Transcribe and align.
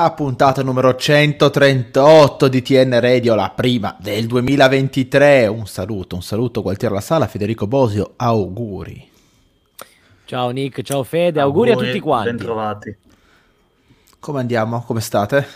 La 0.00 0.12
puntata 0.12 0.62
numero 0.62 0.94
138 0.94 2.46
di 2.46 2.62
TN 2.62 3.00
Radio, 3.00 3.34
la 3.34 3.50
prima 3.52 3.96
del 3.98 4.28
2023. 4.28 5.48
Un 5.48 5.66
saluto, 5.66 6.14
un 6.14 6.22
saluto 6.22 6.62
Gualtiero 6.62 6.94
La 6.94 7.00
Sala, 7.00 7.26
Federico 7.26 7.66
Bosio, 7.66 8.12
auguri. 8.14 9.10
Ciao 10.24 10.50
Nick, 10.50 10.82
ciao 10.82 11.02
Fede, 11.02 11.40
auguri, 11.40 11.70
auguri 11.70 11.88
a 11.88 11.90
tutti 11.90 12.00
quanti. 12.00 12.28
Bentrovati. 12.28 12.96
Come 14.20 14.38
andiamo? 14.38 14.84
Come 14.86 15.00
state? 15.00 15.46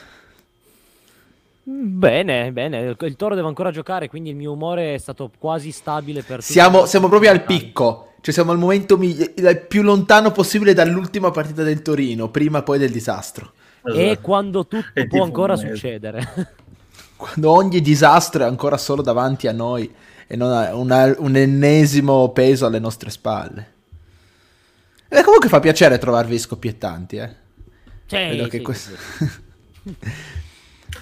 Bene, 1.63 2.51
bene. 2.51 2.97
Il 2.99 3.15
Toro 3.15 3.37
deve 3.37 3.47
ancora 3.47 3.71
giocare, 3.71 4.09
quindi 4.09 4.31
il 4.31 4.37
mio 4.37 4.51
umore 4.51 4.95
è 4.97 4.99
stato 4.99 5.31
quasi 5.39 5.71
stabile 5.71 6.25
per 6.25 6.43
Siamo, 6.43 6.87
siamo 6.87 7.09
proprio 7.09 7.31
al 7.31 7.45
picco. 7.45 8.15
Cioè 8.21 8.35
siamo 8.35 8.51
al 8.51 8.59
momento 8.59 8.99
mi- 8.99 9.17
il 9.17 9.65
più 9.69 9.83
lontano 9.83 10.33
possibile 10.33 10.75
dall'ultima 10.75 11.31
partita 11.31 11.63
del 11.63 11.81
Torino, 11.81 12.29
prima 12.29 12.63
poi 12.63 12.81
del 12.81 12.91
disastro. 12.91 13.53
Esatto. 13.85 14.01
E 14.01 14.19
quando 14.21 14.67
tutto 14.67 14.91
e 14.95 15.07
può 15.07 15.25
ancora 15.25 15.57
succedere. 15.57 16.51
Quando 17.23 17.53
ogni 17.53 17.81
disastro 17.81 18.43
è 18.43 18.47
ancora 18.49 18.77
solo 18.77 19.01
davanti 19.01 19.47
a 19.47 19.53
noi 19.53 19.89
e 20.27 20.35
non 20.35 20.51
ha 20.51 20.75
una, 20.75 21.15
un 21.19 21.37
ennesimo 21.37 22.31
peso 22.31 22.67
alle 22.67 22.81
nostre 22.81 23.11
spalle. 23.11 23.73
E 25.07 25.23
comunque 25.23 25.49
fa 25.49 25.61
piacere 25.61 25.99
trovarvi 25.99 26.37
scoppiettanti, 26.37 27.17
eh. 27.19 27.35
Sì, 28.07 28.49
sì, 28.51 28.61
questo... 28.61 28.97
sì. 28.97 29.31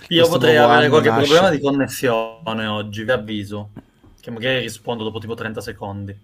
Io 0.08 0.28
potrei 0.28 0.56
avere 0.56 0.88
qualche 0.88 1.08
nasce. 1.08 1.24
problema 1.24 1.50
di 1.50 1.60
connessione 1.60 2.66
oggi, 2.66 3.04
vi 3.04 3.12
avviso. 3.12 3.70
Che 4.20 4.30
magari 4.30 4.60
rispondo 4.60 5.04
dopo 5.04 5.20
tipo 5.20 5.34
30 5.34 5.60
secondi. 5.62 6.18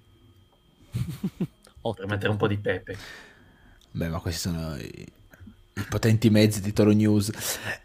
per 1.95 2.07
mettere 2.07 2.31
un 2.31 2.37
po' 2.37 2.49
di 2.49 2.59
pepe. 2.59 2.99
Beh, 3.93 4.09
ma 4.09 4.19
questi 4.19 4.49
sono 4.49 4.77
i, 4.77 5.07
i 5.77 5.85
potenti 5.89 6.31
mezzi 6.31 6.61
di 6.61 6.73
Toro 6.73 6.91
News. 6.93 7.31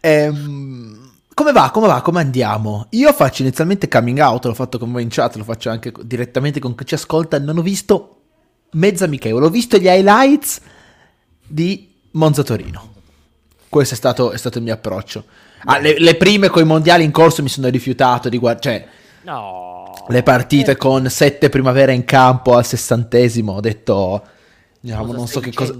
Ehm, 0.00 1.10
come 1.34 1.52
va? 1.52 1.70
Come 1.70 1.86
va? 1.86 2.00
Come 2.00 2.20
andiamo? 2.20 2.86
Io 2.90 3.12
faccio 3.12 3.42
inizialmente 3.42 3.88
coming 3.88 4.18
out, 4.18 4.44
l'ho 4.46 4.54
fatto 4.54 4.78
con 4.78 4.92
voi 4.92 5.02
in 5.02 5.08
chat, 5.10 5.36
lo 5.36 5.44
faccio 5.44 5.70
anche 5.70 5.92
direttamente 6.02 6.60
con 6.60 6.74
chi 6.74 6.86
ci 6.86 6.94
ascolta. 6.94 7.38
Non 7.38 7.58
ho 7.58 7.62
visto 7.62 8.16
mezza 8.72 9.04
amichevole, 9.04 9.46
ho 9.46 9.50
visto 9.50 9.76
gli 9.76 9.86
highlights 9.86 10.60
di 11.46 11.90
Monza 12.12 12.42
Torino. 12.42 12.90
Questo 13.68 13.94
è 13.94 13.96
stato, 13.96 14.32
è 14.32 14.36
stato 14.36 14.58
il 14.58 14.64
mio 14.64 14.74
approccio. 14.74 15.24
Ah, 15.64 15.78
le, 15.78 15.98
le, 15.98 16.16
prime 16.16 16.48
con 16.48 16.62
i 16.62 16.66
mondiali 16.66 17.04
in 17.04 17.10
corso 17.10 17.42
mi 17.42 17.48
sono 17.48 17.68
rifiutato 17.68 18.28
di 18.28 18.36
guardare. 18.36 18.62
Cioè, 18.62 18.88
no. 19.22 20.04
le 20.08 20.22
partite 20.22 20.72
eh. 20.72 20.76
con 20.76 21.08
sette 21.08 21.48
primavera 21.48 21.92
in 21.92 22.04
campo 22.04 22.56
al 22.56 22.66
sessantesimo. 22.66 23.52
Ho 23.52 23.60
detto, 23.60 24.22
diciamo, 24.80 25.12
non 25.12 25.26
so 25.26 25.40
che 25.40 25.52
cosa, 25.52 25.74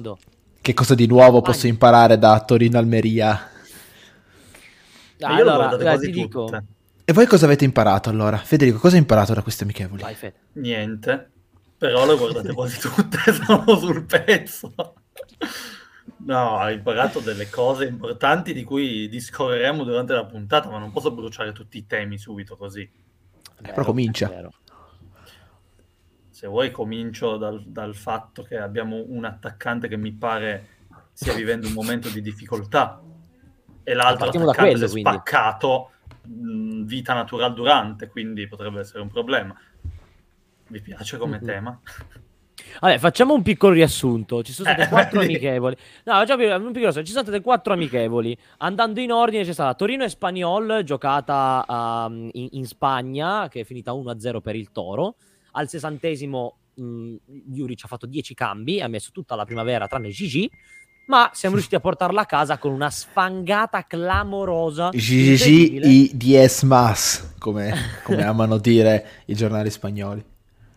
che 0.62 0.74
cosa, 0.74 0.94
di 0.94 1.06
nuovo 1.06 1.40
Vai. 1.40 1.52
posso 1.52 1.66
imparare 1.66 2.18
da 2.18 2.40
Torino 2.40 2.78
Almeria. 2.78 3.50
Ah, 5.20 5.34
allora, 5.34 5.68
allora 5.68 5.98
ti 5.98 6.10
dico. 6.10 6.48
E 7.04 7.12
voi 7.12 7.26
cosa 7.26 7.46
avete 7.46 7.64
imparato 7.64 8.08
allora? 8.08 8.38
Federico, 8.38 8.78
cosa 8.78 8.94
hai 8.94 9.00
imparato 9.00 9.34
da 9.34 9.42
queste 9.42 9.64
amichevoli? 9.64 10.02
Vai, 10.02 10.16
Niente, 10.52 11.30
però 11.76 12.06
le 12.06 12.16
guardate 12.16 12.52
quasi 12.52 12.78
tutte, 12.78 13.18
sono 13.44 13.76
sul 13.76 14.04
pezzo. 14.04 14.72
No, 16.18 16.58
hai 16.58 16.74
imparato 16.74 17.18
delle 17.18 17.50
cose 17.50 17.86
importanti 17.86 18.52
di 18.52 18.62
cui 18.62 19.08
discorreremo 19.08 19.82
durante 19.82 20.12
la 20.12 20.24
puntata, 20.24 20.70
ma 20.70 20.78
non 20.78 20.92
posso 20.92 21.10
bruciare 21.10 21.50
tutti 21.50 21.78
i 21.78 21.86
temi 21.86 22.18
subito 22.18 22.56
così. 22.56 22.88
Vero, 23.58 23.74
Però 23.74 23.84
comincia. 23.84 24.50
Se 26.42 26.48
vuoi 26.48 26.72
comincio 26.72 27.36
dal, 27.36 27.62
dal, 27.64 27.94
fatto 27.94 28.42
che 28.42 28.58
abbiamo 28.58 29.04
un 29.06 29.24
attaccante 29.24 29.86
che 29.86 29.96
mi 29.96 30.10
pare 30.10 30.66
stia 31.12 31.34
vivendo 31.34 31.68
un 31.68 31.72
momento 31.72 32.08
di 32.08 32.20
difficoltà 32.20 33.00
e 33.84 33.94
l'altro 33.94 34.26
attaccante 34.26 34.56
quello, 34.56 34.86
spaccato 34.88 35.90
mh, 36.26 36.82
vita 36.82 37.14
naturale 37.14 37.54
durante, 37.54 38.08
quindi 38.08 38.48
potrebbe 38.48 38.80
essere 38.80 39.02
un 39.02 39.08
problema. 39.08 39.56
Vi 40.66 40.80
piace 40.80 41.16
come 41.16 41.36
mm-hmm. 41.36 41.46
tema? 41.46 41.80
Vabbè, 42.80 42.98
facciamo 42.98 43.34
un 43.34 43.42
piccolo 43.42 43.74
riassunto. 43.74 44.42
Ci 44.42 44.52
sono 44.52 44.68
state 44.68 44.86
eh, 44.86 44.88
quattro 44.88 45.20
amichevoli. 45.20 45.76
No, 46.06 46.14
facciamo 46.14 46.42
un 46.42 46.48
piccolo 46.48 46.72
riassunto. 46.72 47.06
Ci 47.06 47.12
sono 47.12 47.24
state 47.24 47.40
quattro 47.40 47.72
amichevoli. 47.74 48.36
Andando 48.58 48.98
in 48.98 49.12
ordine, 49.12 49.44
c'è 49.44 49.52
stata 49.52 49.74
Torino 49.74 50.02
e 50.02 50.08
Spagnol, 50.08 50.82
giocata 50.82 51.64
um, 51.68 52.30
in, 52.32 52.48
in, 52.50 52.66
Spagna, 52.66 53.46
che 53.46 53.60
è 53.60 53.64
finita 53.64 53.92
1-0 53.92 54.40
per 54.40 54.56
il 54.56 54.72
Toro. 54.72 55.14
Al 55.52 55.68
sessantesimo, 55.68 56.56
um, 56.74 57.18
Juric 57.24 57.84
ha 57.84 57.88
fatto 57.88 58.06
10 58.06 58.34
cambi, 58.34 58.80
ha 58.80 58.88
messo 58.88 59.10
tutta 59.12 59.34
la 59.34 59.44
primavera 59.44 59.86
tranne 59.86 60.10
Gigi. 60.10 60.50
Ma 61.04 61.30
siamo 61.32 61.54
riusciti 61.54 61.76
a 61.76 61.80
portarla 61.80 62.20
a 62.22 62.26
casa 62.26 62.58
con 62.58 62.72
una 62.72 62.88
sfangata 62.88 63.86
clamorosa. 63.86 64.90
Gigi 64.90 65.80
i 65.82 66.10
dies 66.14 66.62
mas, 66.62 67.34
come, 67.38 67.74
come 68.04 68.22
amano 68.22 68.58
dire 68.58 69.22
i 69.26 69.34
giornali 69.34 69.68
spagnoli. 69.68 70.24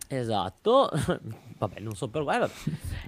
Esatto, 0.08 0.90
vabbè, 1.58 1.80
non 1.80 1.96
so 1.96 2.09
per 2.09 2.24
voi. 2.24 2.50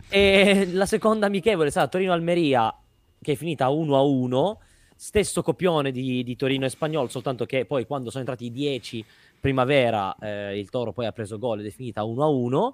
E 0.09 0.67
la 0.71 0.85
seconda 0.85 1.25
amichevole 1.25 1.67
è 1.67 1.71
stata 1.71 1.87
Torino-Almeria, 1.87 2.73
che 3.21 3.31
è 3.33 3.35
finita 3.35 3.67
1-1. 3.67 4.55
Stesso 4.95 5.43
copione 5.43 5.91
di, 5.91 6.23
di, 6.23 6.35
Torino 6.35 6.65
e 6.65 6.69
Spagnolo, 6.69 7.07
soltanto 7.07 7.45
che 7.45 7.65
poi 7.65 7.85
quando 7.85 8.09
sono 8.09 8.21
entrati 8.21 8.45
i 8.45 8.51
10 8.51 9.05
primavera, 9.39 10.15
eh, 10.19 10.59
il 10.59 10.69
Toro 10.69 10.91
poi 10.91 11.05
ha 11.05 11.11
preso 11.11 11.37
gol 11.37 11.59
ed 11.59 11.65
è 11.65 11.71
finita 11.71 12.03
1-1. 12.03 12.73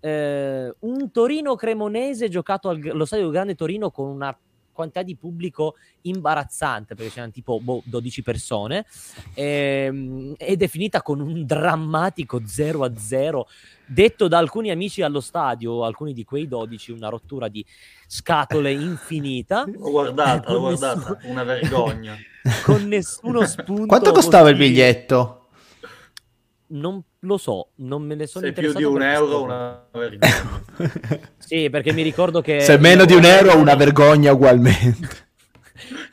Eh, 0.00 0.74
un 0.80 1.10
Torino 1.10 1.54
cremonese 1.54 2.28
giocato 2.28 2.68
allo 2.68 3.04
stadio 3.04 3.30
Grande 3.30 3.54
Torino 3.54 3.90
con 3.90 4.08
una 4.08 4.36
quantità 4.74 5.02
di 5.02 5.16
pubblico 5.16 5.76
imbarazzante 6.02 6.94
perché 6.94 7.12
c'erano 7.12 7.32
tipo 7.32 7.58
boh, 7.60 7.82
12 7.86 8.22
persone 8.22 8.84
ehm, 9.32 10.34
ed 10.36 10.60
è 10.60 10.66
finita 10.66 11.00
con 11.00 11.20
un 11.20 11.46
drammatico 11.46 12.42
0 12.44 12.84
a 12.84 12.92
0 12.94 13.46
detto 13.86 14.28
da 14.28 14.36
alcuni 14.36 14.70
amici 14.70 15.00
allo 15.00 15.20
stadio 15.20 15.84
alcuni 15.84 16.12
di 16.12 16.24
quei 16.24 16.46
12 16.46 16.92
una 16.92 17.08
rottura 17.08 17.48
di 17.48 17.64
scatole 18.06 18.72
infinita 18.72 19.64
l'ho 19.66 19.90
guardata, 19.90 20.52
l'ho 20.52 20.60
guardata 20.60 21.10
nessuno... 21.14 21.32
una 21.32 21.44
vergogna 21.44 22.16
con 22.64 22.82
nessuno 22.86 23.46
spunto 23.46 23.86
quanto 23.86 24.12
costava 24.12 24.50
così... 24.50 24.62
il 24.62 24.68
biglietto? 24.68 25.38
Non 26.68 27.02
lo 27.20 27.36
so, 27.36 27.70
non 27.76 28.02
me 28.02 28.14
ne 28.14 28.26
sono 28.26 28.46
Se 28.46 28.52
più 28.52 28.72
di 28.72 28.84
un 28.84 29.02
euro 29.02 29.42
una 29.42 29.86
vergogna. 29.92 30.64
sì, 31.38 31.68
perché 31.70 31.92
mi 31.92 32.02
ricordo 32.02 32.40
che... 32.40 32.60
Se 32.60 32.78
meno 32.78 33.04
di 33.04 33.14
un 33.14 33.24
euro 33.24 33.56
una 33.56 33.74
vergogna 33.74 34.32
ugualmente. 34.32 35.28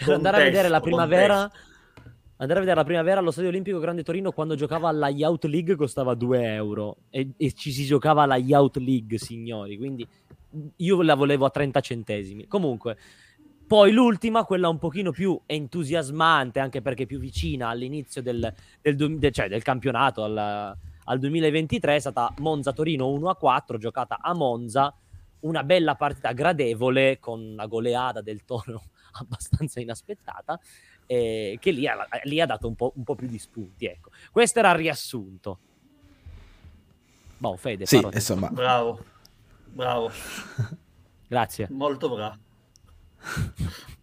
andare 0.07 0.37
a 0.37 0.43
vedere 0.43 0.67
la 0.67 0.79
primavera... 0.79 1.51
Andare 2.41 2.57
a 2.57 2.63
vedere 2.63 2.79
la 2.79 2.85
primavera 2.85 3.19
allo 3.19 3.29
Stadio 3.29 3.49
Olimpico 3.51 3.77
Grande 3.77 4.01
Torino 4.01 4.31
quando 4.31 4.55
giocava 4.55 4.89
alla 4.89 5.09
Youth 5.09 5.43
League 5.45 5.75
costava 5.75 6.15
2 6.15 6.53
euro 6.55 6.97
e, 7.11 7.33
e 7.37 7.53
ci 7.53 7.71
si 7.71 7.85
giocava 7.85 8.23
alla 8.23 8.35
Youth 8.35 8.77
League, 8.77 9.19
signori. 9.19 9.77
Quindi 9.77 10.07
io 10.77 11.01
la 11.03 11.13
volevo 11.13 11.45
a 11.45 11.51
30 11.51 11.79
centesimi. 11.81 12.47
Comunque, 12.47 12.97
poi 13.71 13.93
l'ultima, 13.93 14.43
quella 14.43 14.67
un 14.67 14.77
pochino 14.77 15.11
più 15.11 15.39
entusiasmante, 15.45 16.59
anche 16.59 16.81
perché 16.81 17.05
più 17.05 17.19
vicina 17.19 17.69
all'inizio 17.69 18.21
del, 18.21 18.53
del, 18.81 19.17
del, 19.17 19.31
cioè 19.31 19.47
del 19.47 19.63
campionato, 19.63 20.25
al, 20.25 20.75
al 21.05 21.19
2023, 21.19 21.95
è 21.95 21.99
stata 21.99 22.33
Monza-Torino 22.39 23.07
1-4, 23.07 23.77
giocata 23.77 24.17
a 24.19 24.33
Monza, 24.33 24.93
una 25.41 25.63
bella 25.63 25.95
partita 25.95 26.33
gradevole 26.33 27.17
con 27.19 27.39
una 27.39 27.65
goleada 27.65 28.19
del 28.19 28.43
Toro 28.43 28.81
abbastanza 29.21 29.79
inaspettata, 29.79 30.59
eh, 31.05 31.57
che 31.61 31.71
lì 31.71 31.87
ha, 31.87 32.05
lì 32.23 32.41
ha 32.41 32.45
dato 32.45 32.67
un 32.67 32.75
po', 32.75 32.91
un 32.97 33.05
po', 33.05 33.15
più 33.15 33.27
di 33.27 33.39
spunti. 33.39 33.85
Ecco. 33.85 34.09
Questo 34.33 34.59
era 34.59 34.71
il 34.71 34.79
riassunto. 34.79 35.59
Boh, 37.37 37.55
Fede, 37.55 37.85
sì, 37.85 38.05
insomma. 38.11 38.49
Bravo, 38.49 39.01
bravo. 39.63 40.11
Grazie. 41.25 41.67
Molto 41.69 42.13
bravo. 42.13 42.49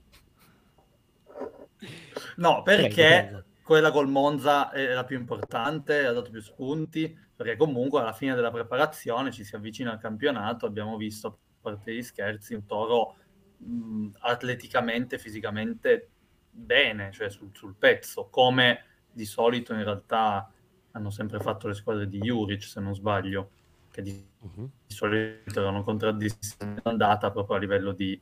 No, 2.39 2.63
perché 2.63 3.45
quella 3.63 3.91
col 3.91 4.09
Monza 4.09 4.71
è 4.71 4.93
la 4.93 5.05
più 5.05 5.19
importante, 5.19 6.07
ha 6.07 6.13
dato 6.13 6.31
più 6.31 6.41
spunti, 6.41 7.17
perché 7.35 7.57
comunque 7.57 8.01
alla 8.01 8.13
fine 8.13 8.35
della 8.35 8.51
preparazione 8.51 9.33
ci 9.33 9.45
si 9.45 9.55
avvicina 9.55 9.93
al 9.93 9.99
campionato, 9.99 10.65
abbiamo 10.65 10.97
visto, 10.97 11.27
a 11.27 11.37
parte 11.61 11.95
gli 11.95 12.03
scherzi, 12.03 12.55
un 12.55 12.65
toro 12.65 13.17
mh, 13.59 14.09
atleticamente, 14.21 15.19
fisicamente 15.19 16.11
bene, 16.51 17.11
cioè 17.13 17.29
sul, 17.29 17.51
sul, 17.53 17.75
pezzo, 17.77 18.29
come 18.31 18.85
di 19.11 19.25
solito 19.25 19.75
in 19.75 19.85
realtà 19.85 20.51
hanno 20.93 21.11
sempre 21.11 21.41
fatto 21.41 21.69
le 21.69 21.75
squadre 21.75 22.09
di 22.09 22.19
Juric, 22.19 22.63
se 22.63 22.81
non 22.81 22.95
sbaglio, 22.95 23.51
che 23.91 24.03
di, 24.03 24.27
uh-huh. 24.41 24.71
di 24.87 24.95
solito 24.95 25.61
erano 25.61 25.83
contraddistinti 25.83 26.81
andata 26.85 27.31
proprio 27.31 27.57
a 27.57 27.61
livello 27.61 27.93
di 27.93 28.21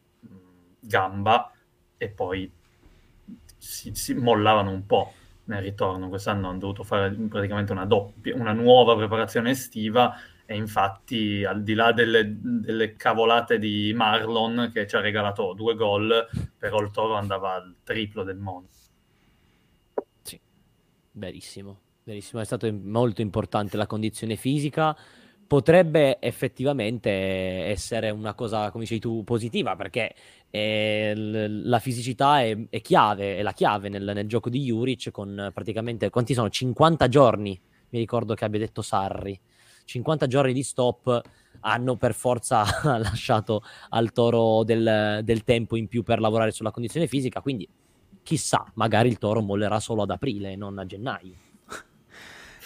gamba 0.87 1.53
e 1.97 2.09
poi 2.09 2.51
si, 3.57 3.95
si, 3.95 4.15
mollavano 4.15 4.71
un 4.71 4.87
po' 4.87 5.13
nel 5.45 5.63
ritorno. 5.63 6.09
Quest'anno 6.09 6.49
hanno 6.49 6.59
dovuto 6.59 6.85
fare 6.85 7.11
praticamente 7.11 7.73
una, 7.73 7.85
doppia, 7.85 8.35
una 8.35 8.53
nuova 8.53 8.97
preparazione 8.97 9.51
estiva 9.51 10.17
e 10.47 10.55
infatti 10.55 11.45
al 11.45 11.63
di 11.63 11.75
là 11.75 11.93
delle, 11.93 12.37
delle 12.41 12.95
cavolate 12.95 13.59
di 13.59 13.93
Marlon 13.95 14.71
che 14.73 14.87
ci 14.87 14.95
ha 14.95 15.01
regalato 15.01 15.53
due 15.55 15.75
gol, 15.75 16.29
però 16.57 16.81
il 16.81 16.91
Toro 16.91 17.15
andava 17.15 17.55
al 17.55 17.75
triplo 17.83 18.23
del 18.23 18.39
mondo. 18.39 18.69
Sì, 20.23 20.41
verissimo, 21.13 21.81
verissimo, 22.05 22.41
è 22.41 22.45
stato 22.45 22.73
molto 22.73 23.23
importante 23.23 23.77
la 23.77 23.87
condizione 23.87 24.37
fisica, 24.37 24.97
potrebbe 25.47 26.19
effettivamente 26.21 27.11
essere 27.11 28.11
una 28.11 28.35
cosa, 28.35 28.71
come 28.71 28.85
dicevi 28.85 29.01
tu, 29.01 29.25
positiva, 29.25 29.77
perché 29.77 30.15
eh, 30.51 31.13
la 31.17 31.79
fisicità 31.79 32.43
è, 32.43 32.57
è, 32.69 32.81
chiave, 32.81 33.37
è 33.37 33.43
la 33.43 33.53
chiave 33.53 33.89
nel, 33.89 34.11
nel, 34.15 34.27
gioco 34.27 34.51
di 34.51 34.63
Juric 34.65 35.11
con 35.11 35.51
praticamente, 35.53 36.11
quanti 36.11 36.35
sono? 36.35 36.49
50 36.49 37.09
giorni, 37.09 37.59
mi 37.91 37.99
ricordo 37.99 38.35
che 38.35 38.45
abbia 38.45 38.59
detto 38.59 38.83
Sarri, 38.83 39.39
50 39.85 40.27
giorni 40.27 40.53
di 40.53 40.63
stop 40.63 41.23
hanno 41.61 41.97
per 41.97 42.13
forza 42.15 42.65
lasciato 42.99 43.63
al 43.91 44.13
toro 44.13 44.65
del, 44.65 45.21
del, 45.23 45.45
tempo 45.45 45.77
in 45.77 45.89
più 45.89 46.03
per 46.03 46.21
lavorare 46.21 46.51
sulla 46.51 46.71
condizione 46.71 47.07
fisica, 47.07 47.41
quindi 47.41 47.69
chissà, 48.23 48.65
magari 48.75 49.09
il 49.09 49.19
toro 49.19 49.41
mollerà 49.41 49.79
solo 49.79 50.03
ad 50.03 50.11
aprile, 50.11 50.57
non 50.57 50.79
a 50.79 50.87
gennaio. 50.87 51.46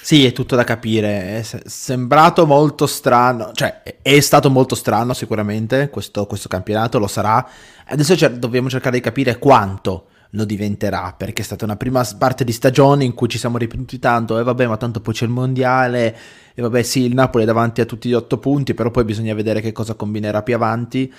Sì, 0.02 0.24
è 0.24 0.32
tutto 0.32 0.56
da 0.56 0.64
capire. 0.64 1.40
È 1.40 1.42
sembrato 1.66 2.46
molto 2.46 2.86
strano, 2.86 3.52
cioè 3.52 3.82
è 4.02 4.20
stato 4.20 4.50
molto 4.50 4.74
strano 4.74 5.12
sicuramente 5.12 5.90
questo, 5.90 6.26
questo 6.26 6.48
campionato, 6.48 6.98
lo 6.98 7.06
sarà. 7.06 7.46
Adesso 7.86 8.16
cer- 8.16 8.38
dobbiamo 8.38 8.70
cercare 8.70 8.96
di 8.96 9.02
capire 9.02 9.38
quanto 9.38 10.06
lo 10.34 10.44
diventerà, 10.44 11.12
perché 11.16 11.42
è 11.42 11.44
stata 11.44 11.64
una 11.64 11.76
prima 11.76 12.06
parte 12.16 12.44
di 12.44 12.52
stagione 12.52 13.04
in 13.04 13.14
cui 13.14 13.28
ci 13.28 13.38
siamo 13.38 13.58
ripetuti 13.58 13.98
tanto, 13.98 14.38
e 14.38 14.40
eh, 14.40 14.44
vabbè, 14.44 14.66
ma 14.66 14.76
tanto 14.76 15.00
poi 15.00 15.12
c'è 15.12 15.24
il 15.24 15.30
mondiale, 15.32 16.16
e 16.54 16.62
vabbè, 16.62 16.82
sì, 16.82 17.02
il 17.02 17.14
Napoli 17.14 17.42
è 17.42 17.46
davanti 17.46 17.80
a 17.80 17.84
tutti 17.84 18.08
gli 18.08 18.14
otto 18.14 18.38
punti, 18.38 18.74
però 18.74 18.90
poi 18.90 19.04
bisogna 19.04 19.34
vedere 19.34 19.60
che 19.60 19.72
cosa 19.72 19.94
combinerà 19.94 20.42
più 20.42 20.54
avanti. 20.54 21.12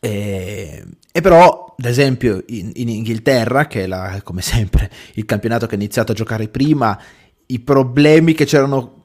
E, 0.00 0.84
e 1.10 1.20
però, 1.20 1.74
ad 1.78 1.84
esempio, 1.84 2.42
in, 2.48 2.70
in 2.74 2.88
Inghilterra, 2.90 3.66
che 3.66 3.84
è 3.84 3.86
la, 3.86 4.20
come 4.22 4.42
sempre 4.42 4.90
il 5.14 5.24
campionato 5.24 5.66
che 5.66 5.74
ha 5.74 5.78
iniziato 5.78 6.12
a 6.12 6.14
giocare 6.14 6.48
prima, 6.48 6.98
i 7.46 7.60
problemi 7.60 8.34
che 8.34 8.44
c'erano 8.44 9.04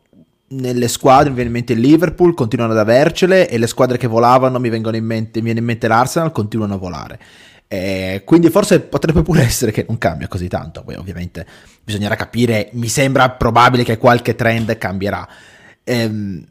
nelle 0.51 0.87
squadre, 0.87 1.29
mi 1.29 1.35
viene 1.35 1.49
in 1.49 1.55
mente 1.55 1.73
il 1.73 1.79
Liverpool, 1.79 2.33
continuano 2.33 2.73
ad 2.73 2.79
avercele 2.79 3.49
e 3.49 3.57
le 3.57 3.67
squadre 3.67 3.97
che 3.97 4.07
volavano, 4.07 4.59
mi 4.59 4.69
vengono 4.69 4.95
in 4.95 5.05
mente, 5.05 5.39
mi 5.39 5.45
viene 5.45 5.59
in 5.59 5.65
mente 5.65 5.87
l'Arsenal, 5.87 6.31
continuano 6.31 6.73
a 6.73 6.77
volare. 6.77 7.19
Eh, 7.67 8.23
quindi 8.25 8.49
forse 8.49 8.81
potrebbe 8.81 9.21
pure 9.21 9.43
essere 9.43 9.71
che 9.71 9.85
non 9.87 9.97
cambia 9.97 10.27
così 10.27 10.49
tanto, 10.49 10.83
poi 10.83 10.95
ovviamente 10.95 11.45
bisognerà 11.83 12.15
capire, 12.15 12.69
mi 12.73 12.89
sembra 12.89 13.29
probabile 13.29 13.83
che 13.83 13.97
qualche 13.97 14.35
trend 14.35 14.77
cambierà. 14.77 15.25
Eh, 15.83 16.43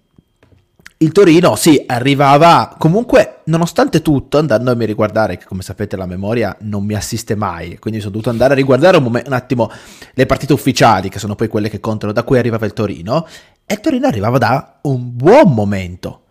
il 1.02 1.12
Torino, 1.12 1.56
sì, 1.56 1.82
arrivava 1.86 2.74
comunque, 2.78 3.40
nonostante 3.44 4.02
tutto, 4.02 4.36
andandomi 4.36 4.82
a 4.82 4.86
riguardare, 4.86 5.38
che 5.38 5.46
come 5.46 5.62
sapete 5.62 5.96
la 5.96 6.04
memoria 6.04 6.54
non 6.60 6.84
mi 6.84 6.92
assiste 6.92 7.34
mai, 7.34 7.78
quindi 7.78 8.00
sono 8.00 8.12
dovuto 8.12 8.28
andare 8.28 8.52
a 8.52 8.56
riguardare 8.56 8.98
un, 8.98 9.04
mom- 9.04 9.22
un 9.24 9.32
attimo 9.32 9.70
le 10.12 10.26
partite 10.26 10.52
ufficiali, 10.52 11.08
che 11.08 11.18
sono 11.18 11.36
poi 11.36 11.48
quelle 11.48 11.70
che 11.70 11.80
contano 11.80 12.12
da 12.12 12.22
cui 12.22 12.36
arrivava 12.36 12.66
il 12.66 12.74
Torino, 12.74 13.26
e 13.64 13.72
il 13.72 13.80
Torino 13.80 14.08
arrivava 14.08 14.36
da 14.36 14.78
un 14.82 15.16
buon 15.16 15.54
momento 15.54 16.24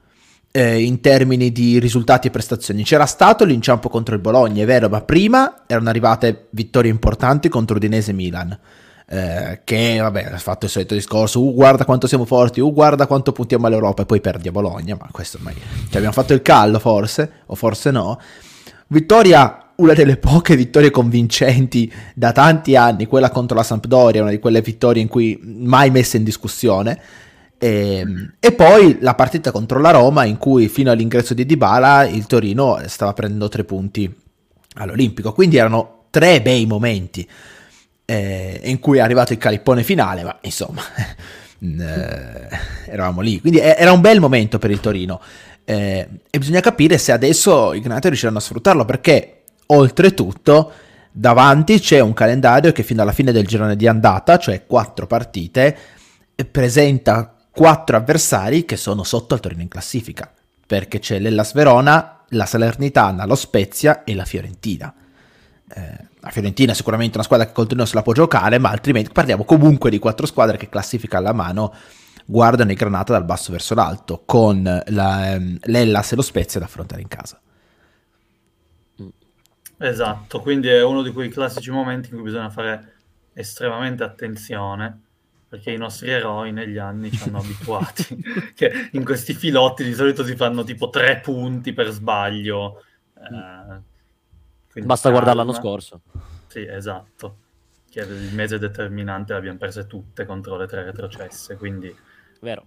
eh, 0.51 0.83
in 0.83 1.01
termini 1.01 1.51
di 1.51 1.80
risultati 1.80 2.27
e 2.27 2.31
prestazioni. 2.31 2.83
C'era 2.83 3.07
stato 3.07 3.45
l'inciampo 3.45 3.89
contro 3.89 4.13
il 4.13 4.21
Bologna, 4.21 4.62
è 4.62 4.68
vero, 4.68 4.88
ma 4.88 5.01
prima 5.01 5.63
erano 5.66 5.89
arrivate 5.89 6.45
vittorie 6.51 6.92
importanti 6.92 7.50
contro 7.50 7.77
Udinese 7.77 8.12
e 8.12 8.13
Milan. 8.13 8.60
Eh, 9.11 9.61
che 9.63 9.97
vabbè 10.00 10.25
ha 10.33 10.38
fatto 10.38 10.65
il 10.65 10.71
solito 10.71 10.94
discorso 10.94 11.44
uh, 11.44 11.51
guarda 11.51 11.83
quanto 11.83 12.06
siamo 12.06 12.25
forti 12.25 12.59
uh, 12.59 12.71
guarda 12.71 13.07
quanto 13.07 13.31
puntiamo 13.31 13.65
all'Europa 13.65 14.03
e 14.03 14.06
poi 14.06 14.21
perdi 14.21 14.50
a 14.50 14.51
Bologna 14.51 14.95
ma 15.00 15.07
questo 15.11 15.38
ormai 15.38 15.56
cioè, 15.56 15.95
abbiamo 15.95 16.11
fatto 16.11 16.33
il 16.33 16.44
callo 16.44 16.77
forse 16.77 17.31
o 17.47 17.56
forse 17.56 17.89
no. 17.89 18.19
Vittoria 18.85 19.71
una 19.77 19.94
delle 19.94 20.17
poche 20.17 20.56
vittorie 20.56 20.91
convincenti 20.91 21.91
da 22.13 22.31
tanti 22.31 22.75
anni 22.75 23.07
quella 23.07 23.31
contro 23.31 23.57
la 23.57 23.63
Sampdoria 23.63 24.21
una 24.21 24.29
di 24.29 24.38
quelle 24.38 24.61
vittorie 24.61 25.01
in 25.01 25.07
cui 25.07 25.39
mai 25.44 25.89
messa 25.89 26.17
in 26.17 26.23
discussione. 26.23 27.01
E, 27.57 27.95
ehm, 27.97 28.33
e, 28.39 28.51
poi 28.51 29.00
la 29.01 29.15
partita 29.15 29.51
contro 29.51 29.79
la 29.79 29.89
Roma 29.89 30.23
in 30.23 30.38
cui 30.38 30.67
fino 30.69 30.91
all'ingresso 30.91 31.33
di 31.33 31.47
Dybala 31.47 32.06
il 32.06 32.27
Torino 32.27 32.79
stava 32.85 33.13
prendendo 33.13 33.50
tre 33.50 33.63
punti 33.63 34.13
all'Olimpico. 34.75 35.33
Quindi 35.33 35.57
erano 35.57 36.03
tre 36.11 36.44
bei 36.44 36.67
momenti 36.67 37.27
eh, 38.09 38.59
in 38.63 38.79
cui 38.79 38.97
è 38.97 39.01
arrivato 39.01 39.33
il 39.33 39.38
calippone 39.38 39.83
finale, 39.83 40.23
ma 40.23 40.35
insomma 40.41 40.81
eh, 41.61 42.47
eravamo 42.88 43.21
lì. 43.21 43.39
Quindi 43.39 43.59
era 43.59 43.91
un 43.91 44.01
bel 44.01 44.19
momento 44.19 44.57
per 44.57 44.71
il 44.71 44.79
Torino 44.79 45.21
eh, 45.63 46.09
e 46.27 46.39
bisogna 46.39 46.59
capire 46.59 46.97
se 46.97 47.11
adesso 47.11 47.73
i 47.73 47.81
Granati 47.81 48.07
riusciranno 48.07 48.39
a 48.39 48.42
sfruttarlo 48.42 48.83
perché 48.83 49.44
oltretutto 49.68 50.71
davanti 51.11 51.80
c'è 51.80 51.99
un 51.99 52.13
calendario 52.13 52.71
che 52.71 52.81
fino 52.81 53.04
alla 53.04 53.11
fine 53.11 53.31
del 53.31 53.45
girone 53.45 53.75
di 53.75 53.85
andata, 53.85 54.39
cioè 54.39 54.66
quattro 54.66 55.06
partite, 55.06 55.78
presenta 56.49 57.35
quattro 57.51 57.95
avversari 57.95 58.66
che 58.66 58.75
sono 58.75 59.04
sotto 59.04 59.35
al 59.35 59.39
Torino 59.39 59.61
in 59.61 59.68
classifica, 59.68 60.31
perché 60.66 60.97
c'è 60.97 61.19
l'Ellas 61.19 61.54
Verona, 61.54 62.23
la 62.30 62.45
Salernitana, 62.47 63.25
lo 63.25 63.35
Spezia 63.35 64.04
e 64.04 64.16
la 64.16 64.25
Fiorentina. 64.25 64.92
Eh, 65.71 66.07
la 66.21 66.30
Fiorentina 66.30 66.71
è 66.73 66.76
sicuramente 66.76 67.16
una 67.16 67.23
squadra 67.23 67.45
che 67.45 67.54
col 67.54 67.68
Torino 67.68 67.85
se 67.85 67.95
la 67.95 68.02
può 68.02 68.14
giocare, 68.14 68.57
ma 68.57 68.69
altrimenti 68.69 69.11
parliamo 69.11 69.45
comunque 69.45 69.90
di 69.90 69.99
quattro 69.99 70.26
squadre 70.26 70.57
che 70.57 70.69
classifica 70.69 71.18
alla 71.18 71.33
mano 71.33 71.73
guardano 72.26 72.71
i 72.71 72.76
Granata 72.76 73.14
dal 73.14 73.26
basso 73.26 73.52
verso 73.52 73.73
l'alto, 73.73 74.21
con 74.26 74.61
la, 74.64 75.31
ehm, 75.33 75.57
l'Ellas 75.64 76.11
e 76.11 76.16
lo 76.16 76.21
Spezia 76.21 76.59
da 76.59 76.68
affrontare 76.68 77.02
in 77.02 77.07
casa. 77.07 77.42
Esatto, 79.81 80.42
quindi 80.42 80.68
è 80.68 80.83
uno 80.83 81.02
di 81.02 81.11
quei 81.11 81.30
classici 81.30 81.71
momenti 81.71 82.09
in 82.09 82.16
cui 82.16 82.23
bisogna 82.23 82.49
fare 82.49 82.95
estremamente 83.33 84.04
attenzione 84.04 85.04
perché 85.47 85.71
i 85.71 85.78
nostri 85.78 86.11
eroi 86.11 86.52
negli 86.52 86.78
anni 86.78 87.09
ci 87.11 87.28
hanno 87.28 87.40
abituati, 87.40 88.23
che 88.54 88.90
in 88.92 89.04
questi 89.04 89.33
filotti 89.33 89.83
di 89.83 89.94
solito 89.94 90.23
si 90.23 90.35
fanno 90.35 90.64
tipo 90.64 90.90
tre 90.90 91.21
punti 91.21 91.73
per 91.73 91.90
sbaglio. 91.90 92.83
Eh, 93.16 93.81
Basta 94.73 95.09
guardare 95.09 95.35
l'anno 95.35 95.54
scorso. 95.54 96.02
Sì, 96.47 96.66
esatto. 96.66 97.38
Che 97.90 98.02
il 98.02 98.33
mese 98.33 98.59
determinante 98.59 99.33
le 99.33 99.40
abbiamo 99.40 99.57
perse 99.57 99.88
tutte 99.88 100.26
contro 100.26 100.57
le 100.57 100.68
tre 100.68 100.83
retrocesse, 100.83 101.57
quindi... 101.57 101.95
Vero. 102.42 102.64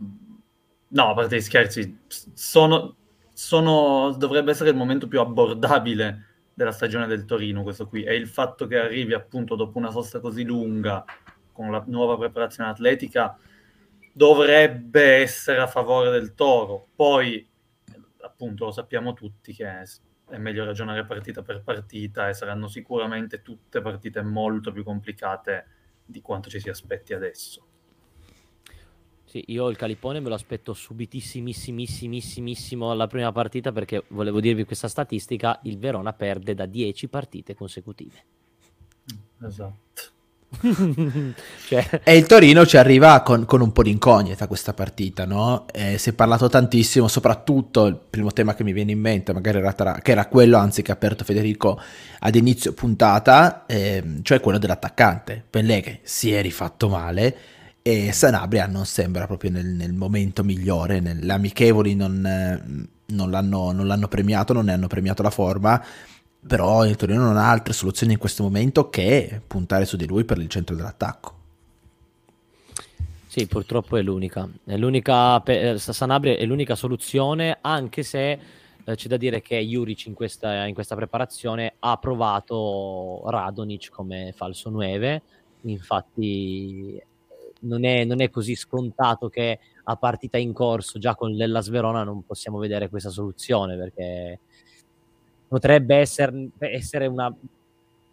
No, 0.89 1.11
a 1.11 1.15
parte 1.15 1.37
gli 1.37 1.41
scherzi, 1.41 2.01
sono, 2.07 2.97
sono, 3.33 4.15
dovrebbe 4.19 4.51
essere 4.51 4.71
il 4.71 4.77
momento 4.77 5.09
più 5.09 5.21
abbordabile 5.21 6.27
della 6.53 6.73
stagione 6.73 7.07
del 7.07 7.25
Torino 7.25 7.63
questo 7.63 7.89
qui, 7.89 8.03
e 8.03 8.15
il 8.15 8.29
fatto 8.29 8.67
che 8.67 8.79
arrivi 8.79 9.15
appunto 9.15 9.55
dopo 9.55 9.79
una 9.79 9.91
sosta 9.91 10.21
così 10.21 10.45
lunga 10.45 11.05
con 11.53 11.71
la 11.71 11.83
nuova 11.87 12.19
preparazione 12.19 12.69
atletica 12.69 13.37
dovrebbe 14.13 15.23
essere 15.23 15.61
a 15.61 15.67
favore 15.67 16.11
del 16.11 16.35
Toro. 16.35 16.89
Poi, 16.95 17.49
appunto, 18.21 18.67
lo 18.67 18.71
sappiamo 18.71 19.15
tutti 19.15 19.55
che 19.55 19.67
è 20.33 20.39
meglio 20.39 20.65
ragionare 20.65 21.05
partita 21.05 21.43
per 21.43 21.63
partita 21.63 22.29
e 22.29 22.35
saranno 22.35 22.67
sicuramente 22.67 23.43
tutte 23.43 23.83
partite 23.83 24.23
molto 24.23 24.73
più 24.73 24.83
complicate 24.83 25.67
di 26.07 26.23
quanto 26.23 26.49
ci 26.49 26.59
si 26.59 26.71
aspetti 26.71 27.13
adesso. 27.13 27.67
Sì, 29.25 29.45
io 29.49 29.69
il 29.69 29.77
Calipone 29.77 30.21
me 30.21 30.29
lo 30.29 30.35
aspetto 30.35 30.73
subitissimissimo 30.73 32.91
alla 32.91 33.07
prima 33.07 33.31
partita 33.31 33.73
perché 33.73 34.05
volevo 34.09 34.41
dirvi 34.41 34.65
questa 34.65 34.89
statistica, 34.89 35.61
il 35.65 35.79
Verona 35.79 36.15
perde 36.15 36.55
da 36.55 36.67
10 36.67 37.09
partite 37.09 37.55
consecutive. 37.55 38.25
Esatto. 39.43 40.03
cioè... 41.67 42.01
E 42.05 42.17
il 42.17 42.27
Torino 42.27 42.67
ci 42.67 42.77
arriva 42.77 43.21
con, 43.23 43.45
con, 43.45 43.61
un 43.61 43.73
po' 43.73 43.83
di 43.83 43.91
incognita 43.91 44.47
questa 44.47 44.75
partita, 44.75 45.25
no? 45.25 45.67
Eh, 45.73 45.99
si 45.99 46.11
è 46.11 46.13
parlato 46.13 46.49
tantissimo, 46.49 47.09
soprattutto 47.09 47.87
il 47.87 47.99
primo 48.11 48.33
tema 48.33 48.55
che 48.55 48.63
mi 48.63 48.73
viene 48.73 48.93
in 48.93 49.01
mente, 49.01 49.33
magari 49.33 49.59
era 49.59 49.73
tra, 49.73 49.95
che 49.95 50.13
era 50.13 50.27
quello, 50.27 50.59
anzi 50.59 50.83
che 50.83 50.91
ha 50.91 50.95
aperto 50.95 51.25
Federico 51.25 51.81
ad 52.21 52.35
inizio 52.35 52.73
puntata, 52.73 53.65
eh, 53.67 54.21
cioè 54.23 54.41
quello 54.41 54.59
dell'attaccante. 54.59 55.43
Pellegrini 55.49 56.01
si 56.03 56.33
è 56.33 56.43
rifatto 56.43 56.89
male 56.89 57.37
e 57.83 58.13
Sanabria 58.13 58.67
non 58.67 58.87
sembra 58.87 59.27
proprio 59.27 59.51
nel, 59.51 59.67
nel 59.67 59.93
momento 59.93 60.45
migliore, 60.45 61.01
nelle 61.01 61.33
amichevoli 61.33 61.95
non, 61.95 62.25
eh, 62.25 62.63
non, 63.07 63.31
l'hanno, 63.31 63.73
non 63.73 63.87
l'hanno 63.87 64.09
premiato, 64.09 64.53
non 64.53 64.67
ne 64.67 64.73
hanno 64.73 64.87
premiato 64.87 65.23
la 65.23 65.31
forma 65.31 65.83
però 66.47 66.85
il 66.85 66.97
Torino 66.97 67.23
non 67.23 67.37
ha 67.37 67.51
altre 67.51 67.73
soluzioni 67.73 68.15
in 68.15 68.19
questo 68.19 68.43
momento 68.43 68.91
che 68.91 69.41
puntare 69.47 69.85
su 69.85 69.97
di 69.97 70.07
lui 70.07 70.25
per 70.25 70.39
il 70.39 70.49
centro 70.49 70.75
dell'attacco. 70.75 71.41
Sì, 73.29 73.47
purtroppo 73.47 73.97
è 73.97 74.03
l'unica. 74.03 74.49
È 74.65 74.77
l'unica 74.77 75.43
eh, 75.45 75.79
Sanabria 75.79 76.37
è 76.37 76.45
l'unica 76.45 76.75
soluzione, 76.75 77.59
anche 77.61 78.03
se 78.03 78.39
eh, 78.85 78.95
c'è 78.95 79.09
da 79.09 79.17
dire 79.17 79.41
che 79.41 79.57
Juric 79.59 80.07
in 80.07 80.15
questa, 80.15 80.67
in 80.67 80.75
questa 80.75 80.97
preparazione 80.97 81.75
ha 81.79 81.97
provato 81.97 83.23
Radonic 83.27 83.91
come 83.91 84.33
falso 84.37 84.69
9. 84.69 85.23
Infatti 85.63 87.01
non 87.61 87.85
è, 87.85 88.05
non 88.05 88.21
è 88.21 88.31
così 88.31 88.55
scontato 88.55 89.29
che 89.29 89.59
a 89.85 89.97
partita 89.97 90.39
in 90.39 90.53
corso, 90.53 90.99
già 90.99 91.15
con 91.15 91.31
l'Ellas 91.31 91.69
Verona, 91.69 92.03
non 92.03 92.25
possiamo 92.25 92.59
vedere 92.59 92.89
questa 92.89 93.11
soluzione 93.11 93.77
perché 93.77 94.41
potrebbe 95.53 95.97
essere, 95.97 96.49
essere 96.61 97.07
una, 97.07 97.31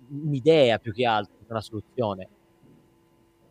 un'idea 0.09 0.77
più 0.77 0.91
che 0.91 1.05
altro, 1.05 1.35
una 1.47 1.61
soluzione. 1.61 2.27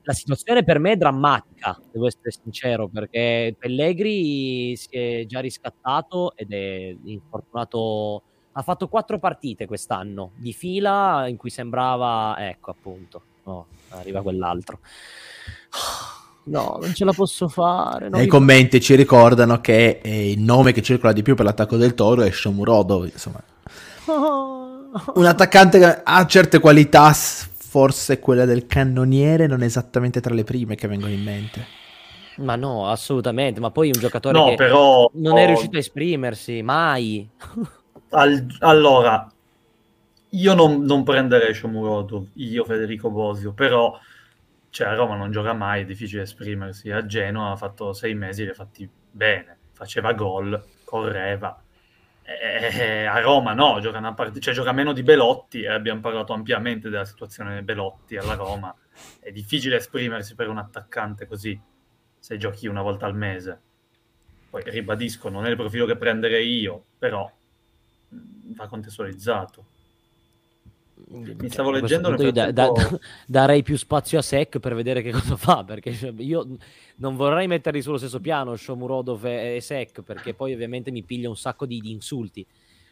La 0.03 0.13
situazione 0.13 0.63
per 0.63 0.79
me 0.79 0.93
è 0.93 0.97
drammatica, 0.97 1.81
devo 1.91 2.07
essere 2.07 2.31
sincero, 2.31 2.87
perché 2.89 3.57
Pellegri 3.59 4.77
si 4.77 4.89
è 4.91 5.25
già 5.27 5.41
riscattato 5.41 6.37
ed 6.37 6.53
è 6.53 6.95
infortunato. 7.05 8.23
Ha 8.53 8.63
fatto 8.63 8.89
quattro 8.89 9.19
partite 9.19 9.67
quest'anno 9.67 10.33
di 10.37 10.53
fila 10.53 11.27
in 11.27 11.39
cui 11.39 11.49
sembrava, 11.49 12.37
ecco 12.39 12.71
appunto, 12.71 13.23
oh, 13.45 13.67
arriva 13.91 14.21
quell'altro. 14.21 14.81
No, 16.49 16.79
non 16.81 16.95
ce 16.95 17.05
la 17.05 17.13
posso 17.13 17.49
fare. 17.49 18.09
Nei 18.09 18.27
commenti 18.27 18.81
ci 18.81 18.95
ricordano 18.95 19.61
che 19.61 20.01
eh, 20.03 20.31
il 20.31 20.41
nome 20.41 20.73
che 20.73 20.83
circola 20.83 21.13
di 21.13 21.23
più 21.23 21.35
per 21.35 21.45
l'attacco 21.45 21.77
del 21.77 21.95
Toro 21.95 22.23
è 22.23 22.31
Shomurodov, 22.31 23.05
insomma. 23.05 23.43
Un 25.15 25.27
attaccante 25.27 25.79
che 25.79 26.01
ha 26.03 26.27
certe 26.27 26.59
qualità, 26.59 27.13
forse 27.13 28.19
quella 28.19 28.47
del 28.47 28.67
cannoniere 28.67 29.47
non 29.47 29.63
è 29.63 29.67
esattamente 29.67 30.21
tra 30.21 30.35
le 30.35 30.45
prime 30.45 30.75
che 30.75 30.89
vengono 30.89 31.13
in 31.13 31.23
mente. 31.23 31.67
Ma 32.37 32.57
no, 32.57 32.89
assolutamente, 32.89 33.61
ma 33.61 33.71
poi 33.71 33.89
un 33.89 34.01
giocatore 34.01 34.39
no, 34.39 34.47
che 34.47 34.55
però... 34.55 35.11
non 35.15 35.37
è 35.39 35.47
riuscito 35.47 35.77
a 35.77 35.81
esprimersi, 35.81 36.63
mai. 36.63 37.29
Al... 38.11 38.47
allora, 38.61 39.31
io 40.31 40.55
non, 40.55 40.83
non 40.83 41.03
prenderei 41.03 41.53
Shomurodov, 41.53 42.29
io 42.35 42.65
Federico 42.65 43.11
Bosio, 43.11 43.53
però 43.53 43.99
cioè 44.71 44.89
a 44.89 44.95
Roma 44.95 45.17
non 45.17 45.31
gioca 45.31 45.53
mai, 45.53 45.83
è 45.83 45.85
difficile 45.85 46.23
esprimersi. 46.23 46.91
A 46.91 47.05
Genoa 47.07 47.53
ha 47.53 47.57
fatto 47.57 47.93
sei 47.93 48.15
mesi, 48.15 48.45
li 48.45 48.51
ha 48.51 48.55
fatti 48.55 48.89
bene, 49.11 49.59
faceva 49.73 50.13
gol, 50.13 50.63
correva. 50.85 51.61
E 52.23 53.07
a 53.07 53.21
Roma 53.21 53.55
no, 53.55 53.81
gioca, 53.81 53.99
una 53.99 54.13
part- 54.13 54.39
cioè, 54.39 54.53
gioca 54.53 54.73
meno 54.73 54.93
di 54.93 55.03
Belotti 55.03 55.63
e 55.63 55.69
abbiamo 55.69 56.01
parlato 56.01 56.35
ampiamente 56.35 56.91
della 56.91 57.07
situazione 57.07 57.63
Belotti 57.63 58.17
alla 58.17 58.35
Roma. 58.35 58.75
È 59.19 59.31
difficile 59.31 59.77
esprimersi 59.77 60.35
per 60.35 60.49
un 60.49 60.59
attaccante 60.59 61.27
così, 61.27 61.59
se 62.19 62.37
giochi 62.37 62.67
una 62.67 62.83
volta 62.83 63.07
al 63.07 63.17
mese. 63.17 63.61
Poi 64.51 64.63
ribadisco, 64.67 65.31
non 65.31 65.47
è 65.47 65.51
il 65.51 65.57
profilo 65.57 65.87
che 65.87 65.97
prenderei 65.97 66.59
io, 66.61 66.85
però 66.99 67.31
va 68.11 68.67
contestualizzato. 68.67 69.67
Mi 71.07 71.49
stavo 71.49 71.71
leggendo 71.71 72.11
nel 72.11 72.33
da, 72.33 72.51
da, 72.51 72.73
darei 73.27 73.63
più 73.63 73.77
spazio 73.77 74.19
a 74.19 74.23
Sec 74.23 74.59
per 74.59 74.75
vedere 74.75 75.01
che 75.03 75.13
cosa 75.13 75.37
fa 75.37 75.65
perché 75.65 75.93
cioè, 75.93 76.13
io 76.19 76.57
non 76.97 77.17
vorrei 77.17 77.47
metterli 77.47 77.81
sullo 77.81 77.99
stesso 77.99 78.21
piano 78.21 78.57
Shomurodov 78.57 79.25
e, 79.25 79.57
e 79.57 79.61
Sec 79.61 80.03
perché 80.03 80.35
poi 80.35 80.53
ovviamente 80.53 80.91
mi 80.91 81.03
piglia 81.03 81.29
un 81.29 81.37
sacco 81.37 81.67
di, 81.67 81.81
di 81.81 81.93
insulti. 81.93 82.47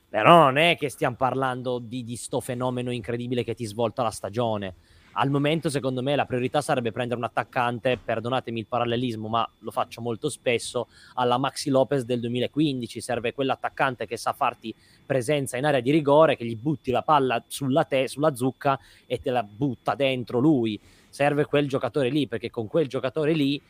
Però 0.08 0.44
non 0.44 0.56
è 0.56 0.76
che 0.78 0.88
stiamo 0.88 1.16
parlando 1.16 1.78
di, 1.78 2.04
di 2.04 2.16
sto 2.16 2.40
fenomeno 2.40 2.92
incredibile 2.92 3.42
che 3.42 3.54
ti 3.54 3.64
svolta 3.64 4.02
la 4.02 4.10
stagione 4.10 4.74
al 5.18 5.30
momento, 5.30 5.70
secondo 5.70 6.02
me, 6.02 6.14
la 6.14 6.26
priorità 6.26 6.60
sarebbe 6.60 6.92
prendere 6.92 7.18
un 7.18 7.24
attaccante, 7.24 7.96
perdonatemi 7.96 8.60
il 8.60 8.66
parallelismo, 8.66 9.28
ma 9.28 9.48
lo 9.60 9.70
faccio 9.70 10.02
molto 10.02 10.28
spesso, 10.28 10.88
alla 11.14 11.38
Maxi 11.38 11.70
Lopez 11.70 12.02
del 12.02 12.20
2015. 12.20 13.00
Serve 13.00 13.32
quell'attaccante 13.32 14.06
che 14.06 14.18
sa 14.18 14.34
farti 14.34 14.74
presenza 15.06 15.56
in 15.56 15.64
area 15.64 15.80
di 15.80 15.90
rigore, 15.90 16.36
che 16.36 16.44
gli 16.44 16.56
butti 16.56 16.90
la 16.90 17.00
palla 17.00 17.42
sulla, 17.46 17.84
te, 17.84 18.08
sulla 18.08 18.34
zucca 18.34 18.78
e 19.06 19.18
te 19.18 19.30
la 19.30 19.42
butta 19.42 19.94
dentro 19.94 20.38
lui. 20.38 20.78
Serve 21.08 21.46
quel 21.46 21.66
giocatore 21.66 22.10
lì, 22.10 22.28
perché 22.28 22.50
con 22.50 22.66
quel 22.66 22.86
giocatore 22.86 23.32
lì 23.32 23.60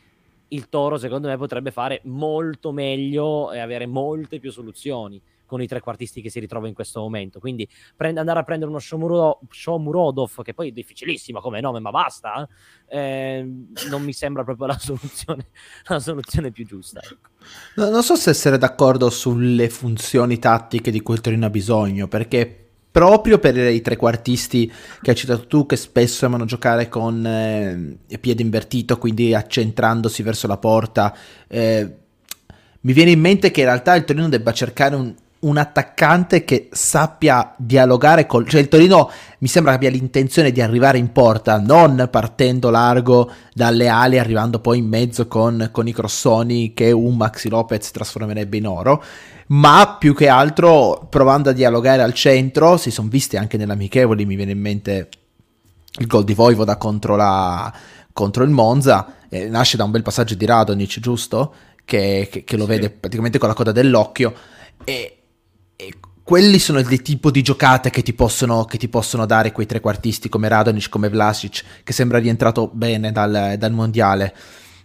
il 0.48 0.68
Toro, 0.68 0.98
secondo 0.98 1.28
me, 1.28 1.36
potrebbe 1.36 1.70
fare 1.70 2.00
molto 2.04 2.72
meglio 2.72 3.52
e 3.52 3.60
avere 3.60 3.86
molte 3.86 4.40
più 4.40 4.50
soluzioni 4.50 5.22
con 5.46 5.62
i 5.62 5.66
trequartisti 5.66 6.20
che 6.20 6.30
si 6.30 6.40
ritrova 6.40 6.68
in 6.68 6.74
questo 6.74 7.00
momento. 7.00 7.40
Quindi 7.40 7.68
prend- 7.96 8.18
andare 8.18 8.40
a 8.40 8.42
prendere 8.42 8.70
uno 8.70 8.80
Shomuro- 8.80 9.40
Shomurodov, 9.48 10.42
che 10.42 10.52
poi 10.52 10.68
è 10.68 10.72
difficilissimo 10.72 11.40
come 11.40 11.60
nome, 11.60 11.80
ma 11.80 11.90
basta, 11.90 12.46
eh, 12.88 13.48
non 13.88 14.02
mi 14.02 14.12
sembra 14.12 14.44
proprio 14.44 14.66
la 14.66 14.78
soluzione, 14.78 15.46
la 15.86 16.00
soluzione 16.00 16.50
più 16.50 16.66
giusta. 16.66 17.00
Ecco. 17.02 17.30
No, 17.76 17.90
non 17.90 18.02
so 18.02 18.16
se 18.16 18.30
essere 18.30 18.58
d'accordo 18.58 19.08
sulle 19.10 19.68
funzioni 19.68 20.38
tattiche 20.38 20.90
di 20.90 21.00
cui 21.00 21.14
il 21.14 21.20
Torino 21.20 21.46
ha 21.46 21.50
bisogno, 21.50 22.08
perché 22.08 22.64
proprio 22.96 23.38
per 23.38 23.58
i 23.58 23.82
trequartisti 23.82 24.72
che 25.02 25.10
hai 25.10 25.16
citato 25.16 25.46
tu, 25.46 25.66
che 25.66 25.76
spesso 25.76 26.24
amano 26.24 26.46
giocare 26.46 26.88
con 26.88 27.26
eh, 27.26 28.18
piede 28.18 28.40
invertito, 28.40 28.96
quindi 28.96 29.34
accentrandosi 29.34 30.22
verso 30.22 30.46
la 30.46 30.56
porta. 30.56 31.14
Eh, 31.46 31.96
mi 32.80 32.92
viene 32.94 33.10
in 33.10 33.20
mente 33.20 33.50
che 33.50 33.60
in 33.60 33.66
realtà 33.66 33.94
il 33.96 34.04
Torino 34.04 34.30
debba 34.30 34.52
cercare 34.52 34.94
un, 34.94 35.14
un 35.40 35.58
attaccante 35.58 36.44
che 36.44 36.68
sappia 36.72 37.54
dialogare 37.56 38.26
col... 38.26 38.48
cioè 38.48 38.60
il 38.60 38.68
Torino 38.68 39.10
mi 39.38 39.48
sembra 39.48 39.72
che 39.72 39.76
abbia 39.76 39.90
l'intenzione 39.90 40.50
di 40.50 40.60
arrivare 40.60 40.98
in 40.98 41.12
porta, 41.12 41.58
non 41.58 42.08
partendo 42.10 42.70
largo 42.70 43.30
dalle 43.52 43.88
ali, 43.88 44.18
arrivando 44.18 44.60
poi 44.60 44.78
in 44.78 44.88
mezzo 44.88 45.28
con, 45.28 45.68
con 45.72 45.86
i 45.86 45.92
crossoni 45.92 46.72
che 46.72 46.90
un 46.90 47.16
Maxi 47.16 47.48
Lopez 47.48 47.90
trasformerebbe 47.90 48.56
in 48.56 48.66
oro, 48.66 49.02
ma 49.48 49.96
più 49.98 50.14
che 50.14 50.28
altro 50.28 51.06
provando 51.10 51.50
a 51.50 51.52
dialogare 51.52 52.02
al 52.02 52.14
centro, 52.14 52.76
si 52.76 52.90
sono 52.90 53.08
visti 53.08 53.36
anche 53.36 53.56
nell'amichevoli, 53.56 54.24
mi 54.24 54.36
viene 54.36 54.52
in 54.52 54.60
mente 54.60 55.08
il 55.98 56.06
gol 56.06 56.24
di 56.24 56.34
Voivoda 56.34 56.76
contro, 56.76 57.14
la, 57.14 57.72
contro 58.12 58.42
il 58.42 58.50
Monza, 58.50 59.14
eh, 59.28 59.48
nasce 59.48 59.76
da 59.76 59.84
un 59.84 59.90
bel 59.90 60.02
passaggio 60.02 60.34
di 60.34 60.46
Radonic, 60.46 60.98
giusto? 60.98 61.54
Che, 61.84 62.28
che, 62.30 62.42
che 62.42 62.56
lo 62.56 62.64
sì. 62.64 62.70
vede 62.70 62.90
praticamente 62.90 63.38
con 63.38 63.48
la 63.48 63.54
coda 63.54 63.70
dell'occhio. 63.70 64.34
E, 64.84 65.16
e 65.76 65.92
quelli 66.22 66.58
sono 66.58 66.82
dei 66.82 67.02
tipi 67.02 67.30
di 67.30 67.42
giocate 67.42 67.90
che 67.90 68.02
ti, 68.02 68.12
possono, 68.12 68.64
che 68.64 68.78
ti 68.78 68.88
possono 68.88 69.26
dare 69.26 69.52
quei 69.52 69.66
trequartisti 69.66 70.28
come 70.28 70.48
Radonic, 70.48 70.88
come 70.88 71.08
Vlasic, 71.08 71.62
che 71.84 71.92
sembra 71.92 72.18
rientrato 72.18 72.68
bene 72.72 73.12
dal, 73.12 73.54
dal 73.56 73.72
mondiale 73.72 74.34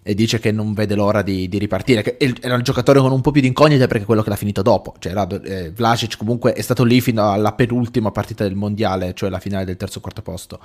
e 0.04 0.14
dice 0.14 0.40
che 0.40 0.52
non 0.52 0.74
vede 0.74 0.96
l'ora 0.96 1.22
di, 1.22 1.48
di 1.48 1.58
ripartire. 1.58 2.02
Che 2.04 2.18
era 2.42 2.56
un 2.56 2.62
giocatore 2.62 3.00
con 3.00 3.12
un 3.12 3.22
po' 3.22 3.32
più 3.32 3.42
di 3.42 3.48
incognite 3.48 3.88
perché 3.88 4.04
è 4.04 4.06
quello 4.06 4.22
che 4.22 4.30
l'ha 4.30 4.36
finito 4.36 4.62
dopo. 4.62 4.94
Cioè, 5.00 5.14
Rad- 5.14 5.42
eh, 5.44 5.72
Vlasic 5.72 6.18
comunque 6.18 6.54
è 6.54 6.62
stato 6.62 6.84
lì 6.84 7.02
fino 7.02 7.32
alla 7.32 7.54
penultima 7.54 8.12
partita 8.12 8.44
del 8.44 8.56
mondiale, 8.56 9.14
cioè 9.16 9.30
la 9.30 9.40
finale 9.40 9.66
del 9.66 9.78
terzo 9.78 10.00
quarto 10.00 10.22
posto. 10.22 10.60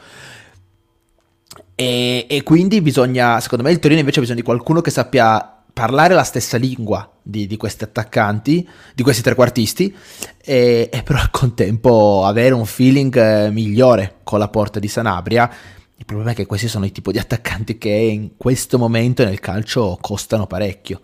E, 1.74 2.26
e, 2.28 2.42
quindi 2.42 2.80
bisogna, 2.80 3.40
secondo 3.40 3.64
me, 3.64 3.70
il 3.70 3.78
Torino 3.78 4.00
invece 4.00 4.18
ha 4.18 4.22
bisogno 4.22 4.40
di 4.40 4.46
qualcuno 4.46 4.80
che 4.80 4.90
sappia 4.90 5.55
parlare 5.76 6.14
la 6.14 6.22
stessa 6.22 6.56
lingua 6.56 7.06
di, 7.20 7.46
di 7.46 7.58
questi 7.58 7.84
attaccanti, 7.84 8.66
di 8.94 9.02
questi 9.02 9.20
trequartisti, 9.20 9.94
e, 10.42 10.88
e, 10.90 11.02
però 11.02 11.18
al 11.18 11.30
contempo 11.30 12.24
avere 12.24 12.54
un 12.54 12.64
feeling 12.64 13.14
eh, 13.14 13.50
migliore 13.50 14.20
con 14.24 14.38
la 14.38 14.48
porta 14.48 14.78
di 14.78 14.88
Sanabria. 14.88 15.50
Il 15.94 16.06
problema 16.06 16.30
è 16.30 16.34
che 16.34 16.46
questi 16.46 16.66
sono 16.66 16.86
i 16.86 16.92
tipi 16.92 17.12
di 17.12 17.18
attaccanti 17.18 17.76
che 17.76 17.90
in 17.90 18.38
questo 18.38 18.78
momento 18.78 19.22
nel 19.22 19.38
calcio 19.38 19.98
costano 20.00 20.46
parecchio. 20.46 21.02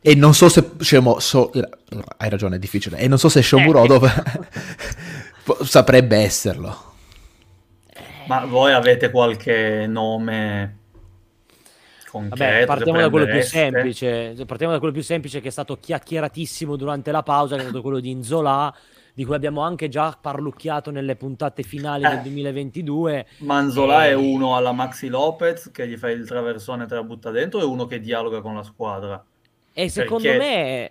E 0.00 0.14
non 0.14 0.32
so 0.32 0.48
se 0.48 0.70
Shemo, 0.78 1.18
so, 1.18 1.52
hai 2.16 2.30
ragione, 2.30 2.56
è 2.56 2.58
difficile. 2.58 2.96
E 2.96 3.06
non 3.06 3.18
so 3.18 3.28
se 3.28 3.42
Shomurodov 3.42 4.04
eh. 4.04 5.60
saprebbe 5.62 6.16
esserlo. 6.16 6.94
Ma 8.28 8.46
voi 8.46 8.72
avete 8.72 9.10
qualche 9.10 9.86
nome 9.86 10.83
Vabbè, 12.20 12.64
partiamo 12.66 13.00
da 13.00 13.10
quello 13.10 13.26
più 13.26 13.42
semplice. 13.42 14.34
Partiamo 14.46 14.72
da 14.72 14.78
quello 14.78 14.92
più 14.92 15.02
semplice 15.02 15.40
che 15.40 15.48
è 15.48 15.50
stato 15.50 15.78
chiacchieratissimo 15.78 16.76
durante 16.76 17.10
la 17.10 17.22
pausa, 17.22 17.56
che 17.56 17.62
è 17.62 17.64
stato 17.64 17.82
quello 17.82 18.00
di 18.00 18.10
Inzola, 18.10 18.74
di 19.12 19.24
cui 19.24 19.34
abbiamo 19.34 19.62
anche 19.62 19.88
già 19.88 20.16
parlucchiato 20.20 20.90
nelle 20.90 21.16
puntate 21.16 21.62
finali 21.62 22.04
eh. 22.04 22.08
del 22.08 22.20
2022. 22.22 23.26
Manzola 23.38 24.06
e... 24.06 24.10
è 24.10 24.12
uno 24.14 24.56
alla 24.56 24.72
Maxi 24.72 25.08
Lopez 25.08 25.70
che 25.72 25.88
gli 25.88 25.96
fa 25.96 26.10
il 26.10 26.26
traversone 26.26 26.84
e 26.84 26.86
te 26.86 26.94
la 26.94 27.02
butta 27.02 27.30
dentro, 27.30 27.60
e 27.60 27.64
uno 27.64 27.86
che 27.86 28.00
dialoga 28.00 28.40
con 28.40 28.54
la 28.54 28.62
squadra. 28.62 29.24
E 29.72 29.88
secondo 29.88 30.28
me. 30.28 30.90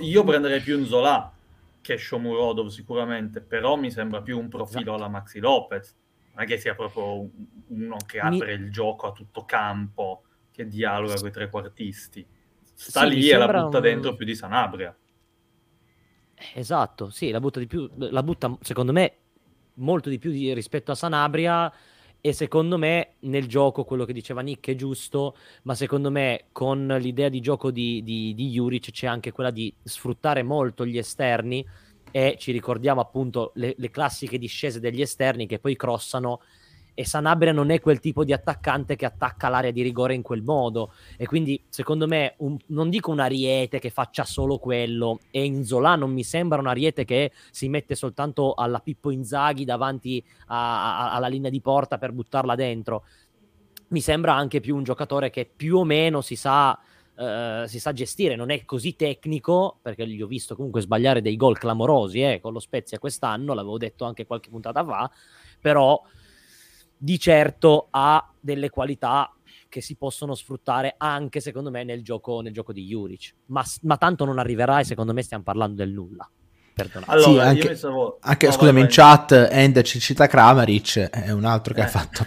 Io 0.00 0.24
prenderei 0.24 0.60
più 0.60 0.78
Inzola 0.78 1.32
che 1.80 1.98
Shomurodov 1.98 2.68
sicuramente, 2.68 3.40
però 3.40 3.76
mi 3.76 3.90
sembra 3.90 4.20
più 4.22 4.38
un 4.38 4.48
profilo 4.48 4.80
esatto. 4.80 4.94
alla 4.94 5.08
Maxi 5.08 5.40
Lopez 5.40 5.94
non 6.40 6.44
è 6.44 6.46
che 6.46 6.58
sia 6.58 6.74
proprio 6.74 7.28
uno 7.68 7.96
che 8.06 8.18
apre 8.18 8.56
Mi... 8.56 8.64
il 8.64 8.70
gioco 8.70 9.06
a 9.06 9.12
tutto 9.12 9.44
campo, 9.44 10.22
che 10.50 10.66
dialoga 10.66 11.14
con 11.16 11.28
i 11.28 11.32
trequartisti. 11.32 12.26
Sta 12.72 13.08
sì, 13.08 13.14
lì 13.14 13.28
e 13.28 13.36
la 13.36 13.46
butta 13.46 13.76
un... 13.76 13.82
dentro 13.82 14.14
più 14.14 14.24
di 14.24 14.34
Sanabria. 14.34 14.96
Esatto, 16.54 17.10
sì, 17.10 17.30
la 17.30 17.40
butta 17.40 17.58
di 17.58 17.66
più, 17.66 17.88
la 17.96 18.22
butta 18.22 18.56
secondo 18.62 18.92
me 18.92 19.16
molto 19.74 20.08
di 20.08 20.18
più 20.18 20.30
di, 20.30 20.54
rispetto 20.54 20.90
a 20.90 20.94
Sanabria 20.94 21.70
e 22.22 22.32
secondo 22.32 22.78
me 22.78 23.16
nel 23.20 23.46
gioco 23.46 23.84
quello 23.84 24.06
che 24.06 24.14
diceva 24.14 24.40
Nick 24.40 24.70
è 24.70 24.74
giusto, 24.74 25.36
ma 25.64 25.74
secondo 25.74 26.10
me 26.10 26.46
con 26.52 26.86
l'idea 26.98 27.28
di 27.28 27.40
gioco 27.40 27.70
di, 27.70 28.02
di, 28.02 28.34
di 28.34 28.48
Juric 28.48 28.90
c'è 28.90 29.06
anche 29.06 29.32
quella 29.32 29.50
di 29.50 29.72
sfruttare 29.82 30.42
molto 30.42 30.86
gli 30.86 30.96
esterni 30.96 31.66
e 32.10 32.36
ci 32.38 32.52
ricordiamo 32.52 33.00
appunto 33.00 33.52
le, 33.54 33.74
le 33.76 33.90
classiche 33.90 34.38
discese 34.38 34.80
degli 34.80 35.00
esterni 35.00 35.46
che 35.46 35.58
poi 35.58 35.76
crossano 35.76 36.40
e 37.00 37.06
Sanabria 37.06 37.52
non 37.52 37.70
è 37.70 37.80
quel 37.80 37.98
tipo 37.98 38.24
di 38.24 38.32
attaccante 38.34 38.94
che 38.94 39.06
attacca 39.06 39.48
l'area 39.48 39.70
di 39.70 39.80
rigore 39.80 40.12
in 40.12 40.20
quel 40.20 40.42
modo. 40.42 40.92
E 41.16 41.26
quindi 41.26 41.62
secondo 41.68 42.06
me 42.06 42.34
un, 42.38 42.58
non 42.66 42.90
dico 42.90 43.10
un 43.10 43.20
ariete 43.20 43.78
che 43.78 43.88
faccia 43.88 44.24
solo 44.24 44.58
quello 44.58 45.20
e 45.30 45.44
Inzola 45.44 45.96
non 45.96 46.12
mi 46.12 46.24
sembra 46.24 46.58
un 46.58 46.66
ariete 46.66 47.06
che 47.06 47.32
si 47.50 47.70
mette 47.70 47.94
soltanto 47.94 48.52
alla 48.52 48.80
Pippo 48.80 49.10
Inzaghi 49.10 49.64
davanti 49.64 50.22
a, 50.48 51.06
a, 51.06 51.14
alla 51.14 51.28
linea 51.28 51.50
di 51.50 51.62
porta 51.62 51.96
per 51.96 52.12
buttarla 52.12 52.54
dentro. 52.54 53.04
Mi 53.88 54.00
sembra 54.02 54.34
anche 54.34 54.60
più 54.60 54.76
un 54.76 54.84
giocatore 54.84 55.30
che 55.30 55.50
più 55.54 55.78
o 55.78 55.84
meno 55.84 56.20
si 56.20 56.36
sa 56.36 56.78
Uh, 57.20 57.66
si 57.66 57.78
sa 57.78 57.92
gestire, 57.92 58.34
non 58.34 58.48
è 58.48 58.64
così 58.64 58.96
tecnico, 58.96 59.78
perché 59.82 60.08
gli 60.08 60.22
ho 60.22 60.26
visto 60.26 60.56
comunque 60.56 60.80
sbagliare 60.80 61.20
dei 61.20 61.36
gol 61.36 61.58
clamorosi 61.58 62.22
eh, 62.22 62.40
con 62.40 62.54
lo 62.54 62.60
Spezia 62.60 62.98
quest'anno, 62.98 63.52
l'avevo 63.52 63.76
detto 63.76 64.06
anche 64.06 64.24
qualche 64.24 64.48
puntata 64.48 64.82
fa, 64.82 65.10
però 65.60 66.02
di 66.96 67.18
certo 67.18 67.88
ha 67.90 68.26
delle 68.40 68.70
qualità 68.70 69.30
che 69.68 69.82
si 69.82 69.96
possono 69.96 70.34
sfruttare 70.34 70.94
anche 70.96 71.40
secondo 71.40 71.70
me 71.70 71.84
nel 71.84 72.02
gioco, 72.02 72.40
nel 72.40 72.52
gioco 72.52 72.72
di 72.72 72.86
Juric 72.86 73.34
ma, 73.46 73.62
ma, 73.82 73.96
tanto 73.98 74.24
non 74.24 74.38
arriverà 74.38 74.80
e 74.80 74.84
secondo 74.84 75.12
me 75.12 75.22
stiamo 75.22 75.42
parlando 75.42 75.76
del 75.76 75.92
nulla 75.92 76.28
Perdonate. 76.72 77.10
Allora, 77.10 77.42
sì, 77.42 77.48
anche, 77.48 77.76
stavo... 77.76 78.18
anche 78.20 78.46
no, 78.46 78.52
scusami, 78.52 78.72
vai, 78.72 78.82
in 78.82 78.88
chat 78.90 79.48
Ender 79.50 79.84
ci 79.84 80.00
cita 80.00 80.26
Kramaric, 80.26 80.98
è 81.10 81.30
un 81.30 81.44
altro 81.44 81.74
che 81.74 81.80
eh. 81.80 81.84
ha 81.84 81.88
fatto 81.88 82.26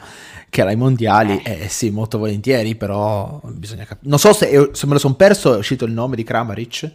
che 0.53 0.62
era 0.62 0.69
ai 0.69 0.75
mondiali, 0.75 1.41
eh. 1.41 1.63
eh 1.63 1.67
sì, 1.67 1.89
molto 1.89 2.19
volentieri, 2.19 2.75
però 2.75 3.41
bisogna 3.43 3.86
capire. 3.86 4.07
Non 4.07 4.19
so 4.19 4.33
se, 4.33 4.69
se 4.72 4.86
me 4.86 4.93
lo 4.93 5.00
sono 5.00 5.15
perso, 5.15 5.55
è 5.55 5.57
uscito 5.57 5.83
il 5.86 5.91
nome 5.91 6.15
di 6.15 6.24
Kramaric. 6.24 6.91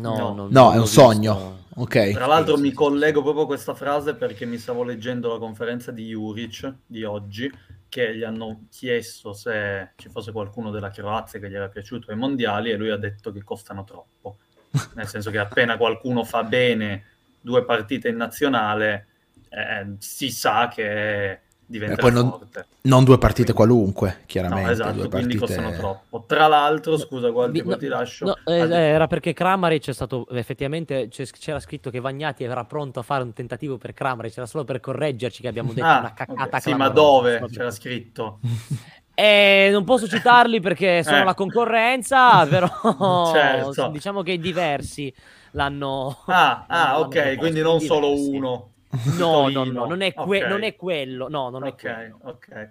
No, 0.00 0.16
no, 0.16 0.34
no, 0.34 0.48
no 0.50 0.72
è 0.72 0.76
un 0.76 0.82
visto. 0.84 1.00
sogno. 1.00 1.56
Okay. 1.74 2.14
Tra 2.14 2.24
l'altro 2.24 2.56
mi 2.56 2.72
collego 2.72 3.20
proprio 3.20 3.44
a 3.44 3.46
questa 3.46 3.74
frase 3.74 4.14
perché 4.14 4.46
mi 4.46 4.56
stavo 4.56 4.84
leggendo 4.84 5.30
la 5.30 5.38
conferenza 5.38 5.92
di 5.92 6.06
Juric 6.06 6.76
di 6.86 7.04
oggi 7.04 7.52
che 7.90 8.16
gli 8.16 8.22
hanno 8.22 8.64
chiesto 8.70 9.34
se 9.34 9.90
ci 9.96 10.08
fosse 10.08 10.32
qualcuno 10.32 10.70
della 10.70 10.90
Croazia 10.90 11.38
che 11.38 11.50
gli 11.50 11.54
era 11.54 11.68
piaciuto 11.68 12.10
ai 12.10 12.16
mondiali 12.16 12.70
e 12.70 12.76
lui 12.76 12.90
ha 12.90 12.96
detto 12.96 13.30
che 13.32 13.44
costano 13.44 13.84
troppo. 13.84 14.38
Nel 14.96 15.06
senso 15.06 15.30
che 15.30 15.38
appena 15.38 15.76
qualcuno 15.76 16.24
fa 16.24 16.42
bene 16.42 17.04
due 17.38 17.62
partite 17.66 18.08
in 18.08 18.16
nazionale 18.16 19.06
eh, 19.50 19.94
si 19.98 20.30
sa 20.30 20.68
che 20.68 21.40
diventa 21.68 21.96
poi 21.96 22.12
non, 22.12 22.38
non, 22.82 23.04
due 23.04 23.18
partite 23.18 23.52
qualunque, 23.52 24.22
chiaramente. 24.26 24.64
No, 24.64 24.72
esatto, 24.72 24.92
due 24.92 25.08
quindi 25.08 25.36
partite... 25.36 25.60
costano 25.60 25.76
troppo. 25.76 26.24
Tra 26.26 26.46
l'altro, 26.46 26.96
scusa, 26.96 27.28
guardi, 27.28 27.62
poi 27.62 27.72
no, 27.72 27.76
ti 27.76 27.86
lascio. 27.86 28.24
No, 28.24 28.36
eh, 28.44 28.60
eh, 28.60 28.74
era 28.74 29.06
perché 29.06 29.34
Kramaric 29.34 29.88
è 29.88 29.92
stato, 29.92 30.26
effettivamente, 30.30 31.08
c'era 31.08 31.60
scritto 31.60 31.90
che 31.90 32.00
Vagnati 32.00 32.44
era 32.44 32.64
pronto 32.64 33.00
a 33.00 33.02
fare 33.02 33.22
un 33.22 33.32
tentativo 33.34 33.76
per 33.76 33.92
Kramaric, 33.92 34.36
era 34.36 34.46
solo 34.46 34.64
per 34.64 34.80
correggerci 34.80 35.42
che 35.42 35.48
abbiamo 35.48 35.72
detto 35.72 35.86
ah, 35.86 35.98
una 35.98 36.14
caccata 36.14 36.42
okay. 36.42 36.60
Sì, 36.60 36.74
ma 36.74 36.88
dove 36.88 37.44
c'era 37.50 37.70
scritto? 37.70 38.40
Eh, 39.20 39.70
non 39.72 39.82
posso 39.82 40.06
citarli 40.06 40.60
perché 40.60 41.02
sono 41.02 41.22
eh. 41.22 41.24
la 41.24 41.34
concorrenza, 41.34 42.46
però 42.46 43.32
certo. 43.32 43.88
diciamo 43.88 44.22
che 44.22 44.38
diversi 44.38 45.12
l'hanno... 45.52 46.22
Ah, 46.26 46.66
ah 46.68 47.00
ok, 47.02 47.34
quindi 47.36 47.60
non 47.60 47.78
diversi. 47.78 47.86
solo 47.86 48.12
uno. 48.12 48.70
No, 49.18 49.48
no, 49.48 49.64
no, 49.64 49.86
non 49.86 50.00
è, 50.00 50.14
que- 50.14 50.38
okay. 50.38 50.48
non 50.48 50.62
è 50.62 50.74
quello. 50.74 51.28
No, 51.28 51.50
non 51.50 51.64
okay, 51.64 52.06
è 52.06 52.10
quello. 52.10 52.30
Ok, 52.30 52.68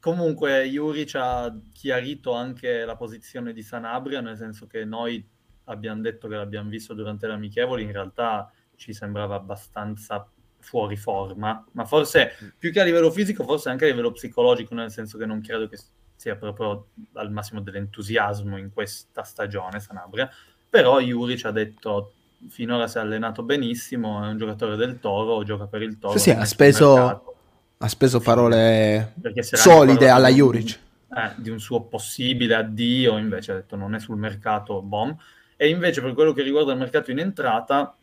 Comunque, 0.00 0.62
Yuri 0.62 1.04
ci 1.04 1.16
ha 1.18 1.52
chiarito 1.72 2.32
anche 2.32 2.84
la 2.84 2.94
posizione 2.94 3.52
di 3.52 3.62
Sanabria, 3.62 4.20
nel 4.20 4.36
senso 4.36 4.68
che 4.68 4.84
noi 4.84 5.26
abbiamo 5.64 6.00
detto 6.00 6.28
che 6.28 6.36
l'abbiamo 6.36 6.68
visto 6.68 6.94
durante 6.94 7.26
l'amichevole, 7.26 7.82
in 7.82 7.90
realtà 7.90 8.52
ci 8.76 8.92
sembrava 8.92 9.34
abbastanza 9.34 10.30
fuori 10.60 10.96
forma, 10.96 11.64
ma 11.72 11.84
forse 11.84 12.54
più 12.56 12.70
che 12.70 12.80
a 12.80 12.84
livello 12.84 13.10
fisico, 13.10 13.42
forse 13.42 13.68
anche 13.68 13.86
a 13.86 13.88
livello 13.88 14.12
psicologico, 14.12 14.74
nel 14.74 14.90
senso 14.92 15.18
che 15.18 15.26
non 15.26 15.40
credo 15.40 15.66
che 15.68 15.78
sia 16.14 16.36
proprio 16.36 16.88
al 17.14 17.30
massimo 17.30 17.60
dell'entusiasmo 17.60 18.56
in 18.58 18.70
questa 18.72 19.22
stagione 19.22 19.80
Sanabria, 19.80 20.30
però 20.68 21.00
Yuri 21.00 21.36
ci 21.36 21.46
ha 21.46 21.50
detto 21.50 22.12
finora 22.48 22.86
si 22.86 22.98
è 22.98 23.00
allenato 23.00 23.42
benissimo, 23.42 24.24
è 24.24 24.28
un 24.28 24.38
giocatore 24.38 24.76
del 24.76 25.00
Toro, 25.00 25.42
gioca 25.44 25.66
per 25.66 25.82
il 25.82 25.98
Toro. 25.98 26.18
Sì, 26.18 26.30
sì 26.30 26.30
ha 26.30 26.44
speso, 26.44 27.34
ha 27.76 27.88
speso 27.88 28.20
parole 28.20 29.14
solide 29.40 30.08
alla 30.08 30.28
Juric. 30.28 30.78
Eh, 31.08 31.32
di 31.36 31.50
un 31.50 31.60
suo 31.60 31.82
possibile 31.82 32.54
addio, 32.54 33.16
invece 33.16 33.52
ha 33.52 33.54
detto 33.54 33.76
non 33.76 33.94
è 33.94 34.00
sul 34.00 34.16
mercato, 34.16 34.82
bom. 34.82 35.16
E 35.56 35.68
invece 35.68 36.02
per 36.02 36.12
quello 36.12 36.32
che 36.32 36.42
riguarda 36.42 36.72
il 36.72 36.78
mercato 36.78 37.10
in 37.10 37.18
entrata, 37.18 37.96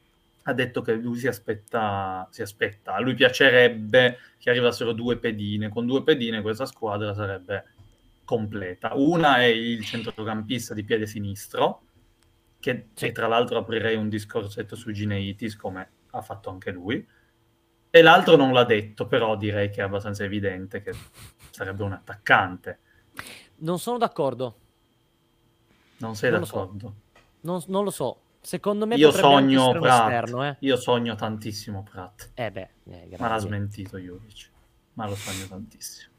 ha 0.46 0.54
detto 0.54 0.82
che 0.82 0.94
lui 0.94 1.18
si 1.18 1.28
aspetta, 1.28 2.28
si 2.32 2.42
aspetta, 2.42 2.96
a 2.96 3.00
lui 3.00 3.14
piacerebbe 3.14 4.18
che 4.40 4.50
arrivassero 4.50 4.92
due 4.92 5.18
pedine, 5.18 5.70
con 5.70 5.86
due 5.86 6.04
pedine 6.04 6.42
questa 6.42 6.66
squadra 6.66 7.14
sarebbe 7.14 7.66
completa. 8.26 8.92
Una 8.96 9.38
è 9.38 9.46
il 9.46 9.84
centrocampista 9.86 10.74
di 10.74 10.84
piede 10.84 11.06
sinistro, 11.06 11.82
che 12.64 12.88
sì. 12.94 13.12
tra 13.12 13.28
l'altro 13.28 13.58
aprirei 13.58 13.98
un 13.98 14.08
discorsetto 14.08 14.78
su 14.78 14.94
Gineitis, 14.94 15.58
come 15.58 15.90
ha 16.12 16.22
fatto 16.22 16.50
anche 16.50 16.72
lui. 16.72 17.06
E 17.90 18.02
l'altro 18.02 18.38
non 18.38 18.54
l'ha 18.54 18.64
detto, 18.64 19.06
però 19.06 19.36
direi 19.36 19.70
che 19.70 19.82
è 19.82 19.84
abbastanza 19.84 20.24
evidente 20.24 20.82
che 20.82 20.94
sarebbe 21.50 21.84
un 21.84 21.92
attaccante. 21.92 22.80
Non 23.58 23.80
sono 23.80 23.98
d'accordo. 23.98 24.56
Non 25.98 26.16
sei 26.16 26.32
non 26.32 26.40
d'accordo? 26.40 26.88
So. 26.88 27.22
non, 27.42 27.62
non, 27.68 27.84
lo 27.84 27.92
so. 27.92 28.22
Secondo 28.40 28.88
me 28.88 28.96
io 28.96 29.12
sogno 29.12 29.74
Pratt. 29.74 30.10
Esterno, 30.10 30.46
eh. 30.46 30.56
Io 30.60 30.78
sogno 30.78 31.16
tantissimo 31.16 31.84
Pratt. 31.84 32.32
Eh 32.34 32.50
beh, 32.50 32.70
eh, 32.86 33.16
ma 33.20 33.28
l'ha 33.28 33.40
smentito 33.40 33.98
Juric. 33.98 34.52
Ma 34.94 35.06
lo 35.06 35.16
sogno 35.16 35.48
tantissimo. 35.48 36.12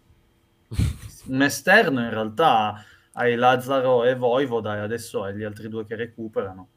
un 1.28 1.40
esterno 1.40 2.02
in 2.02 2.10
realtà 2.10 2.84
hai 3.14 3.34
Lazzaro 3.36 4.04
e 4.04 4.14
Voivoda 4.14 4.76
e 4.76 4.80
adesso 4.80 5.22
hai 5.22 5.34
gli 5.34 5.42
altri 5.42 5.68
due 5.68 5.84
che 5.84 5.96
recuperano. 5.96 6.68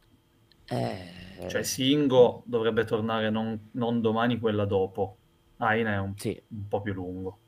Eh... 0.68 1.26
Cioè 1.48 1.62
Singo 1.62 2.42
dovrebbe 2.46 2.84
tornare 2.84 3.30
non, 3.30 3.70
non 3.74 4.02
domani, 4.02 4.40
quella 4.40 4.66
dopo. 4.66 5.18
Aina 5.58 5.94
è 5.94 6.00
un, 6.00 6.14
sì. 6.18 6.40
un 6.48 6.68
po' 6.68 6.82
più 6.82 6.94
lungo. 6.94 7.40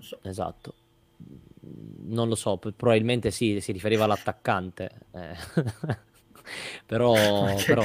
So. 0.00 0.18
Esatto. 0.22 0.74
Non 2.06 2.28
lo 2.28 2.34
so, 2.34 2.56
probabilmente 2.58 3.30
sì, 3.30 3.60
si 3.60 3.72
riferiva 3.72 4.04
all'attaccante. 4.04 4.90
Eh. 5.10 5.36
però... 6.86 7.12
però... 7.66 7.84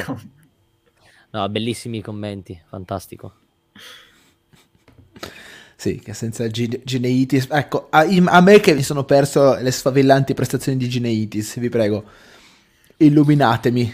No, 1.32 1.50
bellissimi 1.50 2.02
commenti, 2.02 2.60
fantastico. 2.66 3.34
Sì, 5.80 5.98
che 5.98 6.14
senza 6.14 6.46
G- 6.48 6.82
Gineitis. 6.84 7.48
Ecco, 7.50 7.88
a, 7.90 8.00
a, 8.02 8.42
me 8.42 8.60
che 8.60 8.74
mi 8.74 8.84
sono 8.84 9.06
perso 9.06 9.56
le 9.62 9.72
sfavillanti 9.72 10.34
prestazioni 10.34 10.78
di 10.78 10.90
Gineitis, 10.90 11.58
vi 11.58 11.70
prego, 11.70 12.04
illuminatemi. 12.98 13.94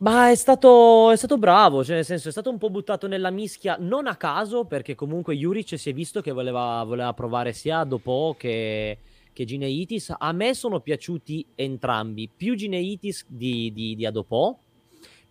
Ma 0.00 0.28
è 0.28 0.34
stato, 0.34 1.10
è 1.10 1.16
stato 1.16 1.38
bravo, 1.38 1.82
cioè 1.82 1.94
nel 1.94 2.04
senso 2.04 2.28
è 2.28 2.30
stato 2.30 2.50
un 2.50 2.58
po' 2.58 2.68
buttato 2.68 3.06
nella 3.06 3.30
mischia, 3.30 3.78
non 3.80 4.06
a 4.06 4.16
caso, 4.16 4.66
perché 4.66 4.94
comunque 4.94 5.34
Juric 5.34 5.78
si 5.78 5.88
è 5.88 5.94
visto 5.94 6.20
che 6.20 6.30
voleva, 6.30 6.84
voleva 6.84 7.14
provare 7.14 7.54
sia 7.54 7.84
dopo 7.84 8.36
che, 8.38 8.98
che 9.32 9.44
Gineitis. 9.46 10.14
A 10.18 10.30
me 10.32 10.52
sono 10.52 10.80
piaciuti 10.80 11.46
entrambi, 11.54 12.28
più 12.36 12.54
Gineitis 12.54 13.24
di, 13.28 13.72
di, 13.72 13.96
di 13.96 14.04
Adopò, 14.04 14.54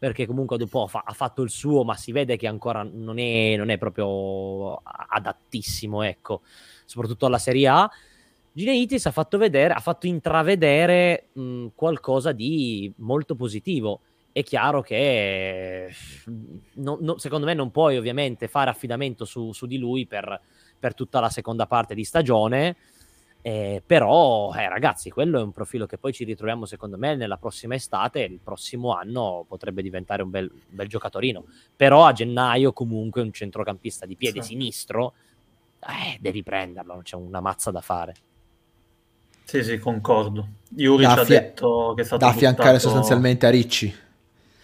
perché 0.03 0.25
comunque 0.25 0.57
dopo 0.57 0.85
fa, 0.87 1.03
ha 1.05 1.13
fatto 1.13 1.43
il 1.43 1.49
suo, 1.49 1.85
ma 1.85 1.95
si 1.95 2.11
vede 2.11 2.35
che 2.35 2.45
ancora 2.45 2.83
non 2.83 3.19
è, 3.19 3.55
non 3.55 3.69
è 3.69 3.77
proprio 3.77 4.81
adattissimo, 4.83 6.01
ecco, 6.01 6.41
soprattutto 6.83 7.25
alla 7.25 7.37
Serie 7.37 7.67
A. 7.69 7.89
Gineitis 8.51 9.05
ha 9.05 9.11
fatto 9.11 9.37
vedere, 9.37 9.73
ha 9.73 9.79
fatto 9.79 10.05
intravedere 10.05 11.29
mh, 11.31 11.67
qualcosa 11.73 12.33
di 12.33 12.91
molto 12.97 13.35
positivo. 13.35 14.01
È 14.33 14.43
chiaro 14.43 14.81
che 14.81 15.89
no, 16.73 16.97
no, 16.99 17.17
secondo 17.17 17.45
me 17.45 17.53
non 17.53 17.71
puoi 17.71 17.95
ovviamente 17.95 18.49
fare 18.49 18.69
affidamento 18.69 19.23
su, 19.23 19.53
su 19.53 19.65
di 19.67 19.77
lui 19.77 20.05
per, 20.05 20.37
per 20.77 20.95
tutta 20.95 21.21
la 21.21 21.29
seconda 21.29 21.65
parte 21.65 21.95
di 21.95 22.03
stagione 22.03 22.75
eh, 23.45 23.83
però, 23.85 24.53
eh, 24.53 24.69
ragazzi, 24.69 25.09
quello 25.09 25.37
è 25.37 25.43
un 25.43 25.51
profilo 25.51 25.85
che 25.85 25.97
poi 25.97 26.13
ci 26.13 26.23
ritroviamo, 26.23 26.65
secondo 26.65 26.97
me, 26.97 27.13
nella 27.13 27.35
prossima 27.35 27.75
estate. 27.75 28.21
Il 28.21 28.39
prossimo 28.41 28.93
anno 28.93 29.43
potrebbe 29.45 29.81
diventare 29.81 30.23
un 30.23 30.29
bel, 30.29 30.49
un 30.49 30.61
bel 30.69 30.87
giocatorino. 30.87 31.43
Però 31.75 32.05
a 32.05 32.13
gennaio, 32.13 32.71
comunque, 32.71 33.21
un 33.21 33.33
centrocampista 33.33 34.05
di 34.05 34.15
piede 34.15 34.41
sì. 34.41 34.49
sinistro, 34.49 35.13
eh, 35.81 36.17
devi 36.21 36.41
prenderlo, 36.41 37.01
c'è 37.03 37.17
una 37.17 37.41
mazza 37.41 37.69
da 37.69 37.81
fare. 37.81 38.15
Sì, 39.43 39.61
sì, 39.61 39.77
concordo. 39.77 40.47
Juric 40.69 41.09
ha 41.09 41.25
detto 41.25 41.93
che 41.97 42.03
è 42.03 42.05
stato 42.05 42.23
da 42.23 42.31
affiancare 42.31 42.77
buttato... 42.77 42.87
sostanzialmente 42.87 43.45
a 43.45 43.49
Ricci. 43.49 43.93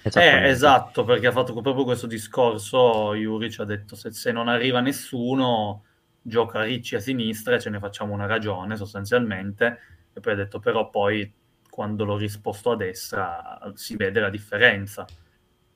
Eh, 0.03 0.47
esatto, 0.47 1.03
perché 1.03 1.27
ha 1.27 1.33
fatto 1.33 1.51
proprio 1.51 1.83
questo 1.83 2.07
discorso. 2.07 3.13
Juric 3.13 3.59
ha 3.59 3.65
detto 3.65 3.97
se, 3.97 4.13
se 4.13 4.31
non 4.31 4.47
arriva 4.47 4.79
nessuno 4.79 5.83
gioca 6.21 6.63
Ricci 6.63 6.95
a 6.95 6.99
sinistra 6.99 7.55
e 7.55 7.59
ce 7.59 7.69
ne 7.69 7.79
facciamo 7.79 8.13
una 8.13 8.25
ragione 8.25 8.75
sostanzialmente. 8.75 9.79
E 10.13 10.19
poi 10.19 10.33
ha 10.33 10.35
detto 10.35 10.59
però 10.59 10.89
poi 10.89 11.31
quando 11.69 12.03
l'ho 12.03 12.17
risposto 12.17 12.71
a 12.71 12.75
destra 12.75 13.71
si 13.75 13.95
vede 13.95 14.19
la 14.19 14.29
differenza. 14.29 15.05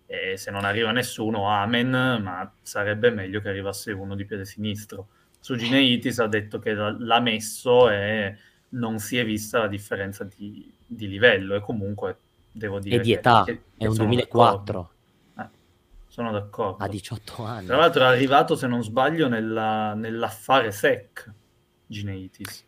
E 0.06 0.38
se 0.38 0.52
non 0.52 0.66
arriva 0.66 0.92
nessuno 0.92 1.50
amen 1.50 1.90
ma 2.22 2.54
sarebbe 2.62 3.10
meglio 3.10 3.40
che 3.40 3.50
arrivasse 3.50 3.92
uno 3.92 4.16
di 4.16 4.26
piede 4.26 4.46
sinistro. 4.46 5.08
Su 5.40 5.56
Gineitis 5.56 6.20
ha 6.20 6.28
detto 6.28 6.60
che 6.60 6.74
l'ha 6.74 7.20
messo 7.20 7.90
e 7.90 8.38
non 8.70 9.00
si 9.00 9.18
è 9.18 9.26
vista 9.26 9.60
la 9.60 9.68
differenza 9.68 10.24
di, 10.24 10.74
di 10.86 11.08
livello. 11.08 11.56
E 11.56 11.60
comunque 11.60 12.18
devo 12.52 12.80
dire... 12.80 12.96
E 12.96 13.00
di 13.00 13.14
età, 13.14 13.44
che, 13.46 13.62
che 13.78 13.86
è 13.86 13.88
un 13.88 13.96
2004. 13.96 14.90
Eh, 14.90 14.93
sono 16.14 16.32
d'accordo. 16.32 16.84
A 16.84 16.88
18 16.88 17.44
anni. 17.44 17.66
Tra 17.66 17.78
l'altro 17.78 18.04
è 18.04 18.06
arrivato, 18.06 18.56
se 18.56 18.68
non 18.68 18.84
sbaglio, 18.84 19.28
nella, 19.28 19.96
nell'affare 19.96 20.72
SEC 20.72 21.34
Gineitis. 21.88 22.64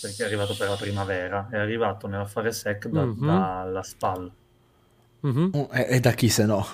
Perché 0.00 0.24
è 0.24 0.26
arrivato 0.26 0.56
per 0.56 0.70
la 0.70 0.74
primavera, 0.74 1.46
è 1.48 1.56
arrivato 1.56 2.08
nell'affare 2.08 2.50
SEC 2.50 2.88
da, 2.88 3.04
mm-hmm. 3.04 3.24
dalla 3.24 3.82
SPAL. 3.84 4.32
Mm-hmm. 5.24 5.50
E, 5.70 6.00
da 6.00 6.10
chi 6.10 6.28
se 6.28 6.44
no? 6.46 6.66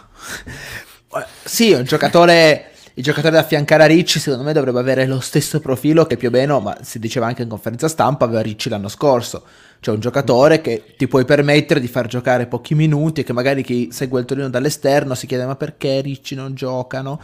sì, 1.45 1.73
un 1.73 1.85
giocatore 1.85 2.70
il 3.01 3.07
giocatore 3.07 3.33
da 3.33 3.41
affiancare 3.41 3.85
a 3.85 3.87
Ricci 3.87 4.21
secondo 4.21 4.45
me 4.45 4.53
dovrebbe 4.53 4.79
avere 4.79 5.07
lo 5.07 5.21
stesso 5.21 5.59
profilo 5.59 6.05
che 6.05 6.19
più 6.19 6.29
o 6.29 6.31
meno, 6.31 6.61
ma 6.61 6.77
si 6.83 6.99
diceva 6.99 7.27
anche 7.27 7.41
in 7.41 7.49
conferenza 7.49 7.89
stampa, 7.89 8.27
aveva 8.27 8.43
Ricci 8.43 8.69
l'anno 8.69 8.89
scorso. 8.89 9.43
Cioè 9.81 9.95
un 9.95 10.01
giocatore 10.03 10.61
che 10.61 10.85
ti 10.99 11.09
puoi 11.09 11.25
permettere 11.25 11.81
di 11.81 11.89
far 11.89 12.07
giocare 12.07 12.47
pochi 12.47 12.75
minuti 12.75 13.23
e 13.23 13.25
che 13.25 13.33
magari 13.33 13.63
chi 13.63 13.89
segue 13.91 14.21
il 14.21 14.27
Torino 14.27 14.51
dall'esterno 14.51 15.15
si 15.15 15.27
chiede 15.27 15.47
ma 15.47 15.57
perché 15.57 16.03
Ricci 16.03 16.35
non 16.35 16.53
giocano? 16.53 17.23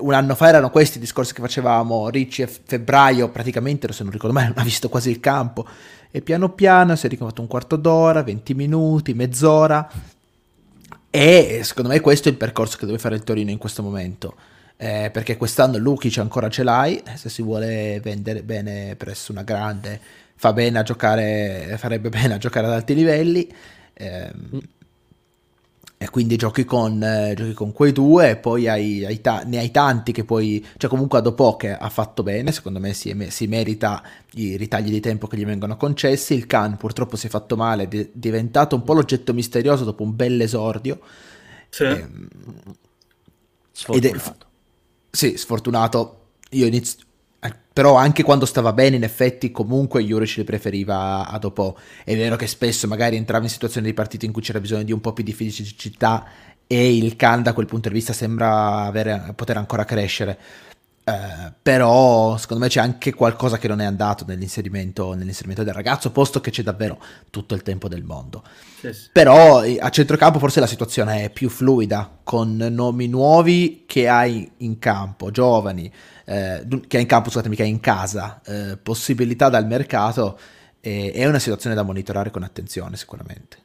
Un 0.00 0.14
anno 0.14 0.34
fa 0.34 0.48
erano 0.48 0.70
questi 0.70 0.96
i 0.96 1.00
discorsi 1.00 1.32
che 1.32 1.40
facevamo, 1.40 2.08
Ricci 2.08 2.42
a 2.42 2.48
febbraio 2.48 3.28
praticamente, 3.28 3.92
se 3.92 4.02
non 4.02 4.10
ricordo 4.10 4.34
mai, 4.34 4.46
non 4.50 4.54
ha 4.56 4.64
visto 4.64 4.88
quasi 4.88 5.10
il 5.10 5.20
campo. 5.20 5.64
E 6.10 6.22
piano 6.22 6.48
piano 6.50 6.96
si 6.96 7.06
è 7.06 7.08
ricavato 7.08 7.40
un 7.40 7.46
quarto 7.46 7.76
d'ora, 7.76 8.24
20 8.24 8.52
minuti, 8.54 9.14
mezz'ora. 9.14 9.88
E 11.08 11.60
secondo 11.62 11.90
me 11.90 12.00
questo 12.00 12.28
è 12.28 12.32
il 12.32 12.36
percorso 12.36 12.76
che 12.78 12.86
deve 12.86 12.98
fare 12.98 13.14
il 13.14 13.22
Torino 13.22 13.52
in 13.52 13.58
questo 13.58 13.80
momento 13.80 14.34
eh, 14.76 15.10
perché 15.12 15.36
quest'anno 15.36 15.78
Lukic 15.78 16.18
ancora 16.18 16.48
ce 16.48 16.62
l'hai, 16.62 17.02
se 17.14 17.28
si 17.28 17.42
vuole 17.42 18.00
vendere 18.02 18.42
bene 18.42 18.96
presso 18.96 19.32
una 19.32 19.42
grande 19.42 20.00
fa 20.36 20.52
bene 20.52 20.78
a 20.78 20.82
giocare, 20.82 21.76
farebbe 21.78 22.08
bene 22.08 22.34
a 22.34 22.38
giocare 22.38 22.66
ad 22.66 22.72
alti 22.72 22.94
livelli. 22.94 23.52
Ehm, 23.94 24.60
e 25.96 26.10
quindi 26.10 26.36
giochi 26.36 26.64
con, 26.64 27.02
eh, 27.02 27.32
giochi 27.34 27.54
con, 27.54 27.72
quei 27.72 27.92
due 27.92 28.30
e 28.30 28.36
poi 28.36 28.68
hai, 28.68 29.06
hai 29.06 29.22
ta- 29.22 29.42
ne 29.46 29.58
hai 29.58 29.70
tanti 29.70 30.12
che 30.12 30.24
poi, 30.24 30.64
cioè 30.76 30.90
comunque 30.90 31.22
dopo 31.22 31.56
che 31.56 31.72
ha 31.72 31.88
fatto 31.88 32.22
bene, 32.22 32.52
secondo 32.52 32.78
me 32.78 32.92
si, 32.92 33.16
si, 33.30 33.46
merita 33.46 34.02
i 34.32 34.56
ritagli 34.56 34.90
di 34.90 35.00
tempo 35.00 35.26
che 35.28 35.38
gli 35.38 35.46
vengono 35.46 35.78
concessi, 35.78 36.34
il 36.34 36.46
Khan 36.46 36.76
purtroppo 36.76 37.16
si 37.16 37.28
è 37.28 37.30
fatto 37.30 37.56
male, 37.56 37.88
è 37.88 38.08
diventato 38.12 38.76
un 38.76 38.82
po' 38.82 38.92
l'oggetto 38.92 39.32
misterioso 39.32 39.84
dopo 39.84 40.02
un 40.02 40.14
bel 40.14 40.40
esordio. 40.42 41.00
Sì. 41.70 41.84
Ehm, 41.84 42.28
ed 43.92 44.04
è, 44.04 44.12
sì, 45.14 45.36
sfortunato. 45.36 46.30
Io 46.50 46.66
inizio... 46.66 46.98
Eh, 47.38 47.54
però 47.72 47.94
anche 47.94 48.22
quando 48.22 48.46
stava 48.46 48.72
bene, 48.72 48.96
in 48.96 49.04
effetti, 49.04 49.52
comunque 49.52 50.02
Juric 50.02 50.36
li 50.36 50.44
preferiva 50.44 51.28
a 51.28 51.38
dopo. 51.38 51.76
È 52.02 52.16
vero 52.16 52.36
che 52.36 52.48
spesso 52.48 52.88
magari 52.88 53.16
entrava 53.16 53.44
in 53.44 53.50
situazioni 53.50 53.86
di 53.86 53.94
partita 53.94 54.26
in 54.26 54.32
cui 54.32 54.42
c'era 54.42 54.60
bisogno 54.60 54.82
di 54.82 54.92
un 54.92 55.00
po' 55.00 55.12
più 55.12 55.22
di 55.22 55.32
fisicità 55.32 56.26
e 56.66 56.96
il 56.96 57.14
Khan 57.14 57.42
da 57.42 57.52
quel 57.52 57.66
punto 57.66 57.88
di 57.88 57.94
vista 57.94 58.12
sembra 58.12 58.86
avere, 58.86 59.32
poter 59.36 59.56
ancora 59.56 59.84
crescere. 59.84 60.38
Uh, 61.04 61.52
però 61.60 62.38
secondo 62.38 62.62
me 62.62 62.70
c'è 62.70 62.80
anche 62.80 63.12
qualcosa 63.12 63.58
che 63.58 63.68
non 63.68 63.82
è 63.82 63.84
andato 63.84 64.24
nell'inserimento, 64.26 65.12
nell'inserimento, 65.12 65.62
del 65.62 65.74
ragazzo, 65.74 66.10
posto 66.10 66.40
che 66.40 66.50
c'è 66.50 66.62
davvero 66.62 66.98
tutto 67.28 67.54
il 67.54 67.60
tempo 67.60 67.88
del 67.88 68.02
mondo. 68.02 68.42
Sì, 68.80 68.90
sì. 68.90 69.08
Però 69.12 69.58
a 69.60 69.90
centrocampo 69.90 70.38
forse 70.38 70.60
la 70.60 70.66
situazione 70.66 71.24
è 71.24 71.30
più 71.30 71.50
fluida, 71.50 72.20
con 72.22 72.56
nomi 72.56 73.06
nuovi 73.06 73.84
che 73.86 74.08
hai 74.08 74.50
in 74.58 74.78
campo, 74.78 75.30
giovani, 75.30 75.92
eh, 76.24 76.66
che 76.86 76.96
hai 76.96 77.02
in 77.02 77.08
campo, 77.08 77.28
scusatemi, 77.28 77.54
che 77.54 77.64
hai 77.64 77.68
in 77.68 77.80
casa, 77.80 78.40
eh, 78.42 78.78
possibilità 78.78 79.50
dal 79.50 79.66
mercato, 79.66 80.38
eh, 80.80 81.12
è 81.12 81.26
una 81.26 81.38
situazione 81.38 81.76
da 81.76 81.82
monitorare 81.82 82.30
con 82.30 82.44
attenzione 82.44 82.96
sicuramente. 82.96 83.58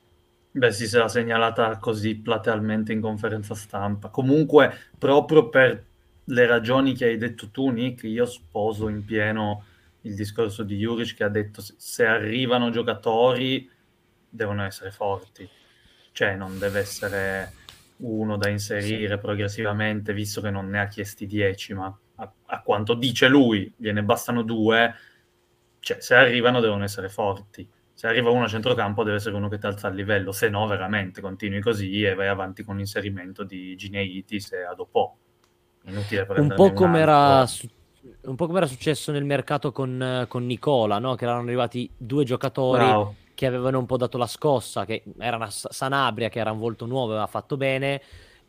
Beh, 0.52 0.74
sì, 0.74 0.88
se 0.88 0.98
l'ha 0.98 1.08
segnalata 1.08 1.78
così 1.78 2.16
platealmente 2.16 2.92
in 2.92 3.00
conferenza 3.00 3.56
stampa. 3.56 4.10
Comunque, 4.10 4.74
proprio 4.98 5.48
per 5.48 5.86
le 6.30 6.46
ragioni 6.46 6.94
che 6.94 7.06
hai 7.06 7.18
detto 7.18 7.50
tu, 7.50 7.70
Nick, 7.70 8.04
io 8.04 8.26
sposo 8.26 8.88
in 8.88 9.04
pieno 9.04 9.66
il 10.02 10.16
discorso 10.16 10.64
di 10.64 10.78
Juric 10.78 11.16
che 11.16 11.24
ha 11.24 11.30
detto 11.30 11.62
se 11.62 12.06
arrivano 12.06 12.70
giocatori 12.70 13.70
devono 14.30 14.64
essere 14.64 14.92
forti, 14.92 15.50
cioè 16.12 16.36
non 16.36 16.60
deve 16.60 16.80
essere 16.80 17.54
uno 17.98 18.38
da 18.38 18.50
inserire 18.50 19.16
sì. 19.16 19.20
progressivamente, 19.20 20.14
visto 20.14 20.40
che 20.40 20.52
non 20.52 20.70
ne 20.70 20.80
ha 20.80 20.88
chiesti 20.88 21.26
10, 21.26 21.74
ma 21.74 22.00
a, 22.16 22.34
a, 22.46 22.62
quanto 22.62 22.94
dice 22.94 23.28
lui 23.28 23.72
gliene 23.76 24.04
bastano 24.04 24.44
due, 24.44 24.94
cioè 25.80 26.00
se 26.00 26.16
arrivano 26.16 26.60
devono 26.60 26.84
essere 26.84 27.10
forti. 27.10 27.68
Se 27.94 28.08
arriva 28.08 28.30
uno 28.30 28.46
a 28.46 28.48
centrocampo 28.48 29.04
deve 29.04 29.18
essere 29.18 29.36
uno 29.36 29.50
che 29.50 29.58
ti 29.58 29.66
alza 29.66 29.90
il 29.90 29.96
livello, 29.96 30.32
se 30.32 30.48
no 30.48 30.66
veramente 30.68 31.20
continui 31.20 31.60
così 31.60 32.04
e 32.04 32.14
vai 32.14 32.28
avanti 32.28 32.64
con 32.64 32.78
l'inserimento 32.78 33.44
di 33.44 33.76
Gineitis 33.76 34.54
e 34.54 34.64
Adopo. 34.64 35.19
Un 35.86 36.54
po' 36.56 36.74
come 36.74 37.00
era 37.00 37.46
un 38.22 38.36
po' 38.36 38.48
come 38.48 38.60
era 38.60 38.68
successo 38.68 39.12
nel 39.12 39.26
mercato 39.26 39.72
con, 39.72 40.26
con 40.28 40.46
Nicola, 40.46 41.00
no? 41.00 41.16
che 41.16 41.24
erano 41.24 41.42
arrivati 41.42 41.90
due 41.96 42.24
giocatori 42.24 42.84
Bravo. 42.84 43.16
che 43.34 43.46
avevano 43.46 43.80
un 43.80 43.86
po' 43.86 43.98
dato 43.98 44.18
la 44.18 44.28
scossa, 44.28 44.86
che 44.86 45.04
era 45.18 45.48
Sanabria 45.50 46.30
che 46.30 46.40
era 46.40 46.52
un 46.52 46.60
volto 46.60 46.86
nuovo, 46.86 47.12
aveva 47.12 47.28
fatto 47.28 47.58
bene, 47.58 48.02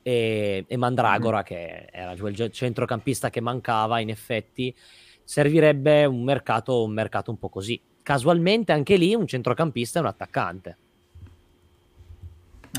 e, 0.02 0.64
e 0.66 0.76
Mandragora 0.76 1.40
mm. 1.40 1.44
che 1.44 1.88
era 1.90 2.16
quel 2.16 2.50
centrocampista 2.50 3.30
che 3.30 3.40
mancava 3.40 4.00
in 4.00 4.10
effetti. 4.10 4.74
Servirebbe 5.22 6.04
un 6.04 6.24
mercato, 6.24 6.82
un 6.82 6.92
mercato 6.92 7.30
un 7.30 7.38
po' 7.38 7.48
così. 7.48 7.80
Casualmente 8.02 8.72
anche 8.72 8.96
lì 8.96 9.14
un 9.14 9.26
centrocampista 9.26 9.98
e 9.98 10.02
un 10.02 10.08
attaccante. 10.08 10.76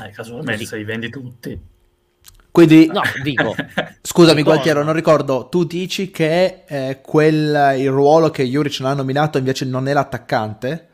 Eh, 0.04 0.10
casualmente 0.10 0.64
se 0.66 0.76
li 0.76 0.84
vendi 0.84 1.08
tutti. 1.08 1.70
Quindi, 2.52 2.86
no, 2.86 3.00
dico, 3.22 3.54
scusami 4.02 4.42
Gualtiero, 4.42 4.84
non 4.84 4.92
ricordo, 4.92 5.48
tu 5.48 5.64
dici 5.64 6.10
che 6.10 6.64
eh, 6.66 7.00
quel, 7.00 7.78
il 7.78 7.88
ruolo 7.88 8.28
che 8.28 8.44
Juric 8.44 8.78
non 8.80 8.90
ha 8.90 8.94
nominato 8.94 9.38
invece 9.38 9.64
non 9.64 9.88
è 9.88 9.94
l'attaccante? 9.94 10.88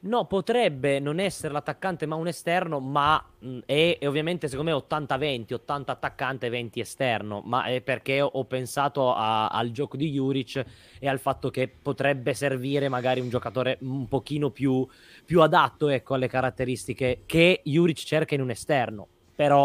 No, 0.00 0.24
potrebbe 0.24 0.98
non 0.98 1.20
essere 1.20 1.52
l'attaccante 1.52 2.06
ma 2.06 2.16
un 2.16 2.26
esterno, 2.26 2.80
ma 2.80 3.24
mh, 3.38 3.58
è, 3.64 3.98
è, 4.00 4.08
ovviamente 4.08 4.48
secondo 4.48 4.72
me 4.72 4.84
80-20, 4.88 5.54
80 5.54 5.92
attaccante 5.92 6.46
e 6.46 6.50
20 6.50 6.80
esterno, 6.80 7.42
ma 7.44 7.66
è 7.66 7.80
perché 7.80 8.20
ho, 8.20 8.26
ho 8.26 8.44
pensato 8.44 9.14
a, 9.14 9.46
al 9.46 9.70
gioco 9.70 9.96
di 9.96 10.10
Juric 10.10 10.64
e 10.98 11.08
al 11.08 11.20
fatto 11.20 11.50
che 11.50 11.68
potrebbe 11.68 12.34
servire 12.34 12.88
magari 12.88 13.20
un 13.20 13.28
giocatore 13.28 13.76
un 13.82 14.08
pochino 14.08 14.50
più, 14.50 14.84
più 15.24 15.42
adatto 15.42 15.88
ecco, 15.88 16.14
alle 16.14 16.26
caratteristiche 16.26 17.22
che 17.24 17.60
Juric 17.62 17.98
cerca 17.98 18.34
in 18.34 18.40
un 18.40 18.50
esterno, 18.50 19.06
però 19.36 19.64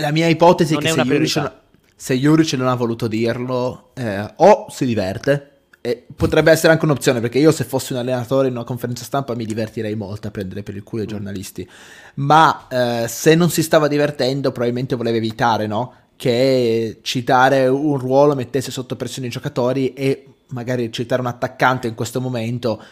la 0.00 0.10
mia 0.10 0.26
ipotesi 0.26 0.74
non 0.74 0.82
è 0.82 0.86
che 0.86 0.92
se 0.92 1.02
Juric, 1.04 1.52
se 1.94 2.14
Juric, 2.14 2.52
non 2.54 2.68
ha 2.68 2.74
voluto 2.74 3.06
dirlo, 3.06 3.90
eh, 3.94 4.32
o 4.36 4.66
si 4.70 4.84
diverte, 4.84 5.52
e 5.80 6.04
potrebbe 6.14 6.50
essere 6.50 6.72
anche 6.72 6.84
un'opzione, 6.84 7.20
perché 7.20 7.38
io 7.38 7.52
se 7.52 7.64
fossi 7.64 7.92
un 7.92 8.00
allenatore 8.00 8.48
in 8.48 8.54
una 8.54 8.64
conferenza 8.64 9.04
stampa 9.04 9.34
mi 9.34 9.46
divertirei 9.46 9.94
molto 9.94 10.28
a 10.28 10.30
prendere 10.30 10.62
per 10.62 10.74
il 10.74 10.82
culo 10.82 11.02
i 11.02 11.06
mm. 11.06 11.08
giornalisti, 11.08 11.68
ma 12.14 12.66
eh, 12.68 13.06
se 13.08 13.34
non 13.34 13.50
si 13.50 13.62
stava 13.62 13.88
divertendo 13.88 14.50
probabilmente 14.50 14.96
voleva 14.96 15.16
evitare, 15.16 15.66
no? 15.66 15.94
Che 16.16 16.98
citare 17.02 17.68
un 17.68 17.96
ruolo 17.96 18.34
mettesse 18.34 18.72
sotto 18.72 18.96
pressione 18.96 19.28
i 19.28 19.30
giocatori 19.30 19.92
e 19.92 20.26
magari 20.48 20.90
citare 20.92 21.20
un 21.20 21.28
attaccante 21.28 21.86
in 21.86 21.94
questo 21.94 22.20
momento 22.20 22.82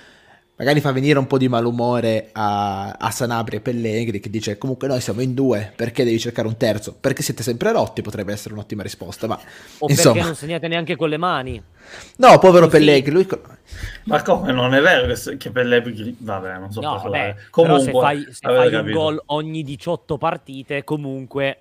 magari 0.57 0.81
fa 0.81 0.91
venire 0.91 1.19
un 1.19 1.27
po' 1.27 1.39
di 1.39 1.49
malumore 1.49 2.31
a, 2.33 2.93
a 2.93 3.11
Sanabria 3.11 3.59
e 3.59 3.63
Pellegrini 3.63 4.21
che 4.21 4.31
dice 4.31 4.57
comunque 4.59 4.89
noi 4.89 5.01
siamo 5.01 5.21
in 5.21 5.35
due, 5.35 5.73
perché 5.75 6.05
devi 6.05 6.19
cercare 6.19 6.49
un 6.49 6.57
terzo? 6.57 6.97
Perché 6.99 7.23
siete 7.23 7.43
sempre 7.43 7.73
rotti, 7.73 8.03
potrebbe 8.03 8.33
essere 8.33 8.55
un'ottima 8.55 8.83
risposta, 8.83 9.27
ma 9.27 9.39
o 9.79 9.87
insomma... 9.89 10.13
perché 10.13 10.27
non 10.27 10.37
segnate 10.37 10.69
neanche 10.69 10.97
con 10.97 11.09
le 11.09 11.17
mani. 11.19 11.63
No, 12.17 12.39
povero 12.39 12.67
Così. 12.67 12.79
Pellegrini, 12.79 13.15
lui... 13.15 13.29
Ma 14.05 14.23
come 14.23 14.53
non 14.53 14.75
è 14.75 14.81
vero 14.81 15.13
che, 15.13 15.37
che 15.37 15.51
Pellegrini... 15.51 16.17
Vabbè, 16.19 16.59
non 16.59 16.73
so 16.73 16.81
no, 16.81 17.01
vabbè, 17.03 17.37
Comunque, 17.51 17.91
però 17.91 18.01
se 18.01 18.07
fai, 18.07 18.27
se 18.31 18.39
fai 18.41 18.75
un 18.75 18.91
gol 18.91 19.23
ogni 19.27 19.63
18 19.63 20.19
partite, 20.19 20.85
comunque... 20.85 21.61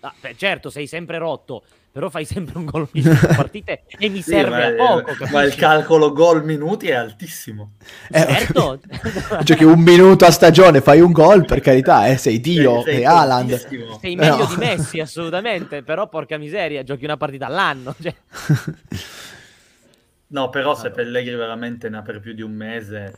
Ah, 0.00 0.14
beh, 0.18 0.34
certo, 0.36 0.70
sei 0.70 0.86
sempre 0.86 1.18
rotto, 1.18 1.62
però 1.92 2.08
fai 2.08 2.24
sempre 2.24 2.56
un 2.56 2.64
gol 2.64 2.88
ogni 2.90 3.04
partite 3.36 3.82
e 3.98 4.08
mi 4.08 4.22
sì, 4.22 4.30
serve 4.30 4.64
a 4.64 4.72
poco. 4.72 5.12
Capisci? 5.12 5.32
Ma 5.32 5.42
il 5.42 5.54
calcolo 5.54 6.12
gol 6.12 6.42
minuti 6.42 6.88
è 6.88 6.94
altissimo. 6.94 7.72
Eh, 8.08 8.20
certo. 8.20 8.80
cioè 9.44 9.56
che 9.56 9.64
un 9.64 9.80
minuto 9.80 10.24
a 10.24 10.30
stagione 10.30 10.80
fai 10.80 11.00
un 11.00 11.12
gol, 11.12 11.44
per 11.44 11.60
carità, 11.60 12.06
eh, 12.06 12.16
sei 12.16 12.40
Dio 12.40 12.82
sei, 12.82 12.94
sei 12.94 13.02
e 13.02 13.06
Haaland. 13.06 13.98
Sei 14.00 14.16
meglio 14.16 14.38
no. 14.38 14.46
di 14.46 14.56
Messi, 14.56 15.00
assolutamente, 15.00 15.82
però 15.82 16.08
porca 16.08 16.38
miseria, 16.38 16.82
giochi 16.82 17.04
una 17.04 17.18
partita 17.18 17.44
all'anno. 17.44 17.94
Cioè. 18.00 18.14
no, 20.28 20.48
però 20.48 20.74
se 20.74 20.90
Pellegrini 20.90 21.36
veramente 21.36 21.90
ne 21.90 21.98
ha 21.98 22.02
per 22.02 22.20
più 22.20 22.32
di 22.32 22.42
un 22.42 22.52
mese, 22.52 23.14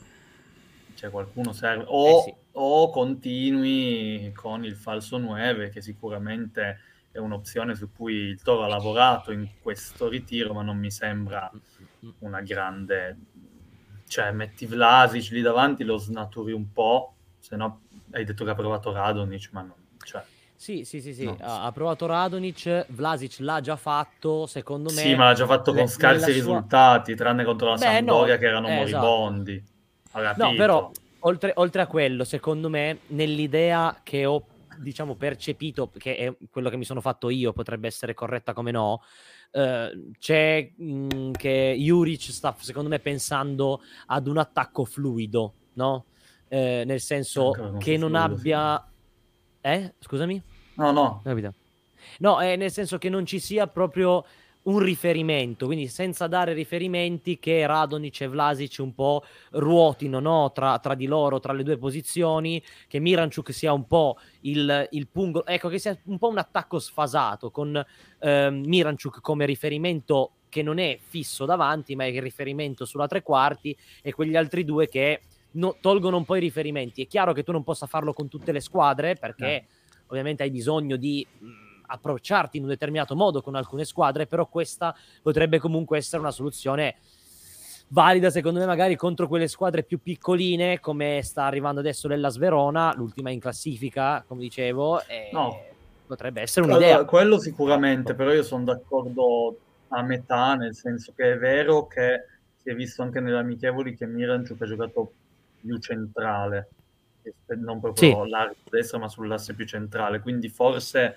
cioè 0.95 1.11
qualcuno 1.11 1.53
serve. 1.53 1.85
O, 1.87 2.09
eh 2.09 2.23
sì. 2.23 2.35
O 2.53 2.91
continui 2.91 4.33
con 4.35 4.65
il 4.65 4.77
falso 4.77 5.19
9, 5.19 5.71
che 5.71 5.81
sicuramente 5.81 6.81
è 7.11 7.19
un'opzione 7.19 7.75
su 7.75 7.91
cui 7.93 8.15
il 8.15 8.43
Toro 8.43 8.65
ha 8.65 8.69
lavorato 8.69 9.33
in 9.33 9.49
questo 9.61 10.09
ritiro, 10.09 10.55
ma 10.55 10.63
non 10.63 10.79
mi 10.79 10.91
sembra 10.91 11.51
una 12.21 12.41
grande... 12.41 13.19
Cioè, 14.07 14.31
metti 14.31 14.67
Vlasic 14.67 15.31
lì 15.31 15.41
davanti, 15.41 15.85
lo 15.85 15.97
snaturi 15.97 16.53
un 16.53 16.71
po', 16.71 17.15
se 17.39 17.57
no 17.57 17.81
hai 18.13 18.25
detto 18.25 18.45
che 18.45 18.51
ha 18.51 18.55
provato 18.55 18.93
Radonic, 18.93 19.49
ma 19.53 19.63
non... 19.63 19.75
Cioè, 20.05 20.23
sì, 20.55 20.85
sì, 20.85 21.01
sì, 21.01 21.15
sì. 21.15 21.25
No. 21.25 21.37
Ha, 21.41 21.73
provato 21.73 22.07
Radonic, 22.07 22.87
Vlasic 22.91 23.39
l'ha 23.39 23.61
già 23.61 23.77
fatto, 23.77 24.47
secondo 24.47 24.91
me. 24.91 25.01
Sì, 25.01 25.15
ma 25.15 25.25
l'ha 25.25 25.33
già 25.35 25.47
fatto 25.47 25.73
con 25.73 25.89
scarsi 25.89 26.31
risultati, 26.31 27.17
sua... 27.17 27.25
tranne 27.25 27.45
contro 27.45 27.71
la 27.71 27.75
Beh, 27.75 27.81
Sampdoria 27.81 28.35
no. 28.35 28.39
che 28.39 28.47
erano 28.47 28.69
eh, 28.69 28.81
esatto. 28.83 29.07
moribondi. 29.07 29.65
No, 30.37 30.55
però 30.55 30.91
oltre, 31.23 31.53
oltre, 31.57 31.83
a 31.83 31.87
quello, 31.87 32.25
secondo 32.25 32.69
me, 32.69 33.01
nell'idea 33.09 34.01
che 34.03 34.25
ho 34.25 34.47
diciamo 34.79 35.15
percepito, 35.15 35.91
che 35.97 36.17
è 36.17 36.37
quello 36.51 36.71
che 36.71 36.77
mi 36.77 36.85
sono 36.85 37.01
fatto 37.01 37.31
io, 37.31 37.53
potrebbe 37.53 37.87
essere 37.87 38.15
corretta 38.15 38.53
come 38.53 38.71
no, 38.71 39.03
eh, 39.51 40.11
c'è 40.19 40.71
mh, 40.75 41.07
mm, 41.15 41.33
che 41.33 41.77
Juric 41.79 42.31
sta 42.31 42.55
secondo 42.59 42.89
me 42.89 42.99
pensando 42.99 43.83
ad 44.07 44.27
un 44.27 44.39
attacco 44.39 44.85
fluido, 44.85 45.55
no? 45.75 46.07
Eh, 46.49 46.85
nel 46.87 47.01
senso 47.01 47.51
che 47.79 47.97
non 47.97 48.11
fluido, 48.11 48.35
abbia... 48.35 48.93
Eh? 49.61 49.95
Scusami? 49.99 50.43
No, 50.75 50.91
no. 50.91 51.21
No, 52.19 52.41
eh, 52.41 52.57
nel 52.57 52.71
senso 52.71 52.99
che 52.99 53.09
non 53.09 53.25
ci 53.25 53.39
sia 53.39 53.67
proprio 53.67 54.25
un 54.65 54.79
riferimento, 54.79 55.67
quindi 55.67 55.89
senza 55.89 56.27
dare 56.27 56.53
riferimenti 56.53 57.39
che 57.39 57.67
Radonic 57.67 58.21
e 58.21 58.29
Vlasic 58.29 58.77
un 58.79 58.95
po' 58.95 59.25
ruotino 59.51 60.21
no? 60.21 60.53
tra, 60.53 60.79
tra, 60.79 60.95
di 60.95 61.07
loro, 61.07 61.41
tra 61.41 61.53
le 61.53 61.63
due 61.63 61.79
posizioni, 61.79 62.63
che 62.87 63.01
Miranchuk 63.01 63.53
sia 63.53 63.73
un 63.73 63.87
po' 63.87 64.19
il, 64.43 64.89
il 64.93 65.09
pungo, 65.09 65.45
ecco 65.45 65.69
che 65.69 65.79
sia 65.79 65.99
un 66.05 66.19
po' 66.19 66.29
un 66.29 66.39
attacco 66.39 66.79
sfasato 66.79 67.51
con 67.51 67.85
eh, 68.21 68.51
Miranchuk 68.51 69.21
come 69.21 69.47
riferimento 69.47 70.33
che 70.49 70.63
non 70.63 70.79
è 70.79 70.99
fisso 71.01 71.45
davanti, 71.45 71.97
ma 71.97 72.05
è 72.05 72.09
il 72.09 72.23
riferimento 72.23 72.85
sulla 72.85 73.07
tre 73.09 73.23
quarti 73.23 73.77
e 74.03 74.13
quegli 74.13 74.37
altri 74.37 74.65
due 74.65 74.87
che 74.87 75.23
no, 75.53 75.77
tolgono 75.81 76.19
un 76.19 76.25
po' 76.25 76.37
i 76.37 76.41
riferimenti. 76.41 77.03
È 77.03 77.07
chiaro 77.07 77.33
che 77.33 77.43
tu 77.43 77.53
non 77.53 77.65
possa 77.65 77.87
farlo 77.87 78.13
con 78.13 78.29
tutte 78.29 78.53
le 78.53 78.61
squadre 78.61 79.15
perché 79.15 79.47
eh. 79.47 79.65
ovviamente 80.09 80.43
hai 80.43 80.51
bisogno 80.51 80.97
di 80.97 81.27
approcciarti 81.87 82.57
in 82.57 82.65
un 82.65 82.69
determinato 82.71 83.15
modo 83.15 83.43
con 83.43 83.55
alcune 83.55 83.85
squadre, 83.85 84.27
però 84.27 84.47
questa 84.47 84.95
potrebbe 85.23 85.59
comunque 85.59 85.99
essere 85.99 86.21
una 86.21 86.31
soluzione 86.31 86.97
valida 87.93 88.31
secondo 88.31 88.59
me 88.59 88.65
magari 88.67 88.97
contro 88.97 89.29
quelle 89.29 89.49
squadre 89.49 89.83
più 89.83 90.01
piccoline 90.01 90.81
come 90.81 91.21
sta 91.23 91.45
arrivando 91.45 91.81
adesso 91.81 92.09
l'Ella 92.09 92.31
Sverona, 92.31 92.95
l'ultima 92.97 93.31
in 93.31 93.39
classifica, 93.39 94.25
come 94.27 94.41
dicevo, 94.41 95.03
no. 95.33 95.61
potrebbe 96.07 96.41
essere 96.41 96.67
un'idea. 96.67 96.95
Allora, 96.95 97.05
quello 97.05 97.39
sicuramente, 97.39 98.15
però 98.15 98.33
io 98.33 98.43
sono 98.43 98.65
d'accordo 98.65 99.59
a 99.89 100.03
metà, 100.03 100.55
nel 100.55 100.75
senso 100.75 101.13
che 101.15 101.33
è 101.33 101.39
vero 101.39 101.87
che 101.87 102.25
si 102.63 102.71
è 102.71 102.75
visto 102.75 103.03
anche 103.03 103.21
nelle 103.21 103.39
amichevoli 103.39 103.95
che 103.95 104.07
Miranchuk 104.07 104.63
ha 104.63 104.67
giocato 104.67 105.13
più 105.61 105.77
centrale, 105.79 106.69
non 107.59 107.79
proprio 107.79 108.25
sì. 108.25 108.31
l'arco 108.31 108.71
destra 108.71 108.99
ma 108.99 109.09
sull'asse 109.09 109.55
più 109.55 109.67
centrale, 109.67 110.21
quindi 110.21 110.49
forse 110.49 111.17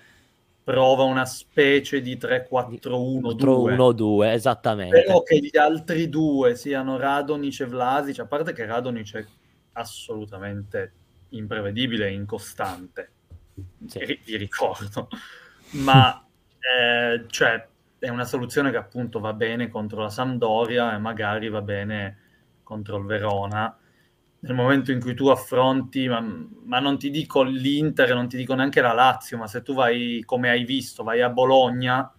prova 0.66 1.04
una 1.04 1.26
specie 1.26 2.00
di 2.00 2.16
3-4-1-2. 2.16 3.76
1-2, 3.76 4.32
esattamente. 4.32 5.00
Però 5.00 5.22
che 5.22 5.38
gli 5.38 5.56
altri 5.56 6.08
due 6.08 6.56
siano 6.56 6.96
Radonic 6.96 7.60
e 7.60 7.66
Vlasic, 7.66 8.18
a 8.18 8.26
parte 8.26 8.52
che 8.52 8.66
Radonic 8.66 9.14
è 9.14 9.24
assolutamente 9.74 10.92
imprevedibile 11.28 12.08
e 12.08 12.14
incostante, 12.14 13.12
sì. 13.86 14.18
vi 14.24 14.36
ricordo, 14.36 15.06
ma 15.84 16.26
eh, 16.58 17.26
cioè, 17.28 17.68
è 18.00 18.08
una 18.08 18.24
soluzione 18.24 18.72
che 18.72 18.76
appunto 18.76 19.20
va 19.20 19.34
bene 19.34 19.68
contro 19.68 20.02
la 20.02 20.10
Sampdoria 20.10 20.96
e 20.96 20.98
magari 20.98 21.48
va 21.48 21.62
bene 21.62 22.18
contro 22.64 22.96
il 22.96 23.04
Verona 23.04 23.78
nel 24.40 24.54
momento 24.54 24.92
in 24.92 25.00
cui 25.00 25.14
tu 25.14 25.28
affronti, 25.28 26.06
ma, 26.08 26.20
ma, 26.64 26.78
non 26.78 26.98
ti 26.98 27.10
dico 27.10 27.42
l'Inter, 27.42 28.14
non 28.14 28.28
ti 28.28 28.36
dico 28.36 28.54
neanche 28.54 28.80
la 28.80 28.92
Lazio, 28.92 29.38
ma 29.38 29.46
se 29.46 29.62
tu 29.62 29.74
vai, 29.74 30.22
come 30.24 30.50
hai 30.50 30.64
visto, 30.64 31.02
vai 31.02 31.22
a 31.22 31.30
Bologna 31.30 32.12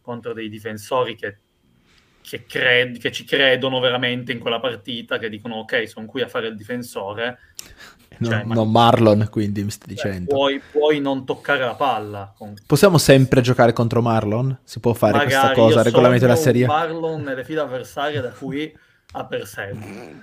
contro 0.00 0.32
dei 0.32 0.48
difensori 0.48 1.16
che, 1.16 1.38
che, 2.20 2.44
cred- 2.44 2.98
che 2.98 3.10
ci 3.10 3.24
credono 3.24 3.80
veramente 3.80 4.32
in 4.32 4.38
quella 4.38 4.60
partita, 4.60 5.18
che 5.18 5.28
dicono 5.28 5.56
ok, 5.56 5.88
sono 5.88 6.06
qui 6.06 6.22
a 6.22 6.28
fare 6.28 6.48
il 6.48 6.56
difensore. 6.56 7.38
Non, 8.18 8.30
cioè, 8.30 8.44
non 8.44 8.70
Marlon, 8.70 9.28
quindi 9.30 9.64
mi 9.64 9.70
stai 9.70 9.96
cioè, 9.96 10.10
dicendo. 10.10 10.34
Puoi, 10.34 10.60
puoi, 10.70 11.00
non 11.00 11.24
toccare 11.24 11.64
la 11.64 11.74
palla. 11.74 12.32
Con... 12.36 12.54
Possiamo 12.66 12.98
sempre 12.98 13.40
giocare 13.40 13.72
contro 13.72 14.02
Marlon? 14.02 14.60
Si 14.62 14.78
può 14.78 14.92
fare 14.92 15.16
Magari 15.16 15.30
questa 15.30 15.52
cosa? 15.52 15.82
Regolamento 15.82 16.26
della 16.26 16.36
serie? 16.36 16.66
Marlon 16.66 17.22
nelle 17.22 17.42
file 17.42 17.60
avversarie 17.60 18.20
da 18.20 18.30
qui 18.30 18.72
a 19.12 19.24
per 19.24 19.46
sempre. 19.46 20.20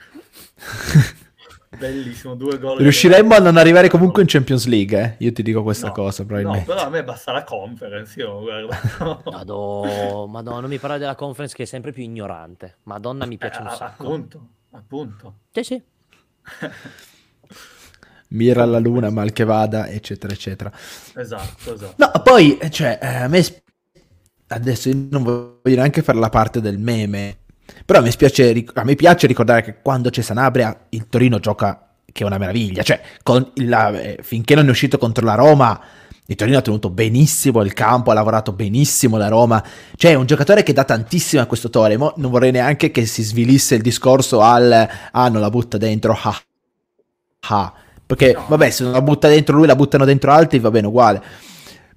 Bellissimo, 1.77 2.35
due 2.35 2.57
gol. 2.57 2.79
Riusciremmo 2.79 3.35
a 3.35 3.39
non 3.39 3.55
arrivare 3.55 3.89
comunque 3.89 4.23
in 4.23 4.27
Champions 4.27 4.65
League, 4.65 4.99
eh? 4.99 5.15
Io 5.19 5.31
ti 5.31 5.43
dico 5.43 5.61
questa 5.61 5.87
no, 5.87 5.93
cosa, 5.93 6.25
probabilmente. 6.25 6.67
No, 6.67 6.73
però 6.73 6.87
a 6.87 6.89
me 6.89 7.03
basta 7.03 7.31
la 7.31 7.43
conference, 7.43 8.19
io 8.19 8.41
guarda. 8.41 9.21
Madonna, 9.31 10.25
Madonna, 10.25 10.59
non 10.61 10.69
mi 10.69 10.79
parla 10.79 10.97
della 10.97 11.15
conference 11.15 11.55
che 11.55 11.63
è 11.63 11.67
sempre 11.67 11.91
più 11.91 12.01
ignorante. 12.01 12.77
Madonna, 12.83 13.25
mi 13.25 13.37
piace 13.37 13.59
eh, 13.59 13.63
un 13.63 13.69
sacco. 13.69 14.03
Appunto, 14.03 14.47
appunto. 14.71 15.35
Sì, 15.51 15.63
sì. 15.63 15.83
Mira 18.29 18.63
alla 18.63 18.79
luna, 18.79 19.11
mal 19.11 19.31
che 19.31 19.43
vada, 19.43 19.87
eccetera, 19.87 20.33
eccetera. 20.33 20.71
Esatto, 21.15 21.73
esatto. 21.73 21.93
No, 21.97 22.11
poi, 22.23 22.57
cioè, 22.71 22.97
eh, 23.01 23.07
a 23.07 23.27
me... 23.27 23.43
Adesso 24.51 24.89
io 24.89 25.07
non 25.11 25.21
voglio 25.21 25.59
neanche 25.63 26.01
fare 26.01 26.17
la 26.17 26.29
parte 26.29 26.59
del 26.59 26.79
meme, 26.79 27.38
però 27.85 27.99
a 27.99 28.01
me, 28.01 28.11
spiace, 28.11 28.65
a 28.73 28.83
me 28.83 28.95
piace 28.95 29.27
ricordare 29.27 29.61
che 29.63 29.75
quando 29.81 30.09
c'è 30.09 30.21
Sanabria 30.21 30.85
il 30.89 31.07
Torino 31.09 31.39
gioca 31.39 31.89
che 32.11 32.23
è 32.23 32.25
una 32.25 32.37
meraviglia. 32.37 32.83
Cioè, 32.83 33.01
la, 33.55 33.99
eh, 33.99 34.19
finché 34.21 34.55
non 34.55 34.67
è 34.67 34.69
uscito 34.69 34.97
contro 34.97 35.25
la 35.25 35.35
Roma, 35.35 35.79
il 36.25 36.35
Torino 36.35 36.57
ha 36.57 36.61
tenuto 36.61 36.89
benissimo 36.89 37.61
il 37.63 37.73
campo, 37.73 38.11
ha 38.11 38.13
lavorato 38.13 38.51
benissimo 38.51 39.17
la 39.17 39.27
Roma. 39.27 39.63
Cioè, 39.95 40.11
è 40.11 40.15
un 40.15 40.25
giocatore 40.25 40.61
che 40.61 40.73
dà 40.73 40.83
tantissimo 40.83 41.41
a 41.41 41.45
questo 41.45 41.69
Tore. 41.69 41.97
Mo 41.97 42.13
non 42.17 42.29
vorrei 42.29 42.51
neanche 42.51 42.91
che 42.91 43.05
si 43.05 43.23
svilisse 43.23 43.75
il 43.75 43.81
discorso 43.81 44.41
al 44.41 44.87
ah, 45.11 45.29
non 45.29 45.41
la 45.41 45.49
butta 45.49 45.77
dentro. 45.77 46.17
Ah, 46.21 46.39
ah. 47.49 47.73
Perché, 48.05 48.33
no. 48.33 48.45
vabbè, 48.47 48.69
se 48.69 48.83
non 48.83 48.91
la 48.91 49.01
butta 49.01 49.27
dentro 49.27 49.55
lui, 49.55 49.65
la 49.65 49.75
buttano 49.75 50.05
dentro 50.05 50.31
altri, 50.31 50.59
va 50.59 50.69
bene 50.69 50.87
uguale. 50.87 51.21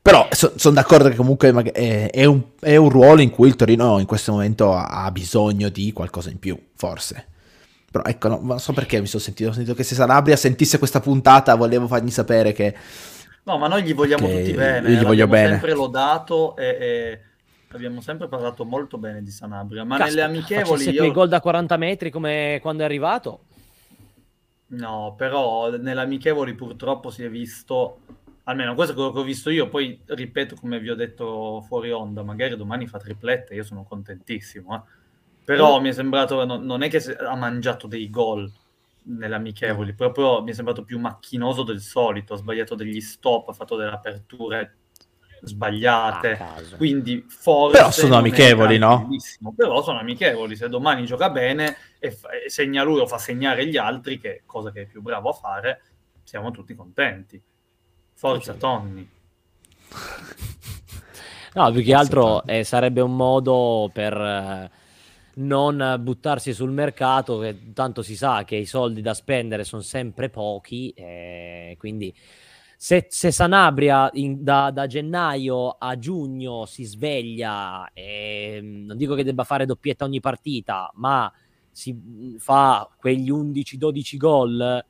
Però 0.02 0.26
so, 0.32 0.54
sono 0.56 0.74
d'accordo 0.74 1.08
che 1.08 1.14
comunque 1.14 1.52
è, 1.70 2.10
è, 2.10 2.24
un, 2.24 2.42
è, 2.58 2.74
un, 2.74 2.88
ruolo 2.88 3.20
in 3.20 3.30
cui 3.30 3.46
il 3.46 3.54
Torino 3.54 4.00
in 4.00 4.06
questo 4.06 4.32
momento 4.32 4.74
ha, 4.74 5.04
ha 5.04 5.10
bisogno 5.12 5.68
di 5.68 5.92
qualcosa 5.92 6.28
in 6.28 6.40
più, 6.40 6.58
forse. 6.74 7.28
Però 7.88 8.02
ecco, 8.04 8.26
no, 8.26 8.40
non 8.42 8.58
so 8.58 8.72
perché 8.72 8.98
mi 9.00 9.06
sono 9.06 9.22
sentito, 9.22 9.50
ho 9.50 9.52
sentito 9.52 9.76
che 9.76 9.84
se 9.84 9.94
Sanabria 9.94 10.34
sentisse 10.34 10.78
questa 10.78 10.98
puntata 10.98 11.54
volevo 11.54 11.86
fargli 11.86 12.10
sapere 12.10 12.52
che... 12.52 12.74
No, 13.44 13.58
ma 13.58 13.68
noi 13.68 13.84
gli 13.84 13.94
vogliamo 13.94 14.26
tutti 14.26 14.52
bene. 14.52 14.90
Io 14.90 14.98
gli 14.98 15.04
voglio 15.04 15.28
bene. 15.28 15.50
sempre 15.50 15.74
lodato 15.74 16.56
e, 16.56 16.66
e 16.80 17.20
abbiamo 17.68 18.00
sempre 18.00 18.26
parlato 18.26 18.64
molto 18.64 18.98
bene 18.98 19.22
di 19.22 19.30
Sanabria, 19.30 19.84
ma 19.84 19.98
Caspita, 19.98 20.26
nelle 20.26 20.36
amichevoli... 20.36 20.90
Io... 20.90 20.96
quei 20.96 21.12
gol 21.12 21.28
da 21.28 21.40
40 21.40 21.76
metri 21.76 22.10
come 22.10 22.58
quando 22.60 22.82
è 22.82 22.86
arrivato? 22.86 23.44
No, 24.68 25.14
però 25.16 25.70
nelle 25.76 26.00
amichevoli 26.00 26.54
purtroppo 26.54 27.10
si 27.10 27.22
è 27.22 27.30
visto 27.30 27.98
almeno 28.44 28.74
questo 28.74 28.92
è 28.92 28.96
quello 28.96 29.12
che 29.12 29.18
ho 29.20 29.24
visto 29.24 29.50
io. 29.50 29.68
Poi 29.68 30.00
ripeto, 30.04 30.56
come 30.56 30.78
vi 30.78 30.90
ho 30.90 30.94
detto 30.94 31.62
fuori 31.66 31.90
onda, 31.90 32.22
magari 32.22 32.56
domani 32.56 32.86
fa 32.86 32.98
triplette, 32.98 33.54
io 33.54 33.64
sono 33.64 33.84
contentissimo. 33.84 34.74
Eh. 34.74 35.00
Però 35.44 35.78
mm. 35.78 35.82
mi 35.82 35.88
è 35.88 35.92
sembrato, 35.92 36.44
no, 36.44 36.56
non 36.56 36.82
è 36.82 36.88
che 36.88 36.98
ha 37.16 37.36
mangiato 37.36 37.86
dei 37.86 38.08
gol 38.10 38.50
nelle 39.04 39.34
amichevoli, 39.34 39.92
mm. 39.92 39.96
proprio 39.96 40.42
mi 40.42 40.50
è 40.50 40.54
sembrato 40.54 40.84
più 40.84 40.98
macchinoso 40.98 41.62
del 41.62 41.80
solito, 41.80 42.34
ha 42.34 42.36
sbagliato 42.36 42.74
degli 42.74 43.00
stop, 43.00 43.48
ha 43.48 43.52
fatto 43.52 43.76
delle 43.76 43.90
aperture 43.90 44.76
sbagliate. 45.42 46.38
Quindi 46.76 47.24
forse 47.28 47.76
Però 47.76 47.90
sono 47.90 48.16
amichevoli, 48.16 48.78
no? 48.78 49.08
Però 49.56 49.82
sono 49.82 49.98
amichevoli, 49.98 50.54
se 50.54 50.68
domani 50.68 51.04
gioca 51.04 51.30
bene 51.30 51.76
e, 51.98 52.12
fa, 52.12 52.30
e 52.30 52.48
segna 52.48 52.84
lui 52.84 53.00
o 53.00 53.06
fa 53.06 53.18
segnare 53.18 53.66
gli 53.66 53.76
altri, 53.76 54.20
che 54.20 54.42
cosa 54.46 54.70
che 54.70 54.82
è 54.82 54.86
più 54.86 55.02
bravo 55.02 55.30
a 55.30 55.32
fare, 55.32 55.82
siamo 56.22 56.52
tutti 56.52 56.74
contenti. 56.74 57.42
Forza 58.14 58.54
Tony. 58.54 59.08
No, 61.54 61.70
più 61.70 61.82
che 61.82 61.92
altro 61.92 62.42
eh, 62.44 62.64
sarebbe 62.64 63.02
un 63.02 63.14
modo 63.14 63.90
per 63.92 64.16
eh, 64.16 64.70
non 65.34 65.96
buttarsi 66.00 66.54
sul 66.54 66.70
mercato, 66.70 67.38
che 67.40 67.72
tanto 67.74 68.00
si 68.00 68.16
sa 68.16 68.44
che 68.44 68.56
i 68.56 68.64
soldi 68.64 69.02
da 69.02 69.12
spendere 69.12 69.62
sono 69.62 69.82
sempre 69.82 70.30
pochi, 70.30 70.90
eh, 70.96 71.76
quindi 71.78 72.14
se, 72.74 73.06
se 73.10 73.30
Sanabria 73.30 74.08
in, 74.14 74.42
da, 74.42 74.70
da, 74.70 74.86
gennaio 74.86 75.76
a 75.78 75.98
giugno 75.98 76.64
si 76.64 76.84
sveglia, 76.84 77.90
e, 77.92 78.58
non 78.62 78.96
dico 78.96 79.14
che 79.14 79.22
debba 79.22 79.44
fare 79.44 79.66
doppietta 79.66 80.04
ogni 80.04 80.20
partita, 80.20 80.90
ma 80.94 81.30
si 81.70 82.36
fa 82.38 82.88
quegli 82.96 83.30
11-12 83.30 84.16
gol. 84.16 84.84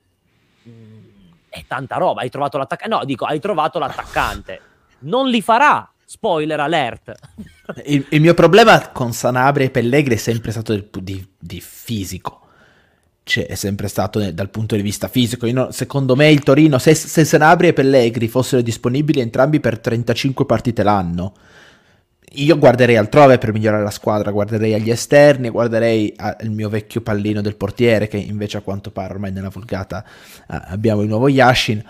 Mh, 0.62 0.70
mm, 0.70 1.11
è 1.52 1.64
tanta 1.66 1.96
roba. 1.96 2.22
Hai 2.22 2.30
trovato 2.30 2.56
l'attaccante. 2.56 2.96
No, 2.96 3.04
dico, 3.04 3.26
hai 3.26 3.38
trovato 3.38 3.78
l'attaccante. 3.78 4.60
Non 5.00 5.28
li 5.28 5.42
farà 5.42 5.92
Spoiler 6.12 6.60
alert. 6.60 7.10
il, 7.86 8.04
il, 8.10 8.20
mio 8.20 8.34
problema 8.34 8.90
con 8.90 9.14
Sanabria 9.14 9.64
e 9.64 9.70
Pellegri 9.70 10.16
è 10.16 10.18
sempre 10.18 10.50
stato 10.50 10.74
di, 10.74 10.86
di, 11.00 11.26
di 11.38 11.58
fisico. 11.58 12.40
Cioè, 13.22 13.46
è 13.46 13.54
sempre 13.54 13.88
stato 13.88 14.30
dal 14.30 14.50
punto 14.50 14.76
di 14.76 14.82
vista 14.82 15.08
fisico. 15.08 15.50
No, 15.50 15.70
secondo 15.70 16.14
me 16.14 16.30
il 16.30 16.42
Torino, 16.42 16.76
se, 16.76 16.94
se 16.94 17.24
Sanabria 17.24 17.70
e 17.70 17.72
Pellegri 17.72 18.28
fossero 18.28 18.60
disponibili 18.60 19.20
entrambi 19.20 19.58
per 19.58 19.78
35 19.78 20.44
partite 20.44 20.82
l'anno, 20.82 21.32
io 22.34 22.58
guarderei 22.58 22.96
altrove 22.96 23.38
per 23.38 23.52
migliorare 23.52 23.82
la 23.82 23.90
squadra, 23.90 24.30
guarderei 24.30 24.74
agli 24.74 24.90
esterni, 24.90 25.48
guarderei 25.48 26.12
al 26.16 26.50
mio 26.50 26.68
vecchio 26.68 27.00
pallino 27.00 27.40
del 27.40 27.56
portiere 27.56 28.08
che 28.08 28.16
invece 28.16 28.58
a 28.58 28.60
quanto 28.60 28.90
pare 28.90 29.14
ormai 29.14 29.32
nella 29.32 29.48
vulgata 29.48 30.04
eh, 30.50 30.60
abbiamo 30.66 31.02
il 31.02 31.08
nuovo 31.08 31.28
Yashin, 31.28 31.82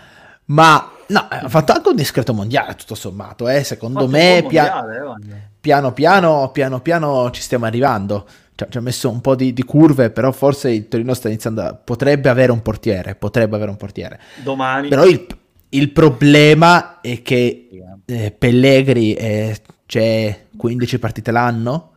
ma 0.47 0.91
no, 1.09 1.27
ha 1.29 1.49
fatto 1.49 1.73
anche 1.73 1.89
un 1.89 1.97
discreto 1.97 2.35
mondiale 2.35 2.75
tutto 2.75 2.95
sommato, 2.95 3.49
eh. 3.49 3.63
secondo 3.65 4.09
me 4.09 4.45
pia- 4.49 4.75
mondiale, 4.75 5.51
piano 5.61 5.93
piano, 5.93 6.51
piano 6.51 6.81
piano 6.81 7.31
ci 7.31 7.41
stiamo 7.41 7.67
arrivando, 7.67 8.27
ci 8.55 8.79
ha 8.79 8.81
messo 8.81 9.11
un 9.11 9.21
po' 9.21 9.35
di, 9.35 9.53
di, 9.53 9.65
curve, 9.65 10.11
però 10.11 10.33
forse 10.33 10.71
il 10.71 10.89
Torino 10.89 11.15
sta 11.15 11.29
iniziando, 11.29 11.63
a, 11.63 11.75
potrebbe 11.75 12.29
avere 12.29 12.53
un 12.53 12.63
portiere, 12.63 13.15
potrebbe 13.15 13.57
avere 13.57 13.71
un 13.71 13.77
portiere. 13.77 14.21
Domani. 14.43 14.89
Però 14.89 15.05
il, 15.05 15.27
il 15.71 15.91
problema 15.91 17.01
è 17.01 17.23
che 17.23 17.69
eh, 18.05 18.31
Pellegri 18.31 19.15
è 19.15 19.55
c'è 19.93 20.47
15 20.57 20.99
partite 20.99 21.31
l'anno 21.33 21.93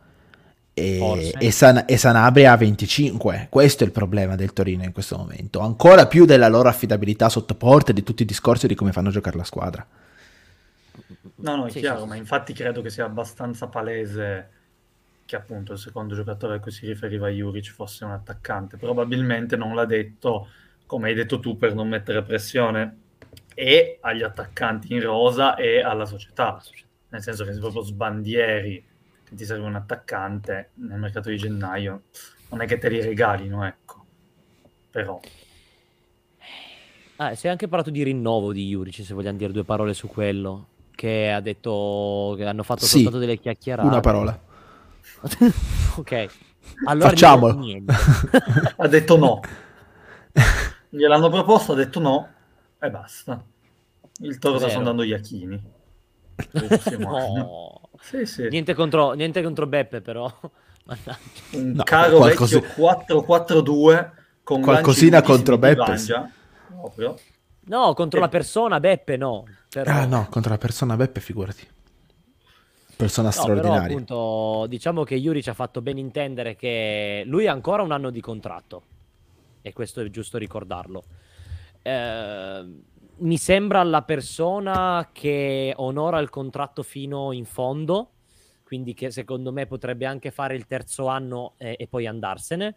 e, 0.74 1.32
e, 1.38 1.50
San, 1.50 1.84
e, 1.88 1.96
Sanabria 1.96 2.52
ha 2.52 2.56
25. 2.58 3.46
Questo 3.48 3.84
è 3.84 3.86
il 3.86 3.92
problema 3.92 4.36
del 4.36 4.52
Torino 4.52 4.84
in 4.84 4.92
questo 4.92 5.16
momento. 5.16 5.60
Ancora 5.60 6.06
più 6.06 6.26
della 6.26 6.48
loro 6.48 6.68
affidabilità 6.68 7.30
sotto 7.30 7.54
porta 7.54 7.92
e 7.92 7.94
di 7.94 8.02
tutti 8.02 8.20
i 8.20 8.26
discorsi 8.26 8.66
di 8.66 8.74
come 8.74 8.92
fanno 8.92 9.08
giocare 9.08 9.38
la 9.38 9.44
squadra. 9.44 9.86
No, 11.36 11.56
no, 11.56 11.64
è 11.64 11.70
sì, 11.70 11.80
chiaro, 11.80 12.02
sì. 12.02 12.06
ma 12.06 12.16
infatti 12.16 12.52
credo 12.52 12.82
che 12.82 12.90
sia 12.90 13.06
abbastanza 13.06 13.68
palese 13.68 14.50
che 15.24 15.36
appunto 15.36 15.72
il 15.72 15.78
secondo 15.78 16.14
giocatore 16.14 16.56
a 16.56 16.60
cui 16.60 16.72
si 16.72 16.84
riferiva 16.84 17.28
Juric 17.28 17.70
fosse 17.70 18.04
un 18.04 18.10
attaccante. 18.10 18.76
Probabilmente 18.76 19.56
non 19.56 19.74
l'ha 19.74 19.86
detto, 19.86 20.48
come 20.84 21.08
hai 21.08 21.14
detto 21.14 21.40
tu, 21.40 21.56
per 21.56 21.74
non 21.74 21.88
mettere 21.88 22.22
pressione 22.22 22.98
e 23.54 23.96
agli 24.02 24.22
attaccanti 24.22 24.92
in 24.92 25.00
rosa 25.00 25.54
e 25.54 25.80
alla 25.80 26.04
società 26.04 26.60
nel 27.08 27.22
senso 27.22 27.44
che 27.44 27.52
se 27.52 27.60
proprio 27.60 27.82
sbandieri 27.82 28.84
che 29.24 29.34
ti 29.34 29.44
serve 29.44 29.66
un 29.66 29.74
attaccante 29.74 30.70
nel 30.74 30.98
mercato 30.98 31.30
di 31.30 31.36
gennaio, 31.36 32.02
non 32.50 32.60
è 32.60 32.66
che 32.66 32.78
te 32.78 32.88
li 32.88 33.00
regalino, 33.00 33.64
ecco. 33.64 34.04
Però... 34.90 35.20
Ah, 37.16 37.34
si 37.34 37.46
è 37.46 37.50
anche 37.50 37.66
parlato 37.66 37.90
di 37.90 38.02
rinnovo 38.02 38.52
di 38.52 38.68
Juric, 38.68 39.04
se 39.04 39.14
vogliamo 39.14 39.38
dire 39.38 39.52
due 39.52 39.64
parole 39.64 39.94
su 39.94 40.06
quello, 40.06 40.68
che 40.94 41.30
ha 41.30 41.40
detto 41.40 42.34
che 42.36 42.44
hanno 42.44 42.62
fatto 42.62 42.84
sì, 42.84 42.96
soltanto 42.98 43.18
delle 43.18 43.38
chiacchierate. 43.38 43.88
Una 43.88 44.00
parola. 44.00 44.38
ok. 45.96 46.26
Allora 46.86 47.08
Facciamolo. 47.08 47.60
ha 48.76 48.88
detto 48.88 49.16
no. 49.16 49.40
Gliel'hanno 50.88 51.30
proposto, 51.30 51.72
ha 51.72 51.76
detto 51.76 52.00
no 52.00 52.28
e 52.78 52.90
basta. 52.90 53.42
Il 54.20 54.38
Toro 54.38 54.58
sta 54.58 54.68
sondando 54.68 55.04
gli 55.04 55.12
Achini. 55.12 55.62
No. 56.98 57.80
sì, 58.00 58.26
sì. 58.26 58.48
Niente, 58.48 58.74
contro, 58.74 59.12
niente 59.12 59.42
contro 59.42 59.66
Beppe, 59.66 60.00
però. 60.00 60.32
Un 61.52 61.72
no, 61.72 61.82
caro 61.82 62.18
qualcosa... 62.18 62.60
vecchio 62.60 63.20
4-4-2 63.24 64.10
con 64.44 64.60
qualcosina 64.60 65.22
contro 65.22 65.58
Beppe. 65.58 65.96
No, 67.64 67.94
contro 67.94 68.18
eh. 68.18 68.22
la 68.22 68.28
persona 68.28 68.78
Beppe 68.78 69.16
no. 69.16 69.44
Però... 69.68 69.90
Ah 69.90 70.04
no, 70.06 70.28
contro 70.30 70.52
la 70.52 70.58
persona 70.58 70.94
Beppe 70.96 71.20
figurati. 71.20 71.66
Persona 72.96 73.28
no, 73.28 73.32
straordinaria. 73.32 73.80
Però, 73.82 73.92
appunto, 73.92 74.66
diciamo 74.68 75.02
che 75.02 75.16
Yuri 75.16 75.42
ci 75.42 75.50
ha 75.50 75.54
fatto 75.54 75.82
ben 75.82 75.98
intendere 75.98 76.54
che 76.54 77.24
lui 77.26 77.46
ha 77.46 77.52
ancora 77.52 77.82
un 77.82 77.90
anno 77.90 78.10
di 78.10 78.20
contratto. 78.20 78.82
E 79.60 79.72
questo 79.72 80.00
è 80.00 80.08
giusto 80.10 80.38
ricordarlo. 80.38 81.04
Eh, 81.82 82.64
mi 83.18 83.38
sembra 83.38 83.82
la 83.82 84.02
persona 84.02 85.10
che 85.12 85.72
onora 85.76 86.18
il 86.18 86.28
contratto 86.28 86.82
fino 86.82 87.32
in 87.32 87.44
fondo, 87.44 88.10
quindi 88.62 88.94
che 88.94 89.10
secondo 89.10 89.52
me 89.52 89.66
potrebbe 89.66 90.04
anche 90.04 90.30
fare 90.30 90.54
il 90.54 90.66
terzo 90.66 91.06
anno 91.06 91.54
e, 91.56 91.76
e 91.78 91.86
poi 91.86 92.06
andarsene. 92.06 92.74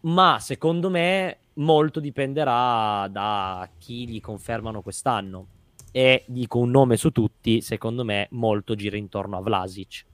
Ma 0.00 0.38
secondo 0.40 0.90
me 0.90 1.38
molto 1.54 2.00
dipenderà 2.00 3.08
da 3.10 3.68
chi 3.78 4.08
gli 4.08 4.20
confermano 4.20 4.82
quest'anno. 4.82 5.46
E 5.90 6.24
dico 6.28 6.58
un 6.58 6.70
nome 6.70 6.96
su 6.96 7.10
tutti, 7.10 7.62
secondo 7.62 8.04
me 8.04 8.28
molto 8.32 8.74
gira 8.74 8.96
intorno 8.96 9.38
a 9.38 9.40
Vlasic. 9.40 10.04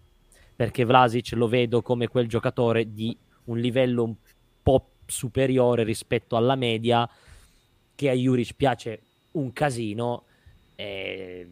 Perché 0.54 0.84
Vlasic 0.84 1.32
lo 1.32 1.48
vedo 1.48 1.82
come 1.82 2.06
quel 2.06 2.28
giocatore 2.28 2.92
di 2.92 3.16
un 3.44 3.58
livello 3.58 4.04
un 4.04 4.14
po' 4.62 4.90
superiore 5.04 5.82
rispetto 5.82 6.36
alla 6.36 6.54
media, 6.54 7.08
che 7.94 8.08
a 8.08 8.14
Juric 8.14 8.54
piace 8.54 9.02
un 9.32 9.52
casino. 9.52 10.24
Eh, 10.74 11.48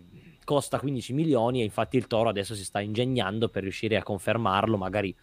costa 0.51 0.81
15 0.81 1.13
milioni 1.13 1.61
e 1.61 1.65
infatti 1.65 1.97
il 1.97 2.09
Toro 2.09 2.29
adesso 2.29 2.57
si 2.57 2.65
sta 2.65 2.81
ingegnando 2.81 3.49
per 3.49 3.63
riuscire 3.63 3.97
a 3.97 4.03
confermarlo, 4.03 4.77
magari 4.77 5.15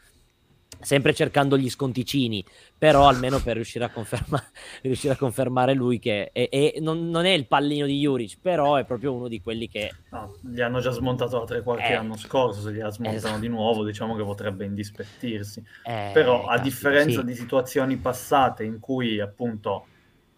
sempre 0.80 1.14
cercando 1.14 1.58
gli 1.58 1.70
sconticini, 1.70 2.44
però 2.78 3.08
almeno 3.08 3.40
per 3.40 3.56
riuscire 3.56 3.84
a, 3.84 3.90
conferma- 3.90 4.42
riuscire 4.84 5.14
a 5.14 5.18
confermare 5.18 5.74
lui 5.74 6.00
che 6.00 6.30
è, 6.32 6.50
è, 6.50 6.76
non, 6.80 7.10
non, 7.10 7.26
è 7.26 7.32
il 7.32 7.48
pallino 7.48 7.86
di 7.86 8.00
Juric, 8.00 8.38
però 8.42 8.76
è 8.76 8.86
proprio 8.86 9.14
uno 9.14 9.28
di 9.28 9.42
quelli 9.42 9.68
che... 9.68 9.92
No, 10.12 10.36
li 10.44 10.62
hanno 10.62 10.80
già 10.80 10.92
smontato 10.92 11.40
da 11.40 11.46
tre 11.46 11.62
qualche 11.62 11.90
eh, 11.90 11.96
anno 11.96 12.16
scorso, 12.16 12.62
se 12.62 12.72
li 12.72 12.80
smontano 12.80 13.16
esatto. 13.16 13.40
di 13.40 13.48
nuovo 13.48 13.84
diciamo 13.84 14.16
che 14.16 14.24
potrebbe 14.24 14.66
indispettirsi. 14.66 15.64
Eh, 15.84 16.12
però 16.14 16.46
a 16.46 16.58
differenza 16.60 17.20
sì. 17.22 17.26
di 17.26 17.36
situazioni 17.36 17.98
passate 17.98 18.64
in 18.64 18.80
cui 18.80 19.20
appunto 19.20 19.88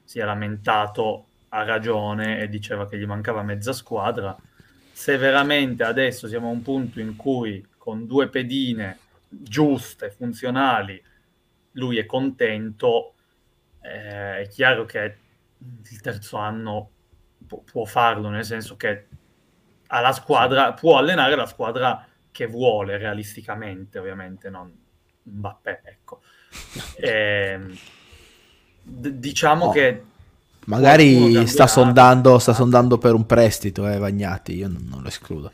si 0.04 0.20
è 0.20 0.24
lamentato 0.24 1.26
ha 1.50 1.64
ragione 1.64 2.42
e 2.42 2.50
diceva 2.50 2.88
che 2.88 2.98
gli 2.98 3.06
mancava 3.06 3.44
mezza 3.44 3.74
squadra. 3.74 4.36
Se 4.92 5.18
veramente 5.18 5.84
adesso 5.84 6.28
siamo 6.28 6.48
a 6.48 6.52
un 6.52 6.62
punto 6.62 7.00
in 7.00 7.16
cui 7.16 7.66
con 7.78 8.06
due 8.06 8.30
pedine 8.30 9.00
giuste, 9.28 10.12
funzionali, 10.12 11.02
lui 11.74 11.98
è 11.98 12.06
contento, 12.06 13.14
eh, 13.82 14.42
è 14.42 14.48
chiaro 14.50 14.86
che 14.86 15.18
il 15.58 16.02
terzo 16.02 16.38
anno 16.38 16.90
pu- 17.46 17.64
può 17.64 17.86
farlo, 17.86 18.30
nel 18.30 18.46
senso 18.46 18.76
che 18.76 19.08
ha 19.88 20.00
la 20.02 20.12
squadra, 20.12 20.74
può 20.74 20.98
allenare 20.98 21.36
la 21.36 21.46
squadra 21.46 22.06
che 22.32 22.46
vuole 22.48 22.98
realisticamente, 22.98 24.00
ovviamente, 24.00 24.50
non 24.50 24.88
Mbappé, 25.30 25.82
ecco. 25.84 26.22
Eh, 26.98 27.60
d- 28.82 29.10
diciamo 29.10 29.66
oh. 29.66 29.72
che 29.72 30.04
Magari 30.70 31.48
sta 31.48 31.66
sondando, 31.66 32.38
sta 32.38 32.54
sondando, 32.54 33.00
per 33.00 33.16
un 33.16 33.26
prestito, 33.26 33.88
eh, 33.88 33.98
Vagnati, 33.98 34.54
io 34.56 34.68
non, 34.68 34.86
non, 34.88 35.02
lo 35.02 35.08
escludo. 35.08 35.52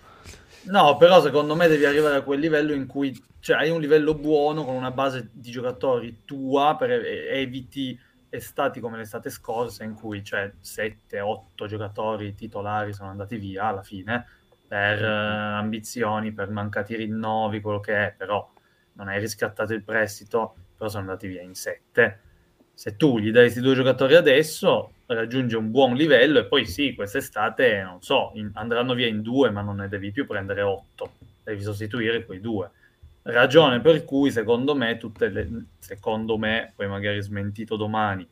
No, 0.63 0.97
però 0.97 1.21
secondo 1.21 1.55
me 1.55 1.69
devi 1.69 1.85
arrivare 1.85 2.17
a 2.17 2.21
quel 2.21 2.39
livello 2.39 2.73
in 2.73 2.85
cui 2.85 3.17
cioè, 3.39 3.55
hai 3.55 3.69
un 3.69 3.79
livello 3.79 4.13
buono 4.13 4.65
con 4.65 4.75
una 4.75 4.91
base 4.91 5.29
di 5.31 5.51
giocatori 5.51 6.23
tua, 6.25 6.75
per 6.77 6.91
eviti 6.91 7.97
estati 8.27 8.81
come 8.81 8.97
l'estate 8.97 9.29
scorsa 9.29 9.85
in 9.85 9.93
cui 9.93 10.21
cioè, 10.21 10.51
7-8 10.61 11.65
giocatori 11.65 12.35
titolari 12.35 12.91
sono 12.91 13.09
andati 13.09 13.37
via 13.37 13.67
alla 13.67 13.83
fine 13.83 14.25
per 14.67 15.01
uh, 15.01 15.59
ambizioni, 15.59 16.33
per 16.33 16.49
mancati 16.49 16.93
rinnovi, 16.93 17.61
quello 17.61 17.79
che 17.79 18.07
è, 18.07 18.13
però 18.17 18.51
non 18.93 19.07
hai 19.07 19.19
riscattato 19.19 19.73
il 19.73 19.83
prestito, 19.83 20.55
però 20.75 20.89
sono 20.89 21.03
andati 21.03 21.27
via 21.27 21.41
in 21.41 21.53
7 21.53 22.19
se 22.75 22.97
tu 22.97 23.17
gli 23.17 23.31
dai 23.31 23.43
questi 23.43 23.61
due 23.61 23.73
giocatori 23.73 24.15
adesso, 24.15 24.91
raggiunge 25.07 25.55
un 25.55 25.71
buon 25.71 25.95
livello 25.95 26.39
e 26.39 26.45
poi 26.45 26.65
sì, 26.65 26.95
quest'estate, 26.95 27.81
non 27.83 28.01
so, 28.01 28.31
in, 28.35 28.49
andranno 28.53 28.93
via 28.93 29.07
in 29.07 29.21
due, 29.21 29.49
ma 29.49 29.61
non 29.61 29.77
ne 29.77 29.87
devi 29.87 30.11
più 30.11 30.25
prendere 30.25 30.61
otto, 30.61 31.13
devi 31.43 31.61
sostituire 31.61 32.25
quei 32.25 32.39
due. 32.39 32.71
Ragione 33.23 33.81
per 33.81 34.03
cui, 34.05 34.31
secondo 34.31 34.75
me, 34.75 34.97
tutte 34.97 35.29
le, 35.29 35.65
secondo 35.79 36.37
me, 36.37 36.73
poi 36.75 36.87
magari 36.87 37.21
smentito 37.21 37.75
domani, 37.75 38.27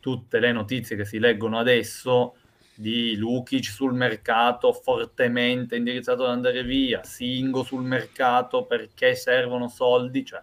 tutte 0.00 0.38
le 0.38 0.52
notizie 0.52 0.96
che 0.96 1.04
si 1.04 1.18
leggono 1.18 1.58
adesso 1.58 2.34
di 2.74 3.16
Lukic 3.16 3.64
sul 3.64 3.92
mercato 3.92 4.72
fortemente 4.72 5.76
indirizzato 5.76 6.24
ad 6.24 6.30
andare 6.30 6.62
via, 6.62 7.02
Singo 7.02 7.64
sul 7.64 7.82
mercato 7.82 8.64
perché 8.64 9.16
servono 9.16 9.68
soldi, 9.68 10.24
cioè, 10.24 10.40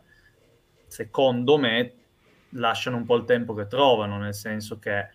secondo 0.86 1.58
me 1.58 1.94
lasciano 2.50 2.98
un 2.98 3.06
po' 3.06 3.16
il 3.16 3.26
tempo 3.26 3.54
che 3.54 3.68
trovano, 3.68 4.18
nel 4.18 4.36
senso 4.36 4.78
che 4.80 5.08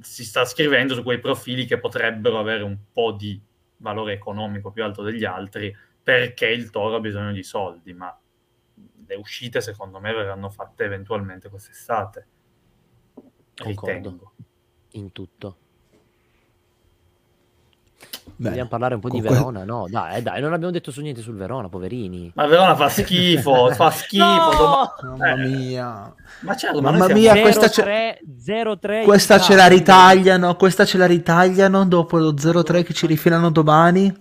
si 0.00 0.24
sta 0.24 0.44
scrivendo 0.44 0.94
su 0.94 1.02
quei 1.02 1.18
profili 1.18 1.64
che 1.64 1.78
potrebbero 1.78 2.38
avere 2.38 2.62
un 2.62 2.76
po' 2.92 3.12
di 3.12 3.40
valore 3.78 4.12
economico 4.12 4.70
più 4.70 4.84
alto 4.84 5.02
degli 5.02 5.24
altri 5.24 5.74
perché 6.02 6.48
il 6.48 6.70
Toro 6.70 6.96
ha 6.96 7.00
bisogno 7.00 7.32
di 7.32 7.42
soldi, 7.42 7.92
ma 7.92 8.18
le 9.06 9.14
uscite 9.16 9.60
secondo 9.60 10.00
me 10.00 10.12
verranno 10.12 10.48
fatte 10.48 10.84
eventualmente 10.84 11.48
quest'estate. 11.48 12.26
Concordo. 13.56 13.92
Ritengo. 13.92 14.34
In 14.92 15.12
tutto. 15.12 15.58
Bene. 18.36 18.50
Vogliamo 18.50 18.68
parlare 18.68 18.94
un 18.94 19.00
po' 19.00 19.08
di 19.08 19.20
Verona? 19.20 19.64
No, 19.64 19.86
dai, 19.88 20.22
dai, 20.22 20.40
non 20.40 20.52
abbiamo 20.52 20.72
detto 20.72 20.90
su 20.90 21.00
niente 21.00 21.20
sul 21.20 21.36
Verona, 21.36 21.68
poverini. 21.68 22.32
Ma 22.34 22.46
Verona 22.46 22.74
fa 22.74 22.88
schifo, 22.88 23.70
fa 23.74 23.90
schifo. 23.90 24.24
no! 24.24 25.16
Mamma 25.16 25.36
mia. 25.36 26.14
Ma 26.40 26.56
certo, 26.56 26.80
Mamma 26.80 27.08
mia, 27.08 27.32
0, 27.32 27.42
questa, 27.42 27.68
3, 27.68 28.20
0, 28.38 28.78
3 28.78 29.04
questa 29.04 29.38
ce 29.38 29.54
la 29.54 29.66
ritagliano, 29.66 30.54
questa 30.56 30.84
ce 30.84 30.98
la 30.98 31.06
ritagliano 31.06 31.84
dopo 31.86 32.18
lo 32.18 32.32
0-3 32.32 32.82
che 32.82 32.94
ci 32.94 33.06
rifilano 33.06 33.50
domani. 33.50 34.14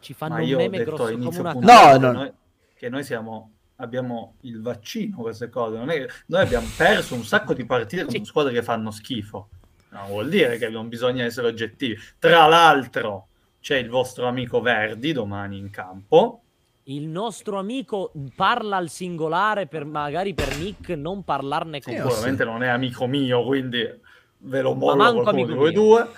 Ci 0.00 0.14
fanno 0.14 0.36
Ma 0.36 0.42
un 0.42 0.50
meme 0.50 0.84
grosso 0.84 1.12
come 1.12 1.38
una... 1.38 1.52
No, 1.52 1.98
no. 1.98 2.12
Noi, 2.12 2.32
che 2.74 2.88
noi 2.88 3.04
siamo 3.04 3.52
abbiamo 3.80 4.36
il 4.42 4.60
vaccino, 4.62 5.18
queste 5.18 5.48
cose. 5.48 5.76
Non 5.76 5.90
è, 5.90 6.06
noi 6.26 6.42
abbiamo 6.42 6.66
perso 6.76 7.14
un 7.14 7.24
sacco 7.24 7.54
di 7.54 7.64
partite 7.64 8.04
con 8.04 8.24
squadre 8.24 8.52
che 8.52 8.62
fanno 8.62 8.90
schifo. 8.90 9.48
No, 9.90 10.06
vuol 10.06 10.28
dire 10.28 10.56
che 10.56 10.68
non 10.68 10.88
bisogna 10.88 11.24
essere 11.24 11.48
oggettivi. 11.48 11.98
Tra 12.18 12.46
l'altro, 12.46 13.28
c'è 13.60 13.76
il 13.76 13.88
vostro 13.88 14.26
amico 14.26 14.60
Verdi 14.60 15.12
domani 15.12 15.58
in 15.58 15.70
campo. 15.70 16.42
Il 16.84 17.06
nostro 17.06 17.58
amico 17.58 18.10
parla 18.34 18.76
al 18.76 18.88
singolare 18.88 19.66
per 19.66 19.84
magari 19.84 20.34
per 20.34 20.56
Nick 20.56 20.88
non 20.90 21.22
parlarne 21.22 21.80
con 21.80 21.92
sì, 21.92 22.00
Sicuramente 22.00 22.44
non 22.44 22.62
è 22.62 22.68
amico 22.68 23.06
mio, 23.06 23.44
quindi 23.44 23.86
ve 24.38 24.60
lo 24.62 24.74
mollo 24.74 25.22
qualcuno 25.22 25.46
di 25.46 25.52
voi 25.52 25.72
due. 25.72 26.08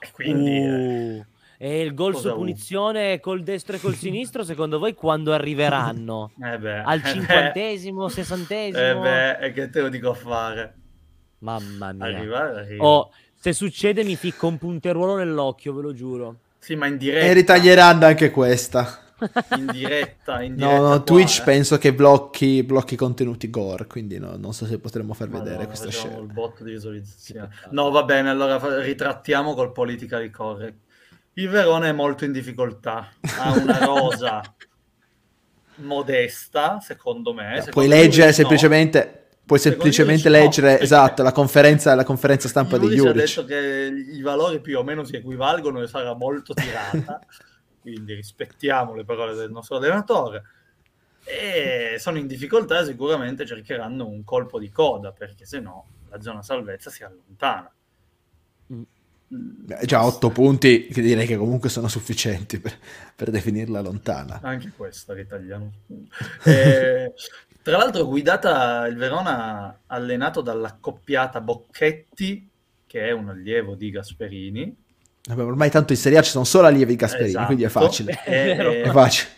E 0.00 0.10
quindi... 0.12 0.58
Uh. 0.58 1.24
E 1.56 1.80
il 1.80 1.94
gol 1.94 2.16
su 2.16 2.30
punizione 2.34 3.20
col 3.20 3.42
destro 3.42 3.76
e 3.76 3.80
col 3.80 3.94
sinistro, 3.94 4.42
secondo 4.42 4.78
voi 4.78 4.92
quando 4.92 5.32
arriveranno? 5.32 6.32
Eh 6.42 6.58
beh, 6.58 6.82
Al 6.82 6.98
eh 6.98 7.08
cinquantesimo, 7.08 8.08
sessantesimo? 8.08 8.84
Eh 8.84 8.94
beh, 8.96 9.38
e 9.38 9.52
che 9.52 9.70
te 9.70 9.80
lo 9.80 9.88
dico 9.88 10.10
a 10.10 10.14
fare? 10.14 10.74
Mamma 11.38 11.92
mia. 11.92 12.04
Arrivare, 12.04 12.58
arriva. 12.60 12.84
Oh, 12.84 13.10
se 13.44 13.52
succede 13.52 14.04
mi 14.04 14.16
ficco 14.16 14.46
un 14.46 14.56
punteruolo 14.56 15.16
nell'occhio, 15.16 15.74
ve 15.74 15.82
lo 15.82 15.92
giuro. 15.92 16.36
Sì, 16.58 16.76
ma 16.76 16.86
in 16.86 16.96
diretta. 16.96 17.26
E 17.26 17.32
ritaglieranno 17.34 18.06
anche 18.06 18.30
questa. 18.30 19.02
In 19.58 19.66
diretta, 19.70 20.40
in 20.40 20.54
diretta. 20.54 20.76
No, 20.76 20.80
no, 20.80 20.88
qua, 20.88 21.00
Twitch 21.00 21.40
eh. 21.40 21.42
penso 21.42 21.76
che 21.76 21.92
blocchi, 21.92 22.62
blocchi 22.62 22.96
contenuti 22.96 23.50
gore, 23.50 23.86
quindi 23.86 24.18
no, 24.18 24.36
non 24.38 24.54
so 24.54 24.64
se 24.64 24.78
potremmo 24.78 25.12
far 25.12 25.28
ma 25.28 25.40
vedere 25.40 25.64
no, 25.64 25.66
questa 25.66 25.90
scelta. 25.90 26.20
il 26.20 26.32
bot 26.32 26.62
di 26.62 26.70
visualizzazione. 26.70 27.50
No, 27.68 27.90
va 27.90 28.02
bene, 28.04 28.30
allora 28.30 28.58
ritrattiamo 28.80 29.52
col 29.52 29.72
politically 29.72 30.30
correct. 30.30 30.78
Il 31.34 31.50
Verona 31.50 31.88
è 31.88 31.92
molto 31.92 32.24
in 32.24 32.32
difficoltà, 32.32 33.10
ha 33.40 33.52
una 33.52 33.76
rosa 33.84 34.40
modesta, 35.76 36.80
secondo 36.80 37.34
me. 37.34 37.56
Secondo 37.56 37.72
Puoi 37.72 37.88
leggere 37.88 38.32
semplicemente 38.32 39.23
Puoi 39.46 39.58
semplicemente 39.58 40.30
leggere, 40.30 40.72
no, 40.72 40.78
esatto, 40.78 41.22
la 41.22 41.32
conferenza, 41.32 41.94
la 41.94 42.04
conferenza 42.04 42.48
stampa 42.48 42.78
di 42.78 42.88
Juric. 42.88 43.08
ha 43.08 43.12
detto 43.12 43.44
che 43.44 44.06
i 44.12 44.22
valori 44.22 44.60
più 44.60 44.78
o 44.78 44.82
meno 44.82 45.04
si 45.04 45.16
equivalgono 45.16 45.82
e 45.82 45.86
sarà 45.86 46.14
molto 46.14 46.54
tirata, 46.54 47.20
quindi 47.80 48.14
rispettiamo 48.14 48.94
le 48.94 49.04
parole 49.04 49.34
del 49.34 49.50
nostro 49.50 49.76
allenatore. 49.76 50.44
E 51.24 51.96
sono 51.98 52.16
in 52.16 52.26
difficoltà 52.26 52.80
e 52.80 52.86
sicuramente 52.86 53.44
cercheranno 53.44 54.06
un 54.06 54.24
colpo 54.24 54.58
di 54.58 54.70
coda, 54.70 55.12
perché 55.12 55.44
se 55.44 55.60
no 55.60 55.86
la 56.08 56.22
zona 56.22 56.42
salvezza 56.42 56.88
si 56.88 57.02
allontana. 57.02 57.70
Mm. 58.72 58.82
Già 59.82 60.04
otto 60.04 60.30
punti 60.30 60.86
che 60.86 61.02
direi 61.02 61.26
che 61.26 61.36
comunque 61.36 61.68
sono 61.68 61.88
sufficienti 61.88 62.58
per, 62.60 62.78
per 63.14 63.30
definirla 63.30 63.80
lontana. 63.80 64.40
Anche 64.42 64.72
questa 64.74 65.12
ritagliamo. 65.12 65.70
eh, 66.44 67.12
tra 67.64 67.78
l'altro 67.78 68.06
guidata 68.06 68.86
il 68.86 68.96
Verona 68.96 69.80
allenato 69.86 70.42
dall'accoppiata 70.42 71.40
Bocchetti, 71.40 72.46
che 72.86 73.08
è 73.08 73.10
un 73.10 73.30
allievo 73.30 73.74
di 73.74 73.88
Gasperini. 73.88 74.76
Vabbè, 75.26 75.42
ormai 75.42 75.70
tanto 75.70 75.94
in 75.94 75.98
Serie 75.98 76.18
A 76.18 76.22
ci 76.22 76.30
sono 76.30 76.44
solo 76.44 76.66
allievi 76.66 76.92
di 76.92 76.96
Gasperini, 76.96 77.30
esatto. 77.30 77.46
quindi 77.46 77.64
è 77.64 77.68
facile. 77.70 78.20
È, 78.22 78.56
è 78.82 78.90
facile. 78.90 79.30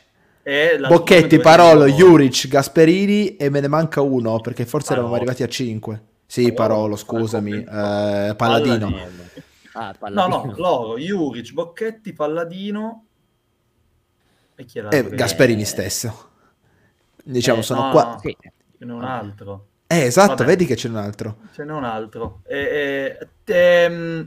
Bocchetti, 0.88 1.38
Parolo, 1.38 1.86
Juric, 1.86 2.48
Gasperini 2.48 3.36
e 3.36 3.48
me 3.48 3.60
ne 3.60 3.68
manca 3.68 4.00
uno 4.00 4.40
perché 4.40 4.66
forse 4.66 4.88
Parolo. 4.88 5.06
eravamo 5.06 5.14
arrivati 5.14 5.44
a 5.44 5.48
5. 5.48 6.02
Sì, 6.26 6.52
Parolo, 6.52 6.96
scusami, 6.96 7.58
eh, 7.60 7.64
Palladino. 7.64 8.34
Palladino. 8.36 9.08
Ah, 9.74 9.94
Palladino. 9.96 10.36
No, 10.36 10.44
no, 10.46 10.54
loro, 10.56 10.98
Juric, 10.98 11.52
Bocchetti, 11.52 12.12
Palladino 12.12 13.04
e 14.56 14.64
chi 14.64 14.80
è 14.80 14.82
l'altro? 14.82 15.14
Gasperini 15.14 15.64
stesso. 15.64 16.25
Diciamo, 17.28 17.60
eh, 17.60 17.62
sono 17.62 17.86
no, 17.86 17.90
qua. 17.90 18.04
No, 18.04 18.18
sì. 18.20 18.36
Ce 18.78 18.84
n'è 18.84 18.92
un 18.92 19.02
altro. 19.04 19.66
Eh, 19.88 20.02
esatto, 20.02 20.36
Vabbè. 20.36 20.44
vedi 20.44 20.64
che 20.64 20.76
c'è 20.76 20.88
un 20.88 20.96
altro. 20.96 21.38
Ce 21.52 21.64
n'è 21.64 21.72
un 21.72 21.84
altro. 21.84 22.42
Eh, 22.46 23.18
eh, 23.44 24.26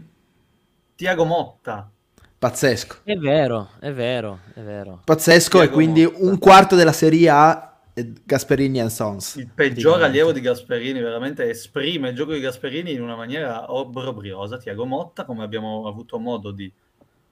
Tiago 0.95 1.23
Motta. 1.23 1.89
Pazzesco. 2.37 2.97
È 3.03 3.15
vero, 3.15 3.69
è 3.79 3.91
vero, 3.91 4.39
è 4.53 4.61
vero. 4.61 5.01
Pazzesco, 5.03 5.59
Tiago 5.59 5.71
e 5.71 5.73
quindi 5.73 6.03
Motta. 6.03 6.23
un 6.23 6.37
quarto 6.39 6.75
della 6.75 6.91
Serie 6.91 7.29
A 7.29 7.77
Gasperini 8.23 8.79
and 8.79 8.89
Sons. 8.89 9.35
Il 9.35 9.49
peggior 9.53 10.01
allievo 10.03 10.31
di 10.31 10.41
Gasperini, 10.41 10.99
veramente 10.99 11.49
esprime 11.49 12.09
il 12.09 12.15
gioco 12.15 12.33
di 12.33 12.39
Gasperini 12.39 12.93
in 12.93 13.01
una 13.01 13.15
maniera 13.15 13.71
obbrobriosa. 13.73 14.57
Tiago 14.57 14.85
Motta, 14.85 15.25
come 15.25 15.43
abbiamo 15.43 15.87
avuto 15.87 16.17
modo 16.19 16.51
di 16.51 16.71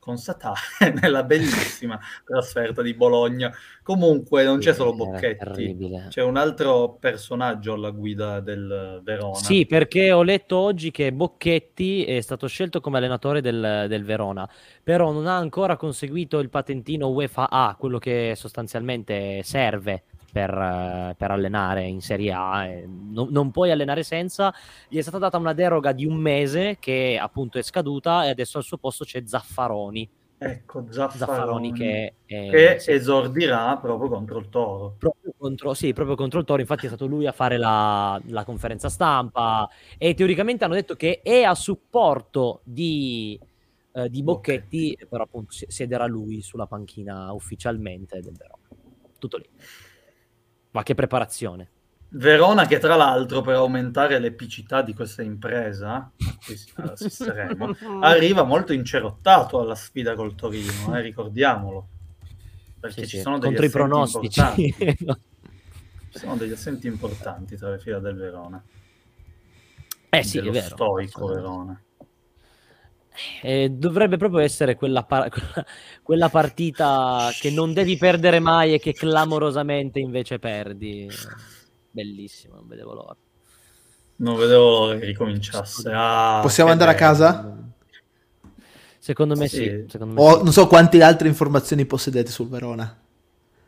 constatare 0.08 0.60
nella 1.02 1.24
bellissima 1.24 2.00
trasferta 2.24 2.82
di 2.82 2.94
Bologna. 2.94 3.54
Comunque 3.84 4.46
non 4.46 4.60
c'è 4.60 4.74
solo 4.74 4.96
Bocchetti, 4.96 5.78
c'è 6.08 6.22
un 6.24 6.38
altro 6.38 6.98
personaggio 6.98 7.74
alla 7.74 7.90
guida 7.90 8.40
del 8.40 9.02
Verona. 9.04 9.36
Sì, 9.36 9.66
perché 9.66 10.14
ho 10.14 10.24
letto 10.24 10.58
oggi 10.58 10.92
che 10.92 11.12
Bocchetti 11.12 12.06
è 12.06 12.22
stato 12.22 12.48
scelto 12.48 12.80
come 12.80 12.98
allenatore 12.98 13.42
del, 13.42 13.86
del 13.90 14.06
Verona, 14.06 14.50
però 14.82 15.12
non 15.12 15.28
ha 15.28 15.36
ancora 15.36 15.76
conseguito 15.76 16.40
il 16.40 16.50
patentino 16.50 17.10
UEFA 17.10 17.50
A, 17.50 17.76
quello 17.78 17.98
che 17.98 18.34
sostanzialmente 18.36 19.42
serve 19.44 20.04
per, 20.32 20.50
eh, 20.52 21.16
per, 21.18 21.32
allenare 21.32 21.86
in 21.86 22.02
Serie 22.02 22.32
A, 22.32 22.68
non, 22.86 23.30
non, 23.30 23.52
puoi 23.52 23.72
allenare 23.72 24.04
senza. 24.04 24.54
Gli 24.88 24.98
è 24.98 25.02
stata 25.02 25.18
data 25.18 25.38
una 25.38 25.54
deroga 25.54 25.92
di 25.92 26.06
un 26.06 26.16
mese 26.16 26.78
che 26.80 27.18
appunto 27.22 27.58
è 27.58 27.62
scaduta 27.62 28.26
e 28.26 28.30
adesso 28.30 28.58
al 28.58 28.64
suo 28.64 28.78
posto 28.78 29.04
c'è 29.04 29.24
Zaffaroni. 29.26 30.10
Ecco, 30.40 30.86
Zaffaroni, 30.92 31.18
Zaffaroni 31.18 31.74
che, 31.74 32.14
è, 32.26 32.50
che 32.50 32.80
sì. 32.80 32.92
esordirà 32.92 33.76
proprio 33.78 34.08
contro 34.08 34.38
il 34.38 34.50
Toro. 34.50 34.96
Proprio 35.00 35.34
contro, 35.36 35.74
sì, 35.74 35.94
proprio 35.94 36.16
contro 36.16 36.40
il 36.40 36.46
Toro. 36.46 36.62
Infatti 36.62 36.86
è 36.86 36.90
stato 36.90 37.08
lui 37.08 37.26
a 37.26 37.32
fare 37.32 37.58
la, 37.58 38.22
la 38.28 38.44
conferenza 38.44 38.88
stampa 38.88 39.68
e 39.98 40.14
teoricamente 40.14 40.64
hanno 40.64 40.76
detto 40.76 40.96
che 40.96 41.22
è 41.24 41.42
a 41.42 41.56
supporto 41.56 42.62
di, 42.64 43.40
eh, 43.94 44.10
di 44.10 44.22
Bocchetti, 44.22 44.90
Bocchetti, 44.90 45.08
però 45.10 45.24
appunto 45.24 45.54
siederà 45.68 46.06
lui 46.06 46.42
sulla 46.44 46.68
panchina 46.68 47.32
ufficialmente 47.34 48.20
del 48.22 48.36
Verona. 48.38 48.62
Tutto 49.18 49.38
lì. 49.38 49.50
Ma 50.72 50.84
che 50.84 50.96
preparazione. 50.96 51.70
Verona 52.10 52.66
che 52.66 52.80
tra 52.80 52.96
l'altro 52.96 53.42
per 53.42 53.56
aumentare 53.56 54.18
l'epicità 54.20 54.82
di 54.82 54.94
questa 54.94 55.24
impresa, 55.24 56.10
assisteremo, 56.76 57.76
arriva 58.02 58.44
molto 58.44 58.72
incerottato 58.72 59.60
alla 59.60 59.76
sfida 59.76 60.16
col 60.16 60.34
Torino, 60.36 60.96
eh, 60.96 61.02
ricordiamolo. 61.02 61.88
Perché 62.80 63.02
sì, 63.02 63.18
ci 63.18 63.20
sono 63.20 63.40
degli 63.40 63.50
contro 63.50 63.66
i 63.66 63.70
pronostici. 63.70 64.74
ci 64.78 66.20
sono 66.20 66.38
degli 66.38 66.54
assenti 66.54 66.88
importanti 66.88 67.58
tra 67.58 67.72
le 67.72 67.80
fila 67.80 68.00
del 68.00 68.16
Verona. 68.16 68.64
Eh 70.10 70.24
sì, 70.24 70.38
è 70.38 70.50
vero. 70.50 70.76
Stoico 70.76 71.26
Verona. 71.28 71.82
Eh, 73.42 73.70
dovrebbe 73.70 74.18
proprio 74.18 74.40
essere 74.40 74.76
quella, 74.76 75.04
par- 75.04 75.30
quella, 76.04 76.30
partita 76.30 77.30
che 77.40 77.50
non 77.52 77.74
devi 77.74 77.98
perdere 77.98 78.40
mai 78.40 78.74
e 78.74 78.80
che 78.80 78.94
clamorosamente 78.94 80.00
invece 80.00 80.40
perdi. 80.40 81.08
Bellissimo, 81.92 82.56
non 82.56 82.68
vedevo 82.68 82.94
l'ora. 82.94 83.16
Non 84.18 84.36
vedevo 84.36 84.70
l'ora 84.70 84.98
che 85.00 85.06
ricominciasse. 85.06 85.92
Ah, 85.94 86.40
Possiamo 86.42 86.72
andare 86.72 86.94
bello. 86.94 87.06
a 87.06 87.10
casa? 87.10 87.58
Secondo 89.00 89.36
me 89.36 89.48
sì. 89.48 89.58
sì. 89.58 89.86
Secondo 89.88 90.14
me 90.14 90.22
o, 90.22 90.38
sì. 90.38 90.44
Non 90.44 90.52
so 90.52 90.68
quante 90.68 91.02
altre 91.02 91.28
informazioni 91.28 91.86
possedete 91.86 92.30
sul 92.30 92.50
Verona. 92.50 93.00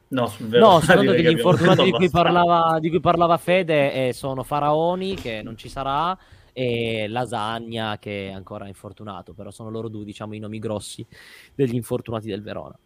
No, 0.09 0.27
sul 0.27 0.47
Verona. 0.47 0.73
No, 0.73 0.79
secondo 0.85 1.11
che 1.13 1.21
gli 1.21 1.29
infortunati 1.29 1.83
di 1.83 1.91
cui, 1.91 2.09
parlava, 2.09 2.77
di 2.79 2.89
cui 2.89 2.99
parlava 2.99 3.37
Fede 3.37 4.07
eh, 4.07 4.13
sono 4.13 4.43
Faraoni, 4.43 5.15
che 5.15 5.41
non 5.43 5.55
ci 5.55 5.69
sarà, 5.69 6.17
e 6.53 7.07
Lasagna 7.07 7.97
che 7.97 8.29
è 8.29 8.31
ancora 8.31 8.67
infortunato, 8.67 9.33
però 9.33 9.51
sono 9.51 9.69
loro 9.69 9.87
due, 9.87 10.03
diciamo, 10.05 10.33
i 10.33 10.39
nomi 10.39 10.59
grossi 10.59 11.05
degli 11.53 11.75
infortunati 11.75 12.27
del 12.27 12.41
Verona. 12.41 12.77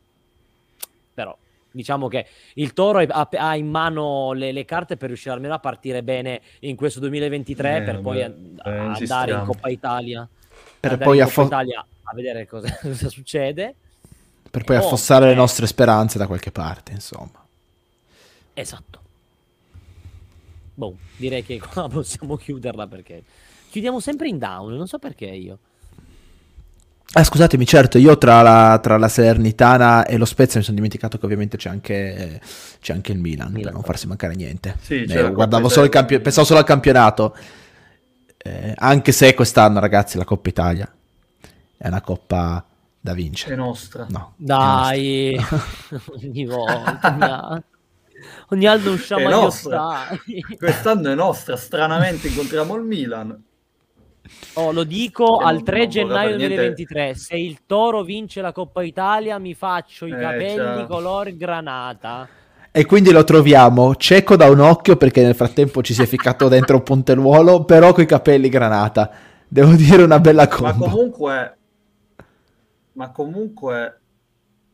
Però 1.13 1.37
diciamo 1.73 2.07
che 2.07 2.27
il 2.55 2.73
Toro 2.73 2.99
ha, 2.99 3.29
ha 3.31 3.55
in 3.55 3.67
mano 3.67 4.31
le, 4.33 4.51
le, 4.51 4.63
carte 4.63 4.95
per 4.95 5.07
riuscire 5.07 5.33
almeno 5.33 5.55
a 5.55 5.59
partire 5.59 6.03
bene 6.03 6.41
in 6.59 6.75
questo 6.75 6.99
2023 6.99 7.77
eh, 7.77 7.81
per 7.81 7.99
poi 7.99 8.21
a 8.21 8.31
andare 8.63 9.31
in 9.31 9.43
Coppa 9.43 9.69
Italia 9.69 10.27
per 10.79 10.97
poi 10.99 11.19
affo- 11.19 11.45
Italia 11.45 11.85
a 12.03 12.13
vedere 12.13 12.47
cosa, 12.47 12.71
cosa 12.79 13.09
succede 13.09 13.73
per 14.51 14.63
poi 14.63 14.75
oh, 14.75 14.79
affossare 14.79 15.25
eh. 15.25 15.29
le 15.29 15.33
nostre 15.33 15.65
speranze 15.65 16.19
da 16.19 16.27
qualche 16.27 16.51
parte 16.51 16.91
insomma 16.91 17.43
esatto 18.53 19.01
boh, 20.75 20.95
direi 21.17 21.43
che 21.43 21.59
qua 21.59 21.87
possiamo 21.89 22.35
chiuderla 22.35 22.87
perché 22.87 23.23
Chiudiamo 23.73 23.99
sempre 23.99 24.27
in 24.27 24.37
down, 24.37 24.75
non 24.75 24.85
so 24.85 24.99
perché 24.99 25.25
io. 25.25 25.57
Ah, 27.13 27.23
scusatemi, 27.23 27.65
certo, 27.65 27.97
io 27.97 28.19
tra 28.19 28.43
la, 28.43 28.77
tra 28.79 28.99
la, 28.99 29.07
Salernitana 29.07 30.05
e 30.05 30.15
lo 30.17 30.25
Spezia 30.25 30.59
mi 30.59 30.63
sono 30.63 30.75
dimenticato 30.75 31.17
che 31.17 31.25
ovviamente 31.25 31.57
c'è 31.57 31.69
anche, 31.69 32.39
c'è 32.79 32.93
anche 32.93 33.13
il 33.13 33.17
Milan, 33.17 33.47
Milan, 33.47 33.63
per 33.63 33.73
non 33.73 33.81
farsi 33.81 34.05
mancare 34.05 34.35
niente. 34.35 34.77
Sì, 34.79 35.01
eh, 35.01 35.31
guardavo 35.31 35.69
solo 35.69 35.85
il 35.85 35.91
campio- 35.91 36.21
pensavo 36.21 36.45
solo 36.45 36.59
al 36.59 36.65
campionato, 36.65 37.35
eh, 38.37 38.75
anche 38.77 39.11
se 39.11 39.33
quest'anno, 39.33 39.79
ragazzi, 39.79 40.19
la 40.19 40.25
Coppa 40.25 40.49
Italia 40.49 40.95
è 41.75 41.87
una 41.87 42.01
coppa 42.01 42.63
da 42.99 43.13
vincere. 43.15 43.55
È 43.55 43.57
nostra. 43.57 44.05
No, 44.07 44.33
Dai, 44.37 45.35
ogni 46.21 46.45
volta. 46.45 47.63
Ogni 48.49 48.67
anno 48.67 48.91
usciamo 48.91 49.27
a 49.27 50.09
Quest'anno 50.59 51.09
è 51.09 51.15
nostra, 51.15 51.55
stranamente 51.55 52.27
incontriamo 52.27 52.75
il 52.75 52.83
Milan. 52.83 53.43
Oh, 54.53 54.71
lo 54.71 54.83
dico 54.83 55.37
che 55.37 55.43
al 55.45 55.63
3 55.63 55.87
gennaio 55.87 56.37
2023. 56.37 57.15
Se 57.15 57.35
il 57.35 57.61
Toro 57.65 58.03
vince 58.03 58.41
la 58.41 58.51
Coppa 58.51 58.83
Italia, 58.83 59.37
mi 59.37 59.53
faccio 59.53 60.05
i 60.05 60.11
eh, 60.11 60.17
capelli 60.17 60.55
ciao. 60.55 60.87
color 60.87 61.35
granata. 61.35 62.27
E 62.71 62.85
quindi 62.85 63.11
lo 63.11 63.23
troviamo 63.23 63.95
cieco 63.95 64.35
da 64.35 64.49
un 64.49 64.59
occhio 64.59 64.97
perché 64.97 65.21
nel 65.21 65.35
frattempo 65.35 65.83
ci 65.83 65.93
si 65.93 66.01
è 66.01 66.05
ficcato 66.05 66.47
dentro 66.47 66.77
un 66.77 66.83
punteruolo, 66.83 67.65
però 67.65 67.93
con 67.93 68.03
i 68.03 68.07
capelli 68.07 68.49
granata. 68.49 69.11
Devo 69.47 69.73
dire 69.73 70.01
una 70.01 70.19
bella 70.19 70.47
cosa. 70.47 70.73
Ma 70.73 70.89
comunque, 70.89 71.57
ma 72.93 73.11
comunque 73.11 74.01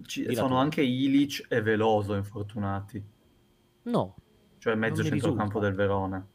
ci 0.05 0.33
sono 0.33 0.57
anche 0.57 0.81
Ilic 0.81 1.47
e 1.49 1.61
Veloso 1.61 2.15
infortunati. 2.15 3.03
No. 3.83 4.15
Cioè 4.59 4.75
mezzo 4.75 5.03
centrocampo 5.03 5.59
del 5.59 5.73
Verona. 5.73 6.25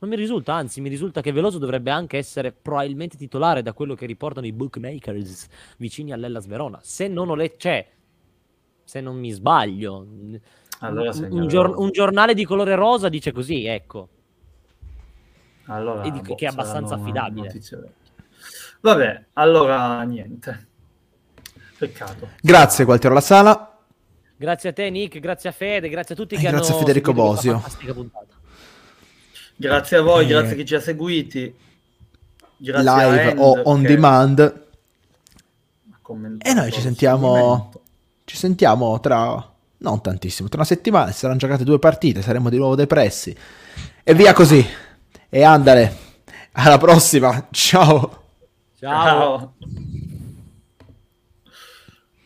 Non 0.00 0.10
mi 0.10 0.16
risulta, 0.16 0.54
anzi, 0.54 0.80
mi 0.80 0.88
risulta 0.88 1.20
che 1.20 1.32
Veloso 1.32 1.58
dovrebbe 1.58 1.90
anche 1.90 2.18
essere 2.18 2.52
probabilmente 2.52 3.16
titolare 3.16 3.62
da 3.62 3.72
quello 3.72 3.94
che 3.94 4.06
riportano 4.06 4.46
i 4.46 4.52
bookmakers 4.52 5.48
vicini 5.78 6.12
all'Ellas 6.12 6.46
Verona. 6.46 6.78
Se 6.82 7.08
non 7.08 7.28
ho 7.30 7.34
letto, 7.34 7.56
cioè, 7.58 7.86
se 8.84 9.00
non 9.00 9.16
mi 9.18 9.30
sbaglio, 9.30 10.06
allora 10.80 11.10
un, 11.28 11.48
gior- 11.48 11.76
un, 11.76 11.90
giornale 11.90 12.34
di 12.34 12.44
colore 12.44 12.76
rosa 12.76 13.08
dice 13.08 13.32
così, 13.32 13.64
ecco. 13.64 14.08
Allora, 15.64 16.08
boh, 16.08 16.34
che 16.34 16.46
è 16.46 16.48
abbastanza 16.48 16.94
affidabile. 16.94 17.52
Vabbè, 18.80 19.24
allora 19.32 20.00
niente. 20.02 20.66
Peccato. 21.76 22.28
Grazie, 22.40 22.84
Gualtiero 22.84 23.14
La 23.14 23.20
Sala. 23.20 23.78
Grazie 24.36 24.70
a 24.70 24.72
te, 24.72 24.88
Nick, 24.90 25.18
grazie 25.18 25.48
a 25.48 25.52
Fede, 25.52 25.88
grazie 25.88 26.14
a 26.14 26.16
tutti 26.16 26.36
che 26.36 26.42
grazie 26.42 26.56
hanno 26.56 26.58
Grazie 26.58 26.74
a 26.74 26.86
Federico 26.86 27.12
Bosio. 27.12 27.62
Grazie 29.60 29.96
a 29.96 30.02
voi, 30.02 30.24
eh, 30.24 30.28
grazie 30.28 30.52
a 30.52 30.56
chi 30.56 30.64
ci 30.64 30.74
ha 30.76 30.80
seguiti. 30.80 31.52
Grazie 32.56 32.90
live 32.90 33.30
End, 33.30 33.38
o 33.40 33.62
on 33.64 33.80
che... 33.80 33.88
demand. 33.88 34.66
E 36.38 36.54
noi 36.54 36.70
ci 36.70 36.80
sentiamo. 36.80 37.72
Ci 38.24 38.36
sentiamo 38.36 39.00
tra. 39.00 39.52
Non 39.80 40.00
tantissimo, 40.00 40.48
tra 40.48 40.58
una 40.58 40.66
settimana 40.66 41.10
saranno 41.12 41.38
giocate 41.38 41.64
due 41.64 41.78
partite, 41.78 42.22
saremo 42.22 42.50
di 42.50 42.56
nuovo 42.56 42.76
depressi. 42.76 43.36
E 44.04 44.14
via 44.14 44.32
così. 44.32 44.64
E 45.28 45.42
andale. 45.42 45.96
Alla 46.52 46.78
prossima. 46.78 47.48
Ciao. 47.50 48.22
Ciao. 48.78 49.54
Ciao. 49.58 50.06